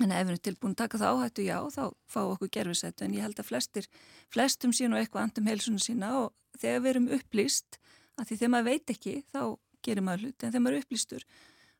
En 0.00 0.10
ef 0.10 0.24
við 0.24 0.32
erum 0.32 0.44
tilbúin 0.46 0.72
að 0.72 0.80
taka 0.82 0.98
það 0.98 1.16
áhættu, 1.16 1.42
já, 1.46 1.58
þá 1.70 1.82
fá 2.10 2.20
okkur 2.24 2.50
gerfisættu. 2.56 3.04
En 3.04 3.14
ég 3.14 3.26
held 3.26 3.38
að 3.38 3.50
flestir, 3.50 3.88
flestum 4.32 4.72
sín 4.74 4.94
og 4.96 5.02
eitthvað 5.02 5.26
andum 5.26 5.50
heilsunum 5.50 5.82
sína 5.82 6.14
og 6.22 6.32
þegar 6.58 6.80
við 6.80 6.92
erum 6.94 7.10
upplýst, 7.18 7.78
að 8.16 8.30
því 8.30 8.38
þegar 8.40 8.52
maður 8.54 8.68
veit 8.70 8.94
ekki, 8.96 9.14
þá 9.30 9.42
gerir 9.84 10.06
maður 10.06 10.24
hluti. 10.24 10.46
En 10.46 10.54
þegar 10.54 10.64
maður 10.64 10.78
er 10.78 10.86
upplýstur, 10.86 11.26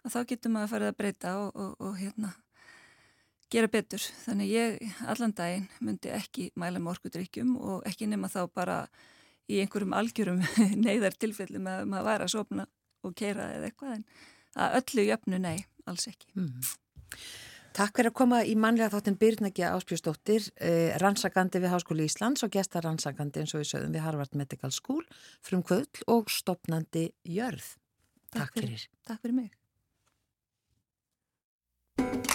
að 0.03 0.14
þá 0.14 0.20
getur 0.32 0.55
maður 0.55 0.72
farið 0.74 0.90
að 0.92 0.98
breyta 0.98 1.34
og, 1.40 1.53
og, 1.55 1.72
og 1.80 1.96
hérna, 2.00 2.32
gera 3.53 3.70
betur. 3.70 4.05
Þannig 4.24 4.53
ég 4.53 5.00
allan 5.12 5.34
daginn 5.36 5.68
myndi 5.80 6.12
ekki 6.14 6.50
mæla 6.59 6.82
með 6.82 6.96
orkudrykkjum 6.96 7.57
og 7.61 7.88
ekki 7.88 8.09
nema 8.11 8.30
þá 8.32 8.42
bara 8.55 8.78
í 9.50 9.61
einhverjum 9.62 9.96
algjörum 9.96 10.42
neyðar 10.86 11.16
tilfellum 11.20 11.68
að 11.70 11.86
maður 11.90 12.09
væri 12.11 12.28
að 12.28 12.34
sopna 12.36 12.68
og 13.03 13.16
keira 13.18 13.53
eða 13.57 13.70
eitthvað 13.70 13.96
en 13.98 14.05
að 14.62 14.76
öllu 14.80 15.07
jöfnu 15.09 15.40
nei, 15.42 15.57
alls 15.88 16.07
ekki. 16.11 16.28
Takk 17.72 17.96
fyrir 17.96 18.11
að 18.11 18.18
koma 18.18 18.42
í 18.44 18.53
mannlega 18.61 18.92
þáttinn 18.92 19.16
Byrnækja 19.20 19.70
Áspjósdóttir, 19.72 20.50
eh, 20.61 20.92
rannsakandi 21.00 21.62
við 21.62 21.72
Háskóli 21.72 22.05
Íslands 22.05 22.44
og 22.44 22.53
gestar 22.53 22.84
rannsakandi 22.84 23.40
eins 23.40 23.55
og 23.55 23.62
við 23.62 23.70
sögðum 23.70 23.96
við 23.96 24.05
Harvard 24.05 24.36
Medical 24.36 24.70
School, 24.76 25.03
frum 25.40 25.64
kvöld 25.64 26.05
og 26.07 26.28
stopnandi 26.28 27.09
jörð. 27.24 27.76
Takk, 28.30 28.53
fyrir. 28.61 28.88
Takk 29.09 29.24
fyrir 29.24 29.40
mig. 29.40 29.61
Thank 32.03 32.26
you. 32.26 32.32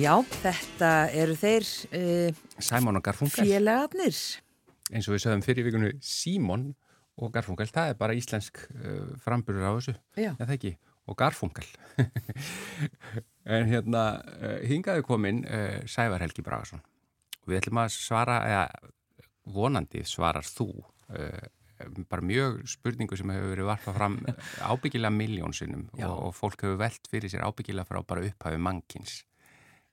Já, 0.00 0.14
þetta 0.40 0.90
eru 1.12 1.34
þeir 1.36 1.66
uh, 1.92 2.38
Simon 2.62 2.96
og 2.96 3.02
Garfunkel, 3.04 3.44
félagarnir. 3.44 4.16
eins 4.94 5.08
og 5.10 5.12
við 5.12 5.22
sögum 5.26 5.42
fyrir 5.44 5.66
vikunni 5.66 5.90
Simon 6.04 6.70
og 7.20 7.32
Garfunkel, 7.34 7.68
það 7.68 7.92
er 7.92 7.98
bara 8.00 8.16
íslensk 8.16 8.62
uh, 8.78 9.10
framburður 9.20 9.68
á 9.68 9.72
þessu, 9.76 9.94
Já. 10.16 10.30
eða 10.38 10.56
ekki, 10.56 10.72
og 11.04 11.18
Garfunkel. 11.20 11.68
en 13.58 13.68
hérna, 13.68 14.06
uh, 14.38 14.56
hingaðu 14.70 15.04
komin 15.04 15.44
Sævar 15.90 16.24
Helgi 16.24 16.46
Bragason 16.46 16.80
og 17.42 17.52
við 17.52 17.60
ætlum 17.60 17.84
að 17.84 17.92
svara, 17.98 18.40
eða 18.48 18.92
vonandi 19.52 20.06
svarar 20.08 20.48
þú 20.48 20.70
uh, 20.80 21.48
bara 22.08 22.24
mjög 22.24 22.62
spurningu 22.72 23.20
sem 23.20 23.36
hefur 23.36 23.52
verið 23.52 23.68
varpað 23.68 24.00
fram 24.00 24.22
ábyggilega 24.64 25.12
miljónsinnum 25.12 25.90
og, 25.98 26.20
og 26.30 26.36
fólk 26.36 26.64
hefur 26.64 26.80
velt 26.86 27.10
fyrir 27.12 27.32
sér 27.32 27.44
ábyggilega 27.44 27.88
frá 27.88 28.00
bara 28.00 28.24
upphafi 28.30 28.60
mannkins. 28.60 29.26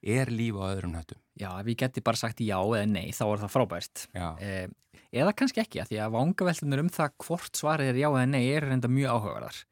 Er 0.02 0.30
líf 0.30 0.58
á 0.58 0.70
öðrum 0.70 0.94
höttum? 0.94 1.18
Já, 1.38 1.48
ef 1.58 1.70
ég 1.72 1.78
geti 1.80 2.02
bara 2.04 2.18
sagt 2.20 2.42
já 2.42 2.58
eða 2.58 2.84
nei, 2.86 3.08
þá 3.14 3.24
er 3.28 3.40
það 3.42 3.54
frábært. 3.54 4.04
Eh, 4.14 4.68
eða 5.10 5.32
kannski 5.38 5.62
ekki, 5.62 5.82
því 5.88 5.98
að 6.04 6.14
vangaveltunar 6.14 6.82
um 6.84 6.92
það 6.92 7.16
hvort 7.24 7.58
svarið 7.58 7.90
er 7.92 7.98
já 8.04 8.08
eða 8.10 8.28
nei 8.30 8.44
er 8.46 8.68
reynda 8.68 8.90
mjög 8.92 9.16
áhugaverðar. 9.16 9.64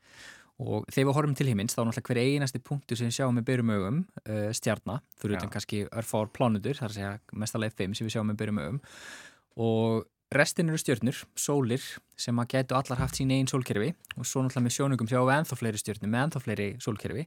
Og 0.57 0.87
þegar 0.89 1.07
við 1.07 1.16
horfum 1.18 1.37
til 1.37 1.47
himins, 1.51 1.77
þá 1.77 1.83
er 1.83 1.89
náttúrulega 1.91 2.11
hver 2.11 2.20
einasti 2.24 2.62
punktu 2.64 2.97
sem 2.97 3.11
við 3.11 3.18
sjáum 3.18 3.37
með 3.37 3.47
byrjum 3.51 3.72
augum, 3.74 4.03
uh, 4.24 4.51
stjarnar, 4.57 5.03
fyrir 5.20 5.37
utan 5.37 5.53
kannski 5.53 5.83
örfár 5.93 6.31
plánutur, 6.33 6.79
þar 6.79 6.89
að 6.89 6.97
segja 6.97 7.11
mestalegi 7.37 7.77
fimm 7.77 7.97
sem 7.99 8.09
við 8.09 8.16
sjáum 8.16 8.31
með 8.33 8.39
byrjum 8.41 8.61
augum. 8.62 8.79
Og 9.66 10.07
restin 10.33 10.72
eru 10.72 10.81
stjörnur, 10.81 11.20
sólir, 11.37 11.85
sem 12.16 12.41
að 12.41 12.49
gætu 12.55 12.79
allar 12.79 13.03
haft 13.03 13.20
sín 13.20 13.35
einn 13.37 13.51
sólkerfi 13.51 13.93
og 14.16 14.24
svo 14.24 14.43
náttúrulega 14.43 14.64
með 14.64 14.77
sjónungum 14.79 15.11
sjáum 15.11 15.29
við 15.29 15.37
ennþá 15.37 15.61
fleiri 15.61 15.83
stjörnur 15.83 16.12
með 16.12 16.24
ennþá 16.24 16.43
fleiri 16.47 16.68
sólkerfi 16.83 17.27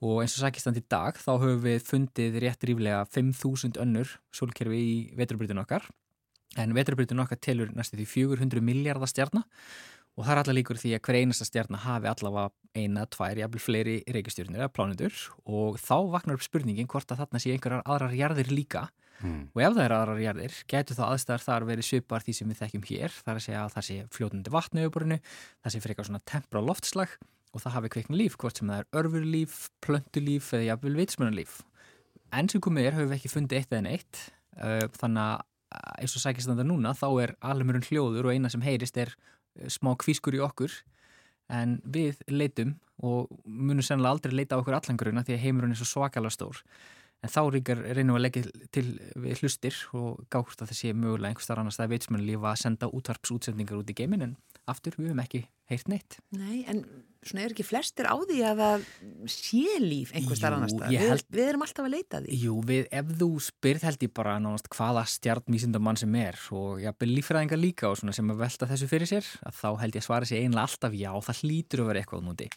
og 0.00 0.22
eins 0.22 0.34
og 0.38 0.46
sækistand 0.46 0.80
í 0.80 0.84
dag 0.88 1.18
þá 1.20 1.32
höfum 1.34 1.62
við 1.64 1.80
fundið 1.84 2.38
rétt 2.44 2.66
ríflega 2.68 3.04
5.000 3.12 3.80
önnur 3.82 4.14
sólkerfi 4.32 4.80
í 4.80 4.94
vetrubrytinu 5.18 5.62
okkar. 5.62 5.84
En 6.58 6.72
vetrubrytinu 6.74 7.22
okkar 7.24 7.40
telur 7.40 7.72
næstu 7.76 7.98
því 8.00 8.06
400 8.14 8.64
miljardar 8.64 9.10
stjarnar 9.10 9.44
og 10.16 10.24
það 10.24 10.32
er 10.32 10.40
allar 10.42 10.56
líkur 10.56 10.80
því 10.80 10.94
að 10.96 11.02
hver 11.06 11.18
einasta 11.20 11.46
stjarnar 11.46 11.84
hafi 11.84 12.08
allavega 12.10 12.50
eina, 12.76 13.04
tvær, 13.12 13.38
jafnvel 13.40 13.62
fleiri 13.62 13.98
reykistjörnur 14.16 14.62
eða 14.62 14.72
plánutur 14.72 15.20
og 15.44 15.78
þá 15.80 15.96
vaknar 16.16 16.38
upp 16.38 16.46
spurningin 16.46 16.88
hvort 16.90 17.12
að 17.12 17.22
þarna 17.22 17.42
sé 17.42 17.54
einhverjar 17.54 17.84
aðrar 17.84 18.16
jarðir 18.16 18.52
líka. 18.54 18.88
Mm. 19.20 19.50
og 19.52 19.60
ef 19.60 19.74
það 19.76 19.82
er 19.84 19.92
aðrar 19.92 20.20
jarðir 20.22 20.54
getur 20.72 20.96
þá 20.96 21.02
aðstæðar 21.10 21.42
þar 21.44 21.64
verið 21.68 21.86
svipar 21.90 22.22
því 22.24 22.34
sem 22.38 22.48
við 22.48 22.60
þekkjum 22.62 22.86
hér? 22.88 23.16
Þar 23.26 23.34
að 23.34 23.42
segja 23.44 23.64
að 23.66 23.74
það 23.74 23.84
sé 23.84 23.96
fljótandi 24.16 24.52
vatni 24.54 24.80
yfirborinu, 24.80 25.18
það 25.60 25.74
sé 25.74 25.80
frekar 25.84 26.08
svona 26.08 26.22
tempra 26.24 26.62
loftslag 26.64 27.12
og 27.50 27.62
það 27.64 27.76
hafi 27.76 27.92
kveikna 27.94 28.18
líf, 28.18 28.36
hvort 28.38 28.60
sem 28.60 28.70
það 28.70 28.82
er 28.82 29.00
örfurlíf, 29.00 29.56
plöntulíf 29.84 30.52
eða 30.54 30.68
jafnvel 30.68 30.98
vitsmjörnulíf. 31.00 31.56
Enn 32.36 32.50
sem 32.50 32.62
komið 32.62 32.86
er 32.86 32.98
höfum 32.98 33.10
við 33.10 33.18
ekki 33.18 33.32
fundið 33.32 33.58
eitt 33.58 33.72
eða 33.74 33.86
neitt, 33.88 34.20
uh, 34.60 34.86
þannig 35.00 35.24
að 35.24 35.34
uh, 35.40 35.90
eins 35.98 36.14
og 36.14 36.24
sækist 36.24 36.50
þetta 36.50 36.66
núna 36.68 36.94
þá 36.98 37.08
er 37.24 37.34
almurinn 37.52 37.86
hljóður 37.88 38.30
og 38.30 38.36
eina 38.36 38.52
sem 38.52 38.62
heyrist 38.62 39.00
er 39.02 39.10
uh, 39.16 39.66
smá 39.66 39.96
kvískur 39.98 40.38
í 40.38 40.44
okkur 40.46 40.78
en 41.50 41.80
við 41.82 42.20
leitum 42.30 42.76
og 43.02 43.30
munum 43.44 43.82
sennilega 43.82 44.14
aldrei 44.14 44.36
leita 44.36 44.54
á 44.54 44.60
okkur 44.60 44.76
allanguruna 44.76 45.24
því 45.26 45.36
að 45.36 45.44
heimurinn 45.44 45.74
er 45.74 45.80
svo 45.80 45.88
svakalega 45.88 46.36
stór. 46.36 46.62
En 47.20 47.32
þá 47.32 47.40
ríkar 47.52 47.80
reynum 47.82 48.14
við 48.14 48.20
að 48.20 48.24
leggja 48.24 48.68
til 48.72 48.84
við 49.20 49.42
hlustir 49.42 49.76
og 49.96 50.22
gátt 50.32 50.62
að 50.62 50.70
það 50.70 50.78
sé 50.78 50.92
mögulega 50.96 51.32
einhver 51.32 51.44
starf 51.44 51.60
annars 51.60 51.80
það 51.80 51.86
er 51.86 51.92
vitsmjörnulíf 51.94 52.46
að 52.48 52.60
senda 52.62 52.88
útvarpsútsendingar 52.96 53.80
út 53.80 53.92
í 53.92 53.96
geimin 53.98 54.24
en 54.28 54.36
aftur 54.70 54.96
við 54.98 55.10
höfum 55.10 55.24
ekki 55.24 55.44
heyrt 55.70 55.88
neitt. 55.90 56.18
Nei, 56.34 56.64
en 56.70 56.82
svona 57.20 57.44
er 57.44 57.52
ekki 57.52 57.66
flestir 57.66 58.08
á 58.08 58.16
því 58.16 58.38
að 58.48 58.60
það 58.60 58.84
sé 59.30 59.76
líf 59.82 60.12
einhver 60.16 60.38
starf 60.38 60.56
Jú, 60.56 60.58
annars 60.58 60.92
ég 60.94 61.04
Við, 61.04 61.24
við 61.36 61.50
erum 61.50 61.64
alltaf 61.66 61.86
að 61.86 61.94
leita 61.94 62.20
því. 62.24 62.38
Jú, 62.42 62.56
við, 62.66 62.82
ef 63.00 63.12
þú 63.20 63.28
spyrð 63.44 63.86
held 63.86 64.04
ég 64.06 64.12
bara 64.16 64.36
nánast 64.42 64.70
hvaða 64.72 65.04
stjarnvísindamann 65.14 66.00
sem 66.00 66.16
er 66.20 66.40
og 66.56 66.80
jafnvel 66.82 67.10
líffræðingar 67.12 67.60
líka 67.60 67.90
og 67.90 68.00
svona 68.00 68.16
sem 68.16 68.32
að 68.32 68.42
velta 68.42 68.70
þessu 68.70 68.90
fyrir 68.90 69.10
sér, 69.10 69.30
að 69.46 69.58
þá 69.60 69.68
held 69.84 69.98
ég 69.98 70.02
að 70.02 70.08
svara 70.08 70.30
sér 70.30 70.46
einlega 70.46 70.66
alltaf 70.66 70.96
já, 70.96 71.10
það 71.28 71.42
hlýtur 71.44 71.84
að 71.84 71.90
vera 71.92 72.02
eitthvað 72.02 72.26
núti. 72.26 72.50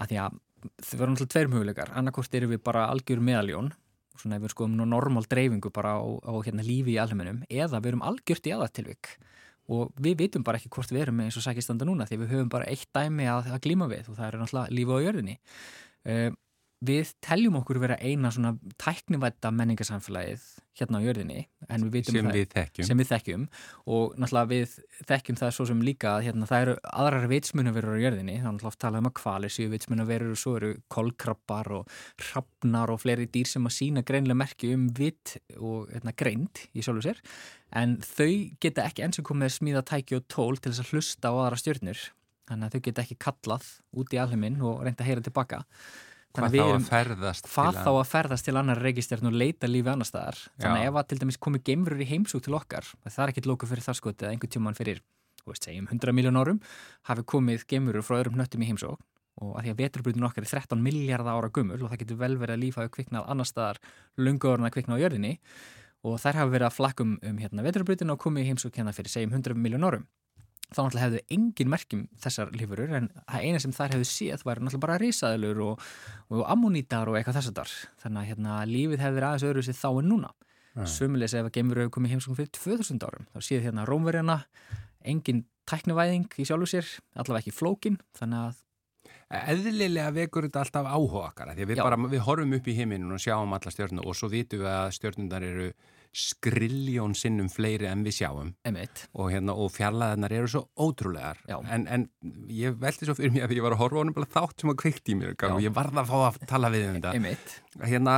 Að 0.00 0.10
því 0.10 0.20
að 0.24 0.40
þau 0.84 0.96
verður 0.96 1.14
náttúrulega 1.14 1.34
tveir 1.36 1.52
möguleikar, 1.54 1.94
annarkort 1.96 2.36
eru 2.36 2.50
við 2.50 2.64
bara 2.66 2.88
algjör 2.92 3.22
meðaljón, 3.24 3.72
svona 4.20 4.36
ef 4.36 4.44
við 4.44 4.52
skoðum 4.52 4.76
nú 4.76 4.86
normal 4.90 5.24
dreifingu 5.30 5.70
bara 5.72 5.96
á, 5.96 6.04
á 6.04 6.32
hérna 6.44 6.66
lífi 6.66 6.98
í 6.98 7.00
alheiminum, 7.00 7.44
eða 7.48 7.80
við 7.80 7.94
erum 7.94 8.04
algjört 8.10 8.48
í 8.50 8.52
aðartilvik 8.52 9.14
og 9.70 9.94
við 10.02 10.18
vitum 10.24 10.44
bara 10.46 10.60
ekki 10.60 10.72
hvort 10.74 10.92
við 10.92 11.06
erum 11.06 11.22
eins 11.24 11.38
og 11.38 11.46
sækistanda 11.46 11.86
núna 11.88 12.06
því 12.08 12.20
við 12.24 12.32
höfum 12.34 12.52
bara 12.52 12.68
eitt 12.70 12.88
dæmi 12.96 13.28
að, 13.30 13.52
að 13.54 13.64
glíma 13.66 13.90
við 13.90 14.10
og 14.10 14.18
það 14.18 14.26
er 14.26 14.38
náttúrulega 14.40 14.76
lífi 14.78 14.96
á 14.96 15.04
jörðinni. 15.06 15.36
Uh, 16.10 16.30
við 16.80 17.10
teljum 17.20 17.58
okkur 17.60 17.76
vera 17.82 17.96
eina 18.00 18.30
svona 18.32 18.54
tæknivætta 18.80 19.50
menningarsamfélagið 19.52 20.44
hérna 20.80 21.00
á 21.00 21.04
jörðinni 21.04 21.42
en 21.68 21.82
við 21.92 22.08
Sem 22.08 22.24
það, 22.24 22.36
við 22.38 22.46
þekkjum. 22.54 22.86
sem 22.88 23.00
við 23.02 23.08
þekkjum. 23.10 23.42
Og 23.92 24.14
náttúrulega 24.16 24.48
við 24.48 24.76
þekkjum 25.10 25.38
það 25.40 25.52
svo 25.56 25.66
sem 25.68 25.82
líka 25.84 26.14
að 26.14 26.24
hérna, 26.28 26.48
það 26.48 26.64
eru 26.64 26.76
aðrar 27.02 27.26
vitsmunaverur 27.34 28.00
á 28.00 28.04
jörðinni. 28.04 28.38
Þá 28.40 28.46
náttúrulega 28.48 28.70
oft 28.72 28.80
talað 28.80 29.04
um 29.04 29.10
að 29.10 29.16
kvalir 29.20 29.52
séu 29.52 29.72
vitsmunaverur 29.74 30.32
og 30.32 30.40
svo 30.40 30.54
eru 30.56 30.72
kolkrabbar 30.96 31.72
og 31.76 31.94
hrafnar 32.24 32.94
og 32.94 33.02
fleiri 33.04 33.28
dýr 33.28 33.52
sem 33.52 33.68
að 33.68 33.76
sína 33.76 34.04
greinlega 34.06 34.40
merki 34.40 34.72
um 34.72 34.88
vitt 34.96 35.36
og 35.58 35.92
hérna, 35.92 36.16
greind 36.16 36.64
í 36.72 36.80
sjálfu 36.86 37.04
sér. 37.10 37.20
En 37.76 37.98
þau 38.00 38.30
geta 38.62 38.88
ekki 38.88 39.04
eins 39.04 39.20
og 39.20 39.28
komið 39.28 39.50
að 39.50 39.58
smíða 39.60 39.84
tæki 39.92 40.16
og 40.16 40.24
tól 40.32 40.56
til 40.56 40.72
þess 40.72 40.86
að 40.86 40.94
hlusta 40.94 41.28
á 41.28 41.34
aðra 41.36 41.60
stjörnur. 41.60 42.06
Þannig 42.48 42.66
að 42.66 42.72
þau 42.72 42.84
geta 42.88 43.02
ekki 43.04 43.20
kallað 43.20 43.66
út 44.00 44.14
í 44.16 44.18
alheiminn 44.18 44.62
og 44.64 44.80
reynda 44.82 45.04
að 45.04 45.10
heyra 45.12 45.22
tilbaka 45.28 45.60
Hvað 46.30 46.54
þá 46.54 46.64
að 46.64 46.84
ferðast 46.86 47.48
hvað 47.50 47.70
til 47.74 47.84
þá 47.84 47.90
að 47.90 48.10
ferðast 48.10 48.46
til 48.46 48.56
annar 48.60 48.80
reikistjarn 48.84 49.30
og 49.30 49.34
leita 49.34 49.66
lífi 49.70 49.90
annar 49.90 50.06
staðar? 50.06 50.36
Þannig 50.62 50.84
að 50.84 50.90
ef 50.90 50.98
að 51.00 51.08
til 51.10 51.18
dæmis 51.24 51.40
komi 51.42 51.60
geimurur 51.66 52.04
í 52.04 52.06
heimsúk 52.06 52.44
til 52.46 52.54
okkar 52.54 52.86
það 53.02 53.24
er 53.24 53.32
ekkit 53.32 53.48
lóku 53.50 53.66
fyrir 53.66 53.82
það 53.82 53.98
skoti 53.98 54.28
að 54.28 54.36
einhvern 54.36 54.52
tjóman 54.54 54.78
fyrir 54.78 55.02
þú 55.40 55.52
veist, 55.52 55.66
segjum 55.66 55.88
100 55.90 56.14
miljón 56.14 56.38
árum 56.38 56.60
hafi 57.08 57.24
komið 57.32 57.66
geimurur 57.70 58.06
frá 58.06 58.20
öðrum 58.20 58.38
hnöttum 58.38 58.62
í 58.62 58.70
heimsók 58.70 59.02
og 59.40 59.56
að 59.56 59.66
því 59.66 59.72
að 59.72 59.80
veturbrutin 59.80 60.26
okkar 60.28 60.46
er 60.46 60.52
13 60.52 60.82
miljardar 60.84 61.38
ára 61.38 61.50
gummul 61.54 61.80
og 61.80 61.90
það 61.90 62.02
getur 62.02 62.20
vel 62.20 62.34
verið 62.40 62.56
að 62.56 62.62
líf 62.64 62.78
hafi 62.80 62.92
kviknað 62.96 63.28
annar 63.32 63.48
staðar 63.48 63.80
lungu 64.20 64.50
orðin 64.50 64.68
að 64.68 64.74
kvikna 64.76 64.98
á 64.98 65.02
jörðinni 65.02 65.32
og 66.04 66.18
þær 66.20 66.40
hafi 66.40 66.54
verið 66.54 66.68
að 66.68 66.76
flakkum 66.76 67.14
um 67.30 67.40
hérna 67.40 67.64
veturbrutin 67.64 68.12
og 68.12 68.20
komið 68.20 68.44
í 68.44 68.50
heimsók 68.50 68.76
hérna 68.76 68.94
fyrir 68.96 69.12
segjum 69.12 69.32
100 69.38 69.56
miljón 69.56 69.86
árum 69.88 70.04
þá 70.70 70.80
náttúrulega 70.80 71.06
hefðu 71.06 71.22
engin 71.36 71.70
merkjum 71.70 72.04
þessar 72.22 72.52
lífurur 72.54 72.92
en 72.98 73.08
það 73.26 73.46
eina 73.46 73.62
sem 73.62 73.74
þær 73.74 73.96
hefðu 73.96 74.08
séð 74.10 74.44
væri 74.46 74.64
náttúrulega 74.64 74.84
bara 74.86 74.98
risaðilur 75.02 75.62
og, 75.66 75.88
og 76.30 76.44
ammonítar 76.54 77.10
og 77.10 77.18
eitthvað 77.18 77.40
þess 77.40 77.50
að 77.50 77.60
þar 77.60 77.74
þannig 78.04 78.20
að 78.22 78.30
hérna, 78.30 78.60
lífið 78.70 79.04
hefði 79.04 79.18
verið 79.18 79.28
aðeins 79.30 79.48
öðru 79.50 79.66
sér 79.66 79.80
þá 79.80 79.90
en 79.90 80.10
núna. 80.14 80.32
Ja. 80.70 80.86
sömulegis 80.86 81.34
ef 81.34 81.48
að 81.48 81.54
geimur 81.56 81.80
hefur 81.80 81.96
komið 81.96 82.12
heimsókn 82.14 82.36
fyrir 82.38 82.50
2000 82.54 83.00
árum 83.02 83.24
þá 83.34 83.40
séð 83.42 83.64
hérna 83.66 83.86
rómverjana 83.88 84.36
engin 85.02 85.40
tæknivæðing 85.66 86.28
í 86.38 86.46
sjálfu 86.46 86.68
sér 86.70 86.90
allavega 87.18 87.42
ekki 87.42 87.54
flókin 87.56 87.98
þannig 88.18 88.44
að 88.44 88.60
Eðlilega 89.30 90.10
vekur 90.10 90.48
þetta 90.48 90.64
alltaf 90.64 90.86
áhuga 90.90 91.28
okkar 91.28 91.52
því 91.54 91.66
við, 91.70 91.80
bara, 91.84 91.98
við 92.10 92.22
horfum 92.26 92.54
upp 92.56 92.66
í 92.66 92.74
heiminn 92.74 93.12
og 93.14 93.20
sjáum 93.22 93.52
alla 93.54 93.70
stjörnur 93.70 94.08
og 94.10 94.16
svo 94.18 94.30
vitum 94.30 94.64
við 94.64 94.70
að 94.72 94.94
stjörnundar 94.96 95.46
eru 95.46 95.68
skriljón 96.16 97.14
sinnum 97.14 97.48
fleiri 97.52 97.86
en 97.90 98.02
við 98.06 98.16
sjáum. 98.20 98.52
Emitt 98.66 99.04
og, 99.12 99.30
hérna, 99.30 99.54
og 99.54 99.70
fjallaðarnar 99.74 100.34
eru 100.34 100.50
svo 100.50 100.62
ótrúlegar. 100.80 101.38
En, 101.70 101.86
en 101.86 102.06
ég 102.50 102.78
veldi 102.80 103.06
svo 103.06 103.14
fyrir 103.18 103.34
mér 103.34 103.46
að 103.46 103.56
ég 103.58 103.66
var 103.66 103.76
að 103.76 103.82
horfa 103.84 104.02
honum 104.02 104.16
bara 104.16 104.30
þátt 104.30 104.64
sem 104.64 104.72
að 104.72 104.80
kveikti 104.82 105.14
í 105.14 105.18
mér 105.20 105.36
og 105.50 105.62
ég 105.62 105.74
varð 105.76 106.00
að 106.02 106.10
fá 106.10 106.16
að 106.26 106.40
tala 106.50 106.72
við 106.74 106.88
um 106.88 106.96
þetta. 106.98 107.12
Hérna, 107.86 108.16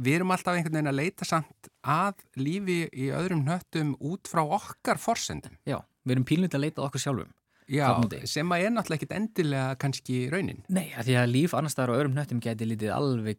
við 0.00 0.16
erum 0.20 0.32
alltaf 0.34 0.56
einhvern 0.56 0.78
veginn 0.78 0.92
að 0.92 1.00
leita 1.02 1.28
samt 1.28 1.68
að 1.84 2.24
lífi 2.40 2.80
í 2.88 3.10
öðrum 3.16 3.44
hnöttum 3.44 3.92
út 4.00 4.30
frá 4.30 4.42
okkar 4.46 5.00
forsendum. 5.00 5.54
Já, 5.68 5.78
við 6.04 6.16
erum 6.16 6.26
pínlítið 6.32 6.58
að 6.60 6.66
leita 6.66 6.86
okkur 6.88 7.04
sjálfum 7.04 7.36
Já, 7.70 7.86
úti. 8.02 8.24
sem 8.26 8.50
að 8.50 8.64
er 8.64 8.72
náttúrulega 8.74 8.98
ekkit 8.98 9.14
endilega 9.14 9.76
kannski 9.78 10.16
raunin. 10.32 10.64
Nei, 10.72 10.88
að 10.98 11.10
því 11.10 11.20
að 11.20 11.30
líf 11.36 11.54
annars 11.54 11.76
staðar 11.76 11.94
á 11.94 11.98
öðrum 12.00 12.16
hnöttum 12.16 12.42
geti 12.42 12.66
lítið 12.66 12.96
alveg 12.96 13.38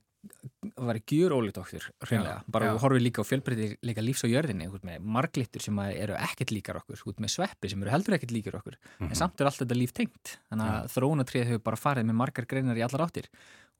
var 0.89 0.99
gjur 1.07 1.33
ólíkt 1.37 1.57
okkur 1.61 1.87
hreinlega, 2.07 2.41
Já, 2.41 2.51
bara 2.51 2.67
já. 2.67 2.73
við 2.73 2.83
horfum 2.83 3.03
líka 3.05 3.23
á 3.23 3.29
fjölbreytir 3.29 3.73
líka 3.85 4.03
lífs 4.03 4.23
á 4.25 4.27
jörðinni, 4.31 4.67
marglittur 4.99 5.61
sem 5.61 5.79
eru 5.85 6.15
ekkert 6.17 6.53
líkar 6.55 6.79
okkur, 6.81 7.03
út 7.11 7.21
með 7.21 7.33
sveppi 7.35 7.71
sem 7.71 7.81
eru 7.83 7.93
heldur 7.93 8.17
ekkert 8.17 8.35
líkar 8.35 8.59
okkur, 8.61 8.77
en 9.05 9.15
samt 9.17 9.41
er 9.41 9.49
allt 9.49 9.61
þetta 9.61 9.77
líf 9.77 9.93
tengt, 9.97 10.37
þannig 10.49 10.71
að 10.73 10.91
þróunatrið 10.95 11.47
hefur 11.51 11.65
bara 11.69 11.81
farið 11.83 12.09
með 12.09 12.19
margar 12.23 12.49
greinar 12.49 12.79
í 12.79 12.85
allar 12.85 13.05
áttir. 13.07 13.29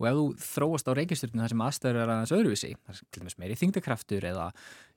Og 0.01 0.07
ef 0.09 0.15
þú 0.17 0.23
þróast 0.41 0.87
á 0.89 0.91
reykjastjórnum 0.97 1.41
þar 1.43 1.51
sem 1.51 1.61
aðstæður 1.61 1.97
er 2.01 2.09
aðeins 2.09 2.31
öðruvísi, 2.33 2.69
er 2.89 3.01
til 3.13 3.21
dæmis 3.21 3.35
meiri 3.37 3.57
þingdakraftur 3.59 4.25
eða, 4.31 4.47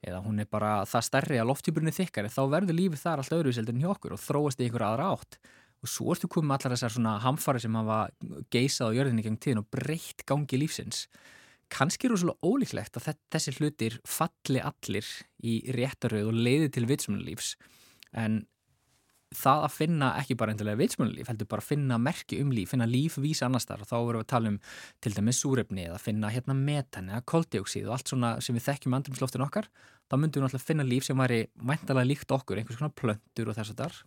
eða 0.01 0.21
hún 0.25 0.41
er 0.41 0.49
bara 0.49 0.71
það 0.89 1.05
stærri 1.11 1.41
að 1.43 1.51
lofttjúburinn 1.51 1.91
er 1.91 1.97
þykkari, 1.99 2.31
þá 2.33 2.41
verður 2.55 2.79
lífið 2.79 3.03
þar 3.03 3.21
allt 3.21 3.35
öðruvísi 3.37 3.61
heldur 3.61 3.77
en 3.77 3.83
hjá 3.85 3.91
okkur 3.93 4.15
og 4.17 4.23
þróast 4.23 4.63
í 4.63 4.69
einhver 4.69 4.87
aðra 4.87 5.11
átt. 5.13 5.37
Og 5.85 5.93
svo 5.93 6.15
ertu 6.15 6.31
komið 6.33 6.49
með 6.49 6.57
allar 6.57 6.77
þessar 6.79 6.95
svona 6.95 7.15
hamfari 7.21 7.61
sem 7.61 7.77
hafa 7.77 7.99
geisað 8.55 8.95
á 8.95 8.97
jörðinni 8.97 9.27
gegn 9.27 9.37
tíðin 9.45 9.61
og 9.61 9.69
breytt 9.75 10.25
gangi 10.25 10.63
lífsins 10.63 11.03
kannski 11.75 12.07
er 12.09 12.15
rosalega 12.15 12.47
ólíklegt 12.47 12.99
að 12.99 13.09
þe- 13.09 13.21
þessi 13.35 13.55
hlutir 13.59 14.01
falli 14.07 14.63
allir 14.63 15.07
í 15.43 15.61
réttaröð 15.75 16.31
og 16.31 16.43
leiði 16.47 16.73
til 16.75 16.87
vitsmunulífs 16.91 17.55
en 18.15 18.45
það 19.35 19.65
að 19.67 19.73
finna 19.75 20.09
ekki 20.21 20.37
bara 20.39 20.53
endilega 20.55 20.79
vitsmjölulíf, 20.79 21.27
heldur 21.31 21.49
bara 21.51 21.63
að 21.65 21.71
finna 21.73 21.97
merki 21.99 22.39
um 22.43 22.53
líf, 22.55 22.71
finna 22.71 22.87
líf 22.87 23.17
vísa 23.19 23.49
annars 23.49 23.67
þar 23.67 23.83
og 23.83 23.89
þá 23.91 23.95
erum 23.97 24.21
við 24.21 24.23
að 24.23 24.31
tala 24.31 24.53
um 24.53 24.59
til 25.03 25.13
dæmis 25.17 25.41
súrefni 25.43 25.87
eða 25.89 26.01
finna 26.03 26.31
hérna 26.31 26.55
metan 26.55 27.11
eða 27.11 27.25
koldioxíð 27.33 27.89
og 27.89 27.97
allt 27.97 28.13
svona 28.13 28.31
sem 28.45 28.55
við 28.55 28.67
þekkjum 28.69 28.95
andrumsloftin 29.01 29.45
okkar, 29.47 29.67
þá 30.07 30.15
myndum 30.21 30.39
við 30.39 30.47
náttúrulega 30.47 30.69
finna 30.69 30.87
líf 30.87 31.09
sem 31.09 31.19
væri 31.19 31.41
mæntalega 31.59 32.11
líkt 32.13 32.37
okkur, 32.37 32.61
einhvers 32.61 32.79
konar 32.79 32.95
plöntur 33.01 33.51
og 33.51 33.59
þess 33.59 33.75
að 33.75 33.83
þar, 33.83 33.99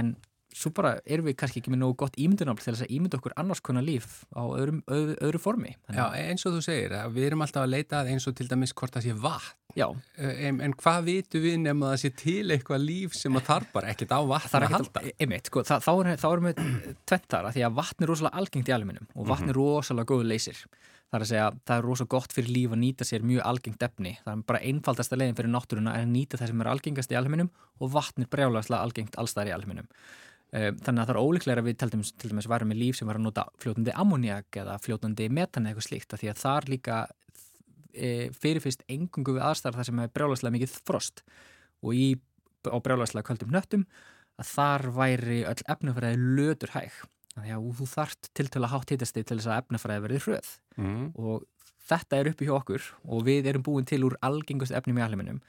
en 0.00 0.16
svo 0.58 0.72
bara 0.74 0.96
erum 1.06 1.28
við 1.28 1.36
kannski 1.38 1.62
ekki 1.62 1.72
með 1.72 1.80
nógu 1.84 1.96
gott 2.02 2.18
ímyndunafl 2.18 2.64
til 2.64 2.72
þess 2.74 2.86
að 2.86 2.94
ímynda 2.96 3.20
okkur 3.20 3.34
annars 3.38 3.62
konar 3.64 3.86
líf 3.86 4.24
á 4.34 4.42
öðrum, 4.42 4.80
öðru, 4.90 5.14
öðru 5.28 5.40
formi. 5.42 5.76
Já, 5.94 6.04
eins 6.18 6.44
og 6.48 6.56
þú 6.56 6.62
segir, 6.66 6.96
að 6.98 7.14
við 7.14 7.28
erum 7.30 7.44
alltaf 7.46 7.64
að 7.64 7.72
leita 7.76 8.00
að 8.00 8.12
eins 8.14 8.26
og 8.28 8.36
til 8.38 8.48
dæmis 8.50 8.74
hvort 8.74 8.98
það 8.98 9.06
sé 9.06 9.16
vatn. 9.22 9.54
Já, 9.76 9.86
En, 10.18 10.60
en 10.64 10.72
hvað 10.74 11.02
vitum 11.06 11.42
við 11.44 11.56
nema 11.62 11.90
að 11.90 11.92
það 11.92 12.02
sé 12.02 12.10
til 12.18 12.50
eitthvað 12.54 12.84
líf 12.88 13.14
sem 13.14 13.36
að 13.38 13.44
þarf 13.50 13.72
bara 13.74 13.92
ekkert 13.92 14.14
á 14.16 14.20
vatn 14.26 14.56
að 14.58 14.72
halda? 14.74 15.02
að, 15.02 15.10
einmitt, 15.22 15.50
sko, 15.50 15.62
þá, 15.68 15.74
þá 15.84 16.28
erum 16.32 16.48
við 16.48 16.62
tvent 17.06 17.28
þar 17.30 17.48
að 17.50 17.58
því 17.58 17.64
að 17.68 17.76
vatn 17.78 18.06
er 18.06 18.10
rosalega 18.10 18.40
algengt 18.42 18.70
í 18.72 18.74
alminum 18.74 19.10
og 19.14 19.28
vatn 19.28 19.52
er 19.52 19.58
rosalega 19.60 20.08
góðu 20.08 20.26
leysir 20.32 20.62
það 21.08 21.18
er 21.18 21.24
að 21.24 21.30
segja, 21.30 21.48
það 21.68 21.78
er 21.78 21.86
rosalega 21.88 22.14
gott 22.16 22.34
fyrir 22.36 22.52
líf 22.52 22.74
að 22.74 22.80
nýta 22.82 23.06
sér 23.08 23.22
mjög 23.24 23.44
algengt 23.48 23.84
efni, 23.86 24.14
það 24.24 24.32
er 24.34 24.42
bara 24.50 24.62
einfaldasta 24.70 25.16
leiðin 25.16 25.38
fyrir 25.38 25.52
náttúruna 25.54 25.94
er 25.96 26.04
að 26.04 26.12
nýta 26.12 26.40
það 26.40 26.50
sem 26.50 26.64
er 26.64 26.70
algengast 26.72 27.14
í 27.14 27.18
alminum 27.20 27.52
og 27.78 27.92
vatn 27.94 28.24
er 28.24 28.32
brjálagslega 28.32 28.84
algengt 28.84 29.16
allstæðar 29.20 29.52
í 29.52 29.56
alminum 29.56 29.88
þannig 30.48 31.02
að 31.02 31.08
það 31.08 31.14
er 31.14 31.20
ólíklega 31.20 31.60
að 31.60 31.66
við 31.68 31.78
til 31.82 31.90
dæmis, 31.92 32.12
til 32.16 32.30
dæmis 32.32 32.48
varum 32.48 32.70
með 32.72 32.78
líf 32.80 32.96
sem 32.96 33.08
var 33.10 33.18
að 33.18 33.26
nota 33.26 33.44
fljótandi 33.60 33.92
ammoniak 34.00 34.56
eða 34.62 34.78
fljótandi 34.80 35.26
metan 35.28 35.66
eða 35.66 35.74
eitthvað 35.74 35.88
slíkt 35.90 36.14
af 36.16 36.22
því 36.22 36.30
að 36.32 36.40
þar 36.40 36.68
líka 36.72 37.00
e, 37.92 38.08
fyrirfyrst 38.32 38.86
engungu 38.88 39.36
við 39.36 39.44
aðstæðar 39.44 39.76
þar 39.80 39.88
sem 39.90 40.00
er 40.04 40.14
brjálagslega 40.16 40.56
mikið 40.56 40.78
frost 40.88 41.22
og 41.84 41.92
í, 41.94 42.08
á 42.64 42.76
brjálagslega 42.80 43.28
köldum 43.28 43.52
nöttum 43.52 43.84
að 44.38 44.50
þar 44.54 44.88
væri 44.96 45.38
öll 45.50 45.62
efnafræði 45.74 46.18
lötur 46.38 46.72
hæg 46.76 46.96
þannig 47.34 47.54
að 47.58 47.68
þú 47.78 47.86
þart 47.92 48.28
til 48.34 48.48
til 48.48 48.62
að 48.64 48.72
hátt 48.72 48.92
hittasti 48.94 49.22
til 49.26 49.38
þess 49.38 49.50
að 49.52 49.62
efnafræði 49.64 50.04
verði 50.06 50.24
hröð 50.24 50.50
Mm. 50.78 51.08
og 51.18 51.42
þetta 51.88 52.18
er 52.20 52.28
uppi 52.30 52.46
hjá 52.46 52.52
okkur 52.54 52.84
og 53.02 53.24
við 53.26 53.48
erum 53.50 53.64
búin 53.66 53.86
til 53.88 54.04
úr 54.06 54.14
algengust 54.22 54.70
efnum 54.70 55.00
í 55.00 55.02
alheiminum 55.02 55.40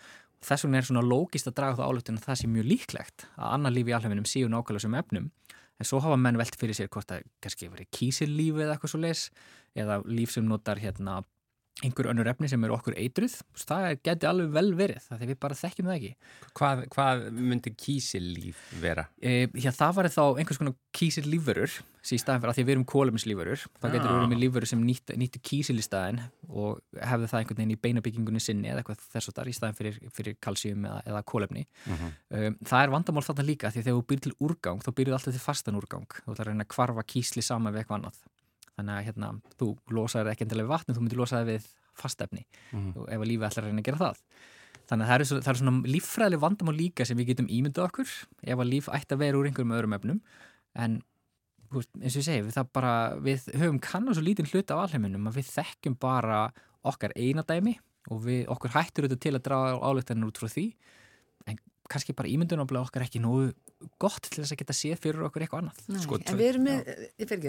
þess 0.45 0.65
vegna 0.65 0.79
er 0.79 0.87
svona 0.87 1.05
lógist 1.05 1.49
að 1.49 1.57
draga 1.59 1.79
það 1.79 1.89
álöftun 1.89 2.19
að 2.19 2.27
það 2.27 2.39
sé 2.41 2.49
mjög 2.51 2.69
líklegt 2.69 3.25
að 3.35 3.55
annar 3.57 3.75
líf 3.75 3.89
í 3.89 3.95
alheiminum 3.97 4.29
séu 4.29 4.51
nákvæmlega 4.51 4.85
sem 4.85 4.99
efnum. 4.99 5.31
En 5.79 5.87
svo 5.87 6.01
hafa 6.03 6.19
menn 6.19 6.39
velt 6.39 6.57
fyrir 6.59 6.75
sér 6.75 6.89
hvort 6.91 7.11
að 7.15 7.27
kannski 7.43 7.69
verið 7.71 7.91
kísillíf 7.95 8.59
eða 8.59 8.75
eitthvað 8.75 8.93
svo 8.93 9.01
leis 9.03 9.25
eða 9.79 9.99
líf 10.07 10.33
sem 10.35 10.47
notar 10.47 10.81
hérna 10.81 11.21
einhver 11.83 12.09
önnur 12.11 12.27
efni 12.27 12.49
sem 12.51 12.63
eru 12.67 12.73
okkur 12.75 12.95
eitruð 12.99 13.37
það 13.55 13.85
geti 14.03 14.27
alveg 14.27 14.49
vel 14.57 14.73
verið 14.75 15.05
það 15.05 15.21
því 15.21 15.27
við 15.29 15.37
bara 15.45 15.55
þekkjum 15.59 15.87
það 15.89 15.95
ekki. 15.99 16.09
Hvað, 16.59 16.81
hvað 16.95 17.21
myndi 17.39 17.71
kísillíf 17.79 18.59
vera? 18.81 19.05
e, 19.21 19.47
Já, 19.55 19.71
það 19.71 19.93
var 19.99 20.09
þá 20.11 20.23
einhvers 20.41 20.59
konar 20.59 20.75
kísillífverur 20.97 21.77
í 22.09 22.17
staðin 22.17 22.41
fyrir 22.41 22.49
að 22.51 22.57
því 22.57 22.63
við 22.65 22.73
erum 22.73 22.85
kólumislífverur 22.89 23.63
þá 23.79 23.85
getur 23.93 24.07
við 24.09 24.15
verið 24.17 24.29
með 24.31 24.39
lífverur 24.41 24.69
sem 24.71 24.79
nýtt, 24.81 25.11
nýttu 25.19 25.41
kísil 25.45 25.75
í 25.77 25.83
staðin 25.85 26.21
og 26.49 26.79
hefðu 27.05 27.27
það 27.29 27.39
einhvern 27.43 27.59
veginn 27.59 27.73
í 27.75 27.79
beinabyggingunni 27.83 28.41
sinni 28.41 28.71
eða 28.71 28.81
eitthvað 28.81 29.03
þess 29.13 29.29
og 29.29 29.35
þar 29.37 29.51
í 29.51 29.53
staðin 29.59 29.77
fyrir, 29.77 29.99
fyrir 30.15 30.37
kalsíum 30.41 30.87
eða, 30.89 31.03
eða 31.05 31.21
kólefni 31.29 31.65
Mhm. 31.85 32.09
um, 32.33 32.57
það 32.65 32.83
er 32.87 32.93
vandamál 32.95 33.23
þarna 33.27 33.45
líka 33.45 33.69
því 33.69 33.83
að 33.83 33.87
þegar 33.89 33.99
þú 33.99 34.07
býr 34.09 34.23
til 34.25 34.33
úrgang 34.47 34.81
þá 34.83 34.89
býrðu 34.97 35.15
alltaf 35.19 35.35
til 35.37 35.43
fastan 35.43 35.77
úrgang. 35.77 36.07
Þú 36.25 36.33
ætlar 36.33 36.47
að 36.47 36.51
reyna 36.53 36.65
að 36.65 36.73
kvarfa 36.73 37.05
kísli 37.13 37.43
saman 37.45 37.73
við 37.75 37.83
eitthvað 37.83 37.99
annað 38.01 38.19
þannig 38.79 38.95
að 38.95 39.05
hérna, 39.09 39.31
þú 39.59 39.67
losaður 39.93 40.31
ekki 40.33 40.47
endilega 40.47 40.67
við 40.67 40.73
vatn 40.73 40.91
en 40.91 40.97
þú 40.97 41.03
myndir 41.05 41.21
losaði 41.21 41.51
við 41.53 41.67
fastefni. 41.99 42.45
Og 42.95 43.05
ef 43.11 43.19
að 43.19 43.29
lífið 43.29 43.49
ætlar 43.49 43.67
að 43.67 43.69
reyna 43.69 43.83
að 43.83 43.89
gera 43.89 44.01
það. 44.01 44.23
Þannig 44.89 45.05
að 45.05 45.09
það 45.09 45.19
eru, 45.19 45.27
svo, 45.29 45.37
það 45.43 45.51
eru 45.51 45.61
svona 45.61 45.91
líffræðileg 45.93 46.41
vandamál 46.41 46.75
líka 46.79 47.05
sem 47.05 47.19
við 47.19 47.29
getum 47.33 47.49
ímyndað 47.53 47.85
okkur 47.89 48.13
ef 48.41 48.63
að 48.63 48.71
líf 48.71 48.89
ætti 48.89 49.13
að 49.13 49.21
vera 49.21 49.37
úr 49.37 49.49
einhverjum 49.49 49.75
öðrum 49.77 49.95
efnum. 49.99 50.21
En 50.73 50.95
veist, 51.69 51.91
eins 51.99 52.15
og 52.15 52.21
ég 52.23 52.25
segi, 52.25 52.45
við, 52.47 52.57
bara, 52.73 52.93
við 53.21 53.45
höfum 53.53 53.79
kannan 53.83 54.17
svo 54.17 54.23
lítinn 54.25 54.49
hluta 54.49 54.75
af 54.75 54.87
alheiminum 54.87 55.29
að 55.29 55.39
við 55.39 55.51
þekkjum 55.53 55.99
bara 56.01 56.39
okkar 56.89 57.13
eina 57.19 57.45
dæmi 57.45 57.75
og 58.09 58.23
við, 58.25 58.47
okkur 58.49 58.73
hættur 58.73 59.05
þetta 59.05 59.21
til 59.21 59.35
að 59.35 59.45
draga 59.45 59.77
álöktanir 59.83 60.31
út 60.31 60.41
frá 60.41 60.49
því 60.49 60.65
kannski 61.91 62.15
bara 62.17 62.29
ímyndunaflega 62.31 62.85
okkar 62.87 63.05
ekki 63.07 63.21
nógu 63.23 63.49
gott 64.01 64.27
til 64.29 64.43
þess 64.43 64.53
að 64.55 64.61
geta 64.63 64.75
séð 64.77 65.01
fyrir 65.03 65.25
okkur 65.27 65.45
eitthvað 65.45 65.63
annað 65.63 65.81
Nei, 65.89 66.01
Sko, 66.03 66.19
en 66.21 66.39
við 66.39 66.49
erum 66.53 66.67
með, 66.69 66.91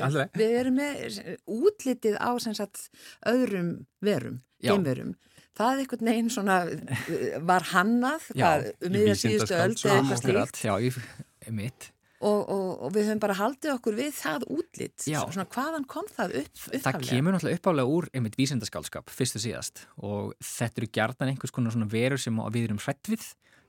Alveg. 0.09 0.34
við 0.41 0.57
erum 0.61 0.78
með 0.80 1.20
útlitið 1.61 2.18
á 2.18 2.30
sem 2.43 2.57
sagt 2.59 2.86
öðrum 3.28 3.70
verum, 4.05 4.41
Já. 4.62 4.72
geimverum. 4.74 5.14
Það 5.61 5.70
er 5.74 5.80
einhvern 5.82 6.09
veginn 6.12 6.28
svona, 6.32 6.59
uh, 6.70 7.38
var 7.45 7.66
hannað, 7.74 8.28
um 8.32 8.93
miðja 8.95 9.16
í 9.16 9.22
síðustu 9.24 9.57
öld 9.59 9.80
eða 9.82 9.97
eitthvað 9.99 10.22
fyrir 10.24 10.45
slíkt 10.45 10.62
Já, 10.64 10.74
ég, 10.86 11.01
mitt 11.51 11.91
og, 12.20 12.51
og, 12.53 12.70
og 12.84 12.91
við 12.93 13.07
höfum 13.09 13.20
bara 13.22 13.34
haldið 13.38 13.70
okkur 13.78 13.95
við 13.97 14.11
það 14.18 14.43
útlit. 14.53 15.07
Já. 15.09 15.22
Svona 15.24 15.47
hvaðan 15.55 15.86
kom 15.88 16.09
það 16.12 16.34
upp, 16.43 16.59
Það 16.61 16.74
upphaflega? 16.76 17.09
kemur 17.14 17.32
náttúrulega 17.36 17.61
uppálega 17.62 17.95
úr 17.97 18.09
einmitt 18.12 18.36
vísindaskálskap, 18.36 19.09
fyrst 19.09 19.38
og 19.41 19.45
síðast 19.47 19.80
og 20.05 20.34
þetta 20.45 20.82
eru 20.82 20.91
gjarnan 20.99 21.32
einhvers 21.32 21.55
konar 21.57 21.72
svona 21.72 21.88
verur 21.88 22.20
sem 22.20 22.36
við 22.53 22.66
erum 22.68 22.82
hrætt 22.84 23.09
við 23.14 23.24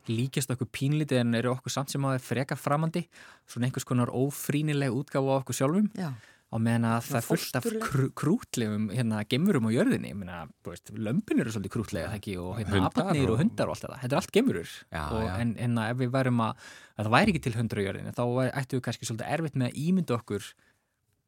líkjast 0.09 0.51
okkur 0.55 0.67
pínlítið 0.73 1.19
en 1.21 1.35
eru 1.35 1.51
okkur 1.53 1.71
samt 1.73 1.89
sem 1.93 2.01
að 2.01 2.15
það 2.15 2.19
er 2.21 2.27
freka 2.31 2.55
framandi 2.57 3.05
svona 3.49 3.67
einhvers 3.69 3.85
konar 3.85 4.09
ófrínileg 4.09 4.89
útgáfa 4.95 5.35
á 5.35 5.39
okkur 5.41 5.57
sjálfum. 5.59 5.89
Já, 5.97 6.09
á 6.51 6.55
meðan 6.59 6.83
að 6.89 7.05
það 7.07 7.17
er 7.21 7.25
fullt 7.29 7.55
af 7.59 7.67
krú, 7.85 8.07
krútlegum 8.11 8.89
hérna 8.91 9.21
gemurum 9.31 9.69
á 9.69 9.71
jörðinni. 9.71 10.09
Meina, 10.17 10.39
veist, 10.67 10.91
lömpin 10.91 11.39
eru 11.39 11.53
svolítið 11.53 11.71
krútlega 11.77 12.09
ekki, 12.17 12.33
og 12.41 12.57
hérna 12.59 12.89
apatnir 12.89 13.29
og 13.29 13.37
og- 13.37 13.43
hundar 13.45 13.69
og 13.71 13.75
allt 13.77 13.85
þetta, 13.85 13.99
þetta 14.01 14.11
er 14.17 14.19
allt 14.19 14.31
gemurur 14.35 14.67
Já, 14.91 15.03
og, 15.11 15.21
já. 15.29 15.35
en, 15.39 15.53
en 15.57 15.77
ef 15.85 15.97
við 16.01 16.11
værum 16.11 16.41
að, 16.43 16.65
að 16.97 17.05
það 17.07 17.13
væri 17.15 17.31
ekki 17.35 17.43
til 17.47 17.55
hundar 17.55 17.79
á 17.79 17.85
jörðinni 17.87 18.15
þá 18.17 18.23
væri- 18.35 18.53
ættum 18.59 18.79
við 18.81 18.83
kannski 18.89 19.07
svolítið 19.07 19.31
erfitt 19.37 19.55
með 19.61 19.69
að 19.71 19.79
ímynda 19.85 20.17
okkur 20.19 20.49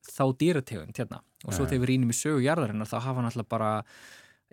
þá 0.04 0.24
dýrategund 0.44 0.98
hérna. 1.00 1.22
Og 1.48 1.54
svo 1.56 1.64
Já. 1.64 1.70
þegar 1.72 1.84
við 1.86 1.90
rínum 1.94 2.12
í 2.12 2.18
sögu 2.20 2.44
jarðarinnar 2.44 2.90
þá 2.92 2.98
hafa 3.08 3.24
náttúrulega 3.24 3.48
bara 3.56 3.72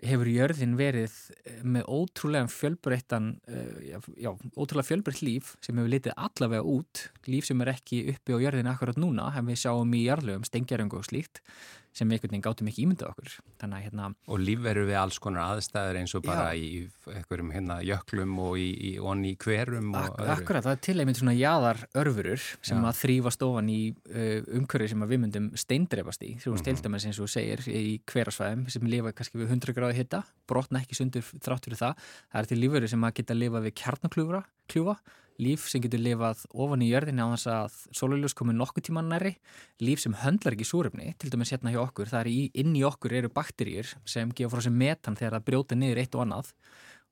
hefur 0.01 0.29
jörðin 0.31 0.75
verið 0.79 1.13
eh, 1.45 1.59
með 1.63 1.89
ótrúlega 1.91 2.49
fjölbreyttan 2.51 3.33
eh, 3.47 3.91
já, 3.91 3.99
já, 4.17 4.31
ótrúlega 4.55 4.87
fjölbreytt 4.87 5.21
líf 5.25 5.53
sem 5.61 5.77
hefur 5.77 5.91
litið 5.93 6.17
allavega 6.17 6.65
út 6.65 7.03
líf 7.29 7.47
sem 7.49 7.61
er 7.61 7.73
ekki 7.75 8.01
uppi 8.15 8.37
á 8.37 8.43
jörðin 8.43 8.71
akkurat 8.71 8.99
núna 9.01 9.29
en 9.37 9.49
við 9.49 9.61
sjáum 9.63 9.93
í 9.97 10.05
jarðlögum, 10.07 10.47
stengjaröngu 10.47 11.01
og 11.01 11.07
slíkt 11.09 11.43
sem 11.91 12.07
við 12.07 12.17
einhvern 12.17 12.31
veginn 12.31 12.45
gátum 12.45 12.69
ekki 12.71 12.85
ímyndað 12.85 13.11
okkur 13.11 13.33
þannig 13.61 13.77
að 13.77 13.85
hérna, 13.85 14.09
Og 14.31 14.41
lífverður 14.41 14.87
við 14.87 14.97
alls 15.01 15.19
konar 15.21 15.55
aðstæður 15.55 15.99
eins 16.01 16.15
og 16.15 16.23
bara 16.25 16.45
Já. 16.51 16.61
í 16.61 16.69
einhverjum 17.11 17.51
hérna 17.51 17.77
jöklum 17.83 18.37
og 18.45 18.59
í, 18.61 18.67
í, 18.71 18.91
onni 19.11 19.33
í 19.33 19.39
hverum 19.41 19.91
og 19.91 20.21
ak 20.21 20.31
akkurat, 20.37 20.65
það 20.67 20.77
er 20.77 20.81
til 20.87 20.95
einmitt 21.03 21.19
svona 21.19 21.35
jaðar 21.35 21.83
örfurur 22.01 22.45
sem 22.61 22.79
Já. 22.79 22.87
að 22.91 22.99
þrýfast 23.01 23.45
ofan 23.47 23.71
í 23.73 23.79
uh, 23.91 24.37
umhverfi 24.61 24.91
sem 24.93 25.03
að 25.03 25.13
við 25.15 25.23
myndum 25.25 25.51
steindreifast 25.59 26.23
í, 26.23 26.31
sem 26.39 26.55
-hmm. 26.55 26.95
eins 27.01 27.19
og 27.19 27.27
þú 27.27 27.31
segir 27.35 27.65
í 27.67 27.99
hverasvæðum 28.07 28.65
sem 28.71 28.87
lifa 28.87 29.11
kannski 29.11 29.41
við 29.41 29.51
100 29.51 29.75
gráði 29.75 29.99
hitta, 29.99 30.23
brotna 30.47 30.81
ekki 30.81 30.95
sundur 30.95 31.27
þrátt 31.27 31.67
fyrir 31.67 31.81
það, 31.83 32.09
það 32.31 32.41
er 32.41 32.51
til 32.51 32.61
lífverður 32.63 32.93
sem 32.95 33.03
að 33.03 33.15
geta 33.19 33.37
lifað 33.37 33.67
við 33.67 33.77
kjarnakljúfa 33.83 34.43
kljúfa, 34.71 34.95
líf 35.41 35.67
sem 35.71 35.81
getur 35.83 36.01
lifað 36.03 36.43
ofan 36.51 36.83
í 36.83 36.89
jörðinni 36.91 37.23
á 37.23 37.31
þess 37.33 37.49
að 37.53 37.79
sóluljós 37.97 38.35
komi 38.37 38.55
nokkuð 38.57 38.87
tíma 38.89 39.03
næri, 39.05 39.35
líf 39.81 40.03
sem 40.03 40.15
höndlar 40.21 40.57
ekki 40.57 40.67
súrefni, 40.67 41.13
til 41.21 41.31
dæmis 41.31 41.53
hérna 41.53 41.73
hjá 41.73 41.81
okkur 41.85 42.11
það 42.11 42.23
er 42.23 42.31
í, 42.31 42.39
inn 42.63 42.75
í 42.75 42.85
okkur 42.87 43.15
eru 43.21 43.31
bakteríur 43.33 43.93
sem 44.05 44.31
gefa 44.35 44.55
frá 44.55 44.65
sér 44.65 44.75
metan 44.75 45.19
þegar 45.19 45.37
það 45.37 45.45
brjóta 45.49 45.77
niður 45.77 46.01
eitt 46.03 46.17
og 46.17 46.25
annað. 46.25 46.55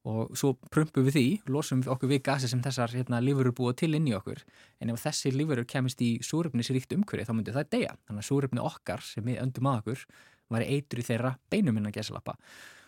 Og 0.09 0.31
svo 0.39 0.53
prumpum 0.71 1.03
við 1.09 1.15
því, 1.17 1.25
losum 1.51 1.81
við 1.83 1.91
okkur 1.91 2.09
við 2.13 2.21
gasi 2.23 2.47
sem 2.47 2.61
þessar 2.63 2.93
hérna, 2.95 3.19
lífurur 3.19 3.51
búa 3.55 3.73
til 3.75 3.91
inn 3.97 4.07
í 4.07 4.13
okkur. 4.15 4.39
En 4.79 4.93
ef 4.93 5.03
þessi 5.03 5.33
lífurur 5.35 5.67
kemist 5.67 5.99
í 6.01 6.13
súrefnisríkt 6.23 6.95
umhverfi 6.95 7.27
þá 7.27 7.33
myndi 7.35 7.55
það 7.55 7.71
deyja. 7.75 7.97
Þannig 8.07 8.23
að 8.23 8.29
súrefni 8.29 8.63
okkar 8.63 9.03
sem 9.03 9.27
við 9.27 9.41
öndum 9.43 9.67
að 9.67 9.81
okkur 9.81 10.05
var 10.49 10.65
eitur 10.65 11.01
í 11.01 11.05
þeirra 11.05 11.35
beinum 11.51 11.77
innan 11.79 11.95
gesalappa 11.95 12.35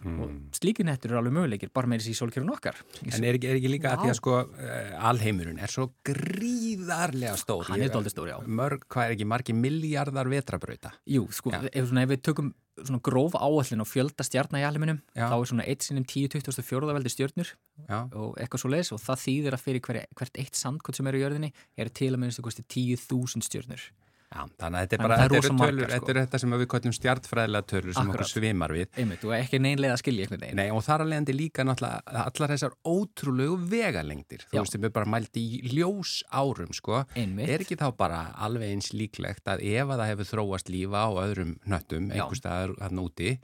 og 0.02 0.32
slíkin 0.58 0.90
hættur 0.90 1.12
eru 1.12 1.20
alveg 1.20 1.36
möguleikir 1.36 1.70
bara 1.74 1.90
með 1.92 2.02
þessi 2.02 2.18
sólkjörun 2.18 2.50
okkar 2.56 2.80
Mm. 3.02 3.14
En 3.18 3.24
er 3.26 3.38
ekki, 3.38 3.48
er 3.50 3.58
ekki 3.58 3.70
líka 3.70 3.92
að 3.92 4.02
því 4.04 4.10
að 4.12 4.18
sko 4.18 4.34
uh, 4.42 5.08
alheimurinn 5.10 5.60
er 5.62 5.72
svo 5.72 5.88
gríðarlega 6.06 7.38
stór. 7.40 7.64
Hann 7.70 7.82
er 7.82 7.90
dálítið 7.94 8.14
stór, 8.14 8.30
já. 8.30 8.36
Mörg, 8.46 8.84
hvað 8.92 9.08
er 9.08 9.16
ekki, 9.16 9.28
margi 9.30 9.56
miljardar 9.58 10.30
vetrabrauta. 10.30 10.92
Jú, 11.10 11.26
sko, 11.34 11.54
Já. 11.54 11.64
ef, 11.72 11.88
svona, 11.90 12.04
ef 12.06 12.12
við 12.14 12.22
tökum 12.28 12.52
svona 12.82 13.02
gróf 13.04 13.36
áallin 13.38 13.84
og 13.84 13.90
fjölda 13.90 14.26
stjarnar 14.26 14.62
í 14.62 14.68
alheiminum 14.68 15.02
Já. 15.18 15.28
þá 15.30 15.36
er 15.38 15.50
svona 15.52 15.66
1 15.70 15.88
sinum 15.88 16.06
10-24 16.08 16.94
veldi 16.98 17.12
stjörnur 17.14 17.52
Já, 17.88 18.00
og 18.16 18.38
eitthvað 18.40 18.64
svo 18.64 18.72
leiðis 18.72 18.94
og 18.96 19.02
það 19.04 19.24
þýðir 19.26 19.58
að 19.58 19.66
fyrir 19.66 19.84
hver, 19.88 20.00
hvert 20.18 20.40
eitt 20.42 20.58
sandkot 20.58 20.98
sem 20.98 21.10
er 21.12 21.18
í 21.18 21.22
jörðinni 21.22 21.52
er 21.78 21.92
til 21.94 22.14
að 22.14 22.22
minnstu 22.24 22.46
kosti 22.46 22.64
10.000 22.66 23.46
stjörnur 23.46 23.84
já, 24.32 24.42
þannig 24.62 24.78
að 24.78 24.82
þetta 24.86 24.98
er 24.98 25.04
bara, 25.04 25.18
þetta 25.22 25.38
eru 25.40 25.52
tölur, 25.62 25.86
sko. 25.86 25.92
þetta 25.94 26.12
er 26.14 26.20
þetta 26.22 26.42
sem 26.44 26.56
við 26.56 26.68
kallum 26.74 26.96
stjartfræðilega 26.98 27.68
tölur 27.72 27.96
sem 27.98 28.12
okkur 28.12 28.30
svimar 28.30 28.74
við. 28.76 28.90
einmitt 28.98 29.26
og 29.28 29.34
ekki 29.38 29.62
neynlega 29.62 29.96
að 29.96 30.02
skilja 30.04 30.28
einhvern 30.28 30.46
veginn 30.46 30.62
Nei, 30.62 30.68
og 30.72 30.84
þar 30.86 31.06
að 31.06 31.12
leiðandi 31.12 31.36
líka 31.38 31.66
náttúrulega 31.68 32.26
allar 32.26 32.54
þessar 32.56 32.78
ótrúlegu 32.88 33.58
vegalengdir. 33.72 34.46
Þú 34.48 34.58
Já. 34.58 34.62
veist, 34.62 34.78
við 34.78 34.88
erum 34.88 34.96
bara 35.00 35.12
mælt 35.16 35.42
í 35.42 35.48
ljós 35.72 36.14
árum, 36.32 36.72
sko. 36.76 37.04
Einmitt. 37.16 37.50
Er 37.52 37.66
ekki 37.66 37.80
þá 37.80 37.88
bara 37.98 38.22
alveg 38.42 38.76
eins 38.76 38.92
líklegt 38.96 39.52
að 39.52 39.66
ef 39.72 39.90
að 39.90 40.04
það 40.04 40.14
hefur 40.14 40.32
þróast 40.32 40.72
lífa 40.72 41.04
á 41.08 41.10
öðrum 41.26 41.58
hnöttum, 41.68 42.10
Já. 42.12 42.24
einhver 42.24 42.40
staðar 42.40 42.76
hann 42.82 43.04
úti, 43.04 43.36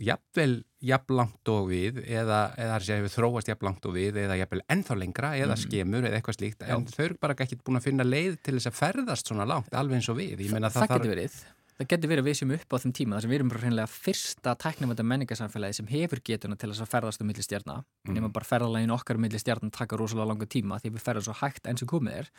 jafnvel 0.00 0.62
jafn 0.84 1.14
langt 1.16 1.50
og 1.52 1.68
við 1.70 2.00
eða, 2.02 2.38
eða 2.60 2.78
hefur 2.82 3.12
þróast 3.14 3.50
jafn 3.50 3.68
langt 3.68 3.86
og 3.86 3.94
við 3.94 4.18
eða 4.24 4.38
jafnvel 4.40 4.62
ennþá 4.74 4.96
lengra 4.98 5.34
eða 5.38 5.56
skemur 5.60 6.06
eða 6.08 6.18
eitthvað 6.18 6.38
slíkt. 6.40 6.64
En 6.66 6.86
þau 6.90 7.04
eru 7.06 7.18
bara 7.22 7.36
ekki 7.44 7.60
búin 7.62 7.78
að 7.78 7.86
finna 7.88 8.06
leið 8.06 8.40
til 8.42 8.56
þess 8.58 8.70
að 8.72 8.80
ferðast 8.80 9.30
svona 9.30 9.46
langt 9.48 9.74
alveg 9.74 10.00
eins 10.00 10.10
og 10.10 10.18
við. 10.18 10.42
Meina 10.50 10.70
það, 10.72 10.88
það, 10.88 10.96
getur 10.98 11.14
verið. 11.14 11.36
Það 11.74 11.88
getur 11.90 12.10
verið 12.12 12.26
við 12.28 12.36
sem 12.38 12.52
upp 12.54 12.74
á 12.74 12.76
þeim 12.82 12.92
tíma 12.94 13.16
þar 13.16 13.24
sem 13.24 13.30
við 13.32 13.38
erum 13.40 13.52
bara 13.54 13.86
fyrsta 13.90 14.52
tæknumönda 14.62 15.06
menningarsamfélagi 15.10 15.78
sem 15.80 15.88
hefur 15.90 16.20
getuna 16.22 16.58
til 16.58 16.70
þess 16.70 16.84
að 16.84 16.92
ferðast 16.92 17.22
um 17.24 17.26
milli 17.30 17.42
stjarnar 17.42 17.82
Mhm. 18.04 18.14
nema 18.14 18.28
bara 18.32 18.46
ferðalegin 18.46 18.94
okkar 18.94 19.16
um 19.16 19.22
milli 19.26 19.40
stjarnar 19.42 19.72
taka 19.74 19.96
rosalega 19.96 20.28
langa 20.28 20.46
tíma 20.46 20.78
því 20.78 20.92
við 20.94 21.02
ferðum 21.02 21.24
svo 21.26 21.34
hægt 21.40 21.66
enn 21.66 21.76
sem 21.76 21.88
komið 21.88 22.18
er. 22.20 22.30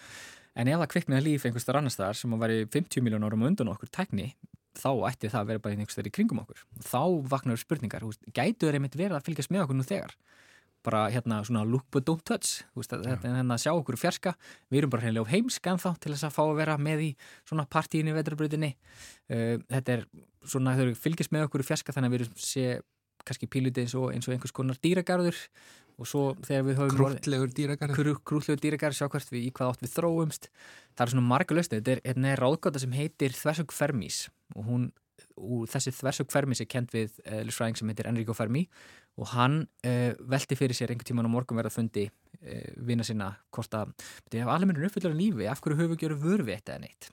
En 0.55 0.67
ef 0.67 0.79
það 0.79 0.87
kviknaði 0.87 1.23
líf 1.23 1.45
einhvers 1.45 1.65
þar 1.67 1.81
annars 1.81 1.97
þar 1.99 2.15
sem 2.15 2.31
að 2.31 2.39
væri 2.45 2.65
50 2.71 3.01
miljón 3.03 3.27
árum 3.27 3.43
undan 3.43 3.67
okkur 3.75 3.91
tækni 3.91 4.35
þá 4.77 4.89
ætti 5.09 5.31
það 5.31 5.41
að 5.41 5.51
vera 5.51 5.63
bara 5.63 5.77
einhvers 5.77 5.97
þar 5.97 6.09
í 6.09 6.13
kringum 6.15 6.41
okkur. 6.43 6.63
Þá 6.85 7.01
vaknar 7.31 7.61
spurningar, 7.61 8.05
þú 8.05 8.11
veist, 8.11 8.25
gætu 8.35 8.67
þeir 8.67 8.79
einmitt 8.79 8.97
verið 8.99 9.17
að 9.17 9.29
fylgjast 9.29 9.53
með 9.53 9.65
okkur 9.65 9.79
nú 9.79 9.85
þegar? 9.87 10.15
Bara 10.85 11.01
hérna 11.09 11.39
svona 11.47 11.63
look 11.65 11.87
but 11.93 12.05
don't 12.05 12.21
touch 12.27 12.61
veist, 12.77 12.91
þetta 12.93 13.15
er 13.15 13.37
hérna 13.39 13.57
að 13.57 13.63
sjá 13.63 13.71
okkur 13.73 13.97
úr 13.97 14.01
fjarska. 14.03 14.35
Við 14.69 14.83
erum 14.83 14.93
bara 14.93 15.05
hreinlega 15.05 15.25
of 15.25 15.31
heimsk 15.33 15.69
en 15.71 15.81
þá 15.81 15.87
til 15.97 16.13
þess 16.13 16.27
að 16.27 16.35
fá 16.35 16.43
að 16.45 16.57
vera 16.59 16.75
með 16.77 17.05
í 17.07 17.11
svona 17.41 17.65
partíinu 17.65 18.13
í 18.13 18.17
vetrabröðinni 18.19 18.75
uh, 18.75 19.55
þetta 19.71 19.95
er 19.95 20.05
svona 20.45 20.75
þau 20.77 20.91
fylgjast 21.01 21.33
með 21.33 21.47
okkur 21.47 21.63
úr 21.63 21.69
fjarska 21.71 21.95
þannig 21.95 22.11
að 22.11 22.15
við 22.15 22.25
erum 22.27 22.37
sé 22.45 22.67
kannski 23.25 23.49
píluti 23.49 23.81
eins 23.81 23.95
og, 23.97 24.11
eins 24.13 24.27
og 24.29 24.35
einhvers 24.35 24.53
konar 24.53 24.77
dýragarður 24.83 25.39
og 25.95 26.09
svo 26.09 26.23
þegar 26.43 26.67
við 26.67 26.79
höfum 26.81 26.99
krútlegur 26.99 27.55
dýragarður. 27.55 27.95
krú, 27.95 28.15
krútlegu 28.27 28.61
dýragarður 28.63 28.99
sjá 28.99 29.07
hvert 29.13 29.31
við 29.31 29.47
í 29.47 29.53
hvað 29.55 29.71
átt 29.73 29.85
við 29.85 29.95
þróumst 29.95 30.49
það 30.95 31.05
er 31.05 31.13
svona 31.13 31.29
marga 31.29 31.55
löstu 31.55 31.79
þetta 31.79 31.95
er, 31.95 32.03
hérna 32.05 32.33
er 32.33 32.43
ráðgóta 32.43 32.81
sem 32.83 32.95
heitir 32.95 33.35
Þversög 33.35 33.75
Fermis 33.75 34.25
og 34.55 34.69
hún 34.69 34.85
og 35.35 35.65
þessi 35.71 35.93
Þversög 35.95 36.31
Fermis 36.31 36.61
er 36.63 36.69
kent 36.71 36.93
við 36.95 37.15
uh, 37.25 37.41
lisfræðing 37.47 37.79
sem 37.79 37.91
heitir 37.91 38.07
Enrico 38.11 38.35
Fermi 38.35 38.65
og 39.19 39.31
hann 39.31 39.61
uh, 39.87 40.11
velti 40.31 40.57
fyrir 40.59 40.75
sér 40.75 40.91
einhvern 40.91 41.07
tíman 41.07 41.27
á 41.27 41.31
morgun 41.31 41.59
verða 41.59 41.73
fundi 41.73 42.07
uh, 42.07 42.71
vina 42.87 43.03
sinna 43.07 43.31
hvort 43.55 43.75
að 43.79 43.93
er 44.35 44.47
alveg 44.47 44.71
mér 44.71 44.89
uppfyllar 44.89 45.15
lífi 45.15 45.47
af 45.51 45.63
hverju 45.63 45.79
höfu 45.79 45.99
gjöru 45.99 46.19
vörfi 46.19 46.55
eitt 46.55 46.71
eða 46.71 46.83
neitt. 46.83 47.11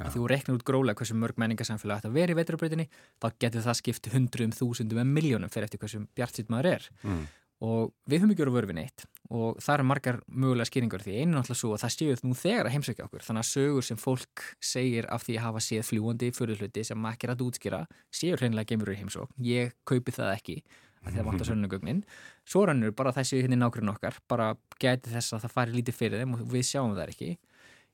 Að 0.00 0.14
þú 0.14 0.28
reiknar 0.32 0.56
út 0.56 0.64
grólega 0.64 0.96
hversu 0.96 1.16
mörg 1.18 1.36
menningarsamfélag 1.40 2.00
ætti 2.00 2.08
að 2.08 2.16
vera 2.16 2.32
í 2.32 2.36
vetrabrautinni 2.38 2.86
þá 3.20 3.26
getur 3.42 3.64
það 3.66 3.78
skipt 3.82 4.08
hundruðum, 4.14 4.54
þúsundum 4.56 5.02
en 5.02 5.12
miljónum 5.12 5.52
fyrir 5.52 5.68
eftir 5.68 5.82
hversu 5.82 6.00
bjart 6.16 6.40
sitt 6.40 6.52
maður 6.52 6.70
er 6.70 6.88
Mm. 7.04 7.26
Og 7.60 7.92
við 8.08 8.22
höfum 8.22 8.34
ekki 8.34 8.44
verið 8.44 8.56
vörfin 8.56 8.80
eitt 8.80 9.04
og 9.30 9.58
það 9.62 9.74
eru 9.76 9.86
margar 9.86 10.18
mögulega 10.26 10.66
skýringar 10.66 11.02
því. 11.04 11.16
Einu 11.20 11.36
náttúrulega 11.36 11.60
svo 11.60 11.72
að 11.76 11.82
það 11.84 11.92
séuð 11.94 12.22
nú 12.26 12.36
þegar 12.40 12.66
að 12.66 12.74
heimsækja 12.74 13.06
okkur. 13.06 13.24
Þannig 13.26 13.44
að 13.44 13.50
sögur 13.50 13.86
sem 13.86 14.00
fólk 14.00 14.44
segir 14.72 15.06
af 15.12 15.26
því 15.26 15.36
að 15.36 15.44
hafa 15.46 15.62
séð 15.62 15.84
fljúandi 15.86 16.30
fyrirluti 16.34 16.84
sem 16.88 17.06
ekki 17.12 17.28
er 17.28 17.34
að 17.34 17.44
útskýra 17.46 17.80
séu 18.10 18.38
hreinlega 18.40 18.72
geimur 18.72 18.90
í 18.90 18.96
heimsók 18.98 19.36
ég 19.46 19.76
kaupi 19.86 20.16
það 20.16 20.32
ekki 20.34 20.56
að 21.00 21.14
það 21.14 21.28
vantar 21.30 21.48
sönnugögnin 21.48 22.00
svo 22.44 22.64
rannur 22.68 22.96
bara 22.96 23.14
þessi 23.16 23.44
hérna 23.44 23.60
nákvæmlega 23.60 23.94
okkar. 23.94 24.18
Bara 24.28 24.50
gæti 24.82 25.14
þess 25.14 25.36
að 25.36 25.46
það 25.46 25.54
fari 25.60 25.78
lítið 25.78 26.00
fyrir 26.00 26.24
þeim 26.24 26.34
og 26.36 26.42
við 26.50 26.66
sjáum 26.72 26.96
það 26.98 27.14
ekki. 27.14 27.30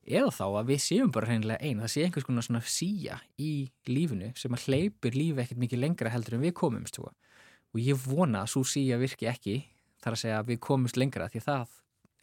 Eða 0.07 0.31
þá 0.31 0.45
að 0.47 0.69
við 0.71 0.83
séum 0.87 1.13
bara 1.13 1.27
hreinlega 1.27 1.67
einn 1.67 1.83
það 1.83 1.93
sé 1.93 2.03
einhvers 2.07 2.25
konar 2.25 2.45
svona 2.47 2.61
síja 2.63 3.17
í 3.37 3.67
lífinu 3.91 4.31
sem 4.39 4.53
að 4.55 4.67
hleypir 4.69 5.17
lífi 5.19 5.43
ekkert 5.43 5.59
mikið 5.59 5.81
lengra 5.83 6.11
heldur 6.13 6.37
en 6.37 6.45
við 6.47 6.55
komumst 6.55 6.95
sko. 6.95 7.11
Og 7.73 7.81
ég 7.83 7.97
vona 8.07 8.45
að 8.45 8.53
svo 8.55 8.63
síja 8.67 8.97
virki 9.01 9.27
ekki 9.31 9.57
þar 10.03 10.15
að 10.15 10.21
segja 10.23 10.39
að 10.43 10.53
við 10.53 10.59
komumst 10.69 10.97
lengra 11.01 11.27
því 11.31 11.41
að 11.43 11.49
það 11.51 11.75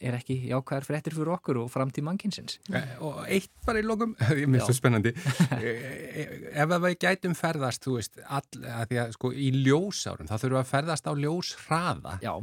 er 0.05 0.15
ekki 0.17 0.35
jákvæðar 0.49 0.83
fréttir 0.85 1.13
fyrir 1.15 1.29
okkur 1.37 1.57
og 1.61 1.69
framtíð 1.71 2.03
mannkynsins 2.03 2.57
Eh, 2.75 2.97
Og 2.99 3.21
eitt 3.31 3.47
bara 3.65 3.79
í 3.79 3.85
lokum, 3.87 4.11
ég 4.41 4.49
minnst 4.51 4.65
Já. 4.67 4.73
það 4.73 4.77
spennandi, 4.81 5.13
Eh, 5.55 6.33
ef 6.61 6.73
að 6.75 6.83
við 6.83 6.97
gætum 7.05 7.35
ferðast, 7.39 7.85
þú 7.85 7.93
veist, 7.95 8.19
all, 8.27 8.43
að 8.75 8.89
því 8.91 8.99
að 9.05 9.13
sko 9.15 9.31
í 9.31 9.47
ljósárum, 9.63 10.27
þá 10.27 10.35
þurfum 10.35 10.57
við 10.57 10.61
að 10.61 10.69
ferðast 10.73 11.07
á 11.07 11.13
ljóshraða. 11.23 12.17
Já, 12.25 12.33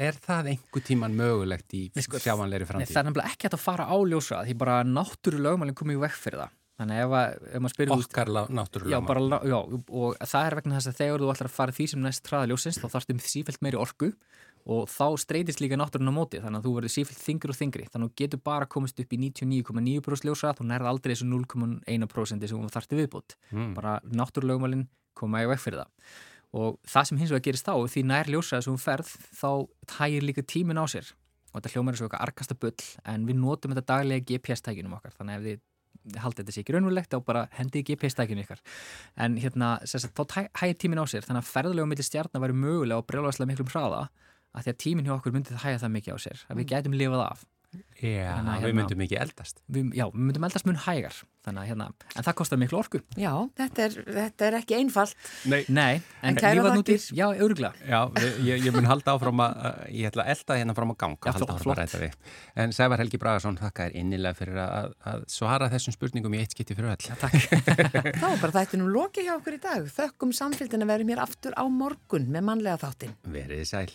Er 0.00 0.16
það 0.22 0.46
einhver 0.54 0.82
tíman 0.86 1.16
mögulegt 1.18 1.74
í 1.76 1.82
Nei, 1.92 2.02
sko, 2.06 2.16
sjáanleiri 2.22 2.64
Nei, 2.64 2.68
framtíð? 2.70 2.92
það 2.94 3.00
er 3.02 3.06
nefnilega 3.10 3.32
ekki 3.34 3.48
að 3.52 3.60
fara 3.60 3.84
á 3.90 3.96
ljósrað 4.00 4.46
því 4.48 4.54
bara 4.64 4.76
náttúrulögmælinn 4.86 5.76
komið 5.76 5.98
í 5.98 6.02
vekk 6.06 6.16
fyrir 6.22 6.40
það 6.44 6.52
þannig 6.78 7.00
ef, 7.04 7.12
að, 7.14 7.34
ef 7.54 7.60
maður 7.62 7.74
spyrir 7.74 7.92
Okkar 7.94 8.30
Já, 8.34 8.40
náttúrulega. 8.58 9.00
bara, 9.06 9.20
lá- 9.20 9.44
já, 9.46 9.58
og 9.94 10.16
það 10.26 10.46
er 10.48 10.54
vegna 10.58 10.78
þess 10.80 10.90
að 10.90 10.98
þegar 11.00 11.20
þú 11.24 11.28
ætlar 11.34 11.48
að 11.50 11.54
fara 11.58 11.72
því 11.76 11.86
sem 11.92 12.02
næst 12.02 12.26
hraða 12.32 12.48
ljósins 12.50 12.80
þá 12.82 12.88
þarfst 12.94 13.12
um 13.14 13.20
sífælt 13.22 13.62
meiri 13.62 13.78
orku 13.78 14.08
og 14.64 14.88
þá 14.88 15.06
streytist 15.20 15.60
líka 15.60 15.76
náttúrun 15.76 16.08
á 16.08 16.14
móti 16.16 16.40
þannig 16.40 16.58
að 16.58 16.64
þú 16.66 16.72
verður 16.78 16.92
sífælt 16.96 17.20
þingri 17.20 17.52
og 17.52 17.58
þingri 17.60 17.86
þannig 17.92 18.06
að 18.08 18.12
þú 18.14 18.20
getur 18.24 18.40
bara 18.48 18.66
komist 18.66 18.98
upp 19.04 19.12
í 19.12 19.18
99,9% 19.20 20.24
ljósrað 20.24 20.56
þú 20.58 20.66
nærði 20.70 20.88
aldrei 20.88 21.12
þessu 21.14 21.26
0,1% 21.28 22.48
sem 22.48 22.62
þú 22.64 22.70
þarfti 22.72 22.98
viðbútt 23.02 23.36
Mm. 23.52 23.74
bara 23.76 24.00
náttúrulögmælinn 24.08 24.86
koma 25.14 25.42
í 25.44 25.46
vekk 25.52 25.60
fyrir 25.62 25.84
það 25.84 25.90
og 26.54 26.78
það 26.86 27.04
sem 27.10 27.18
hins 27.18 27.30
vegar 27.34 27.44
gerist 27.44 27.66
þá 27.68 27.74
því 27.92 28.02
nær 28.08 28.30
ljósrað 28.32 28.64
sem 28.64 28.74
þú 28.74 28.82
ferð 28.82 29.12
þá 29.36 29.50
tægir 29.86 30.22
líka 30.26 30.42
tímin 30.42 30.80
á 30.80 30.84
sér 30.88 31.12
og 31.52 31.60
þetta 31.60 31.72
hljómar 31.74 31.92
er 31.94 31.98
svo 32.00 32.08
eitthvað 32.08 32.24
arkasta 32.26 32.56
bull 32.58 32.88
en 33.04 33.26
við 33.28 33.36
notum 33.38 33.74
þetta 33.74 33.86
daglega 33.92 34.24
GPS-tækinum 34.32 34.96
okkar 34.96 35.12
þannig 35.18 35.34
að 35.34 35.38
ef 35.38 35.44
þið 35.44 35.60
haldið 36.20 36.42
þetta 36.42 36.54
sé 36.54 36.64
ekki 36.64 36.74
raunverulegt 36.76 37.14
þá 37.14 37.18
bara 37.24 37.46
hendið 37.58 37.86
GPS-tækinu 37.90 38.44
ykkar. 38.44 38.60
En 39.16 39.38
hérna, 39.40 39.76
sagt, 39.88 40.12
þá 40.14 40.48
hægir 40.60 40.78
tímin 40.80 41.00
á 41.00 41.06
sér 41.08 41.26
þannig 41.26 41.44
að 41.44 41.52
ferðulega 41.52 41.90
millir 41.90 42.08
stjarnar 42.08 42.44
væri 42.44 42.58
mögulega 42.60 43.00
og 43.00 43.08
brjóðværslega 43.08 43.50
miklum 43.52 43.72
hraða 43.72 44.04
að 44.54 44.66
því 44.66 44.72
að 44.74 44.80
tímin 44.84 45.08
hjá 45.08 45.16
okkur 45.16 45.34
myndi 45.34 45.54
það 45.54 45.64
hægja 45.64 45.82
það 45.82 45.94
mikið 45.96 46.14
á 46.14 46.18
sér 46.24 46.44
að 46.46 46.60
við 46.60 46.70
gætum 46.70 46.98
lifað 46.98 47.24
af 47.24 47.44
Já, 48.04 48.34
að 48.36 48.44
við 48.44 48.64
hérna- 48.64 48.74
myndum 48.76 49.02
ekki 49.06 49.16
eldast. 49.16 49.60
við, 49.72 49.92
já, 49.96 50.04
við 50.10 50.24
myndum 50.28 50.44
eldast 50.44 50.66
mun 50.68 50.76
hægar 50.84 51.14
þannig 51.44 51.60
að 51.62 51.68
hérna, 51.70 51.86
en 52.16 52.24
það 52.24 52.34
kostar 52.40 52.58
miklu 52.60 52.78
orku 52.80 53.00
Já, 53.20 53.30
þetta 53.60 53.84
er, 53.84 53.94
þetta 54.16 54.46
er 54.48 54.56
ekki 54.58 54.76
einfalt. 54.78 55.14
Nei. 55.48 55.60
Nei, 55.68 56.00
En 56.24 56.36
lífað 56.36 56.74
nú 56.74 56.82
þakkir. 56.82 57.06
Já, 57.16 57.26
öruglega 57.36 57.72
Já, 57.88 58.00
við- 58.16 58.38
ég, 58.48 58.64
ég 58.66 58.72
mun 58.76 58.88
halda 58.88 59.14
áfram 59.14 59.42
að, 59.44 59.58
ég 59.92 60.08
ætla 60.10 60.24
að 60.24 60.32
elda 60.34 60.58
hérna 60.60 60.76
fram 60.78 60.92
á 60.92 60.96
ganga, 61.04 61.18
Já, 61.20 61.32
halda 61.32 61.46
flott, 61.46 61.54
áfram 61.54 61.60
að 61.60 61.64
flott. 61.64 61.78
ræta 61.84 62.02
við. 62.04 62.14
En 62.64 62.72
Sævar 62.72 62.98
Helgi 63.04 63.20
Bragarsson, 63.20 63.58
þakka 63.60 63.88
þér 63.88 63.98
innilega 64.02 64.34
fyrir 64.40 64.60
að, 64.64 64.94
að 65.14 65.26
svara 65.28 65.68
þessum 65.72 65.96
spurningum 65.96 66.34
í 66.34 66.40
eitt 66.44 66.56
skipti 66.56 66.74
fyrir 66.76 66.94
öll. 66.94 67.04
Já, 67.08 67.14
takk 67.20 67.36
Þá 68.22 68.26
er 68.32 68.40
bara 68.40 68.56
þættinum 68.60 68.88
lokið 68.92 69.28
hjá 69.28 69.36
okkur 69.38 69.58
í 69.58 69.62
dag. 69.64 69.86
Þökkum 70.00 70.32
samfélgin 70.36 70.82
að 70.84 70.92
vera 70.94 71.04
mér 71.12 71.22
aftur 71.24 71.52
á 71.56 71.64
morgun 71.68 72.26
með 72.32 72.48
mannlega 72.50 72.80
þáttin. 72.84 73.14
Verið 73.28 73.64
sæl. 73.68 73.88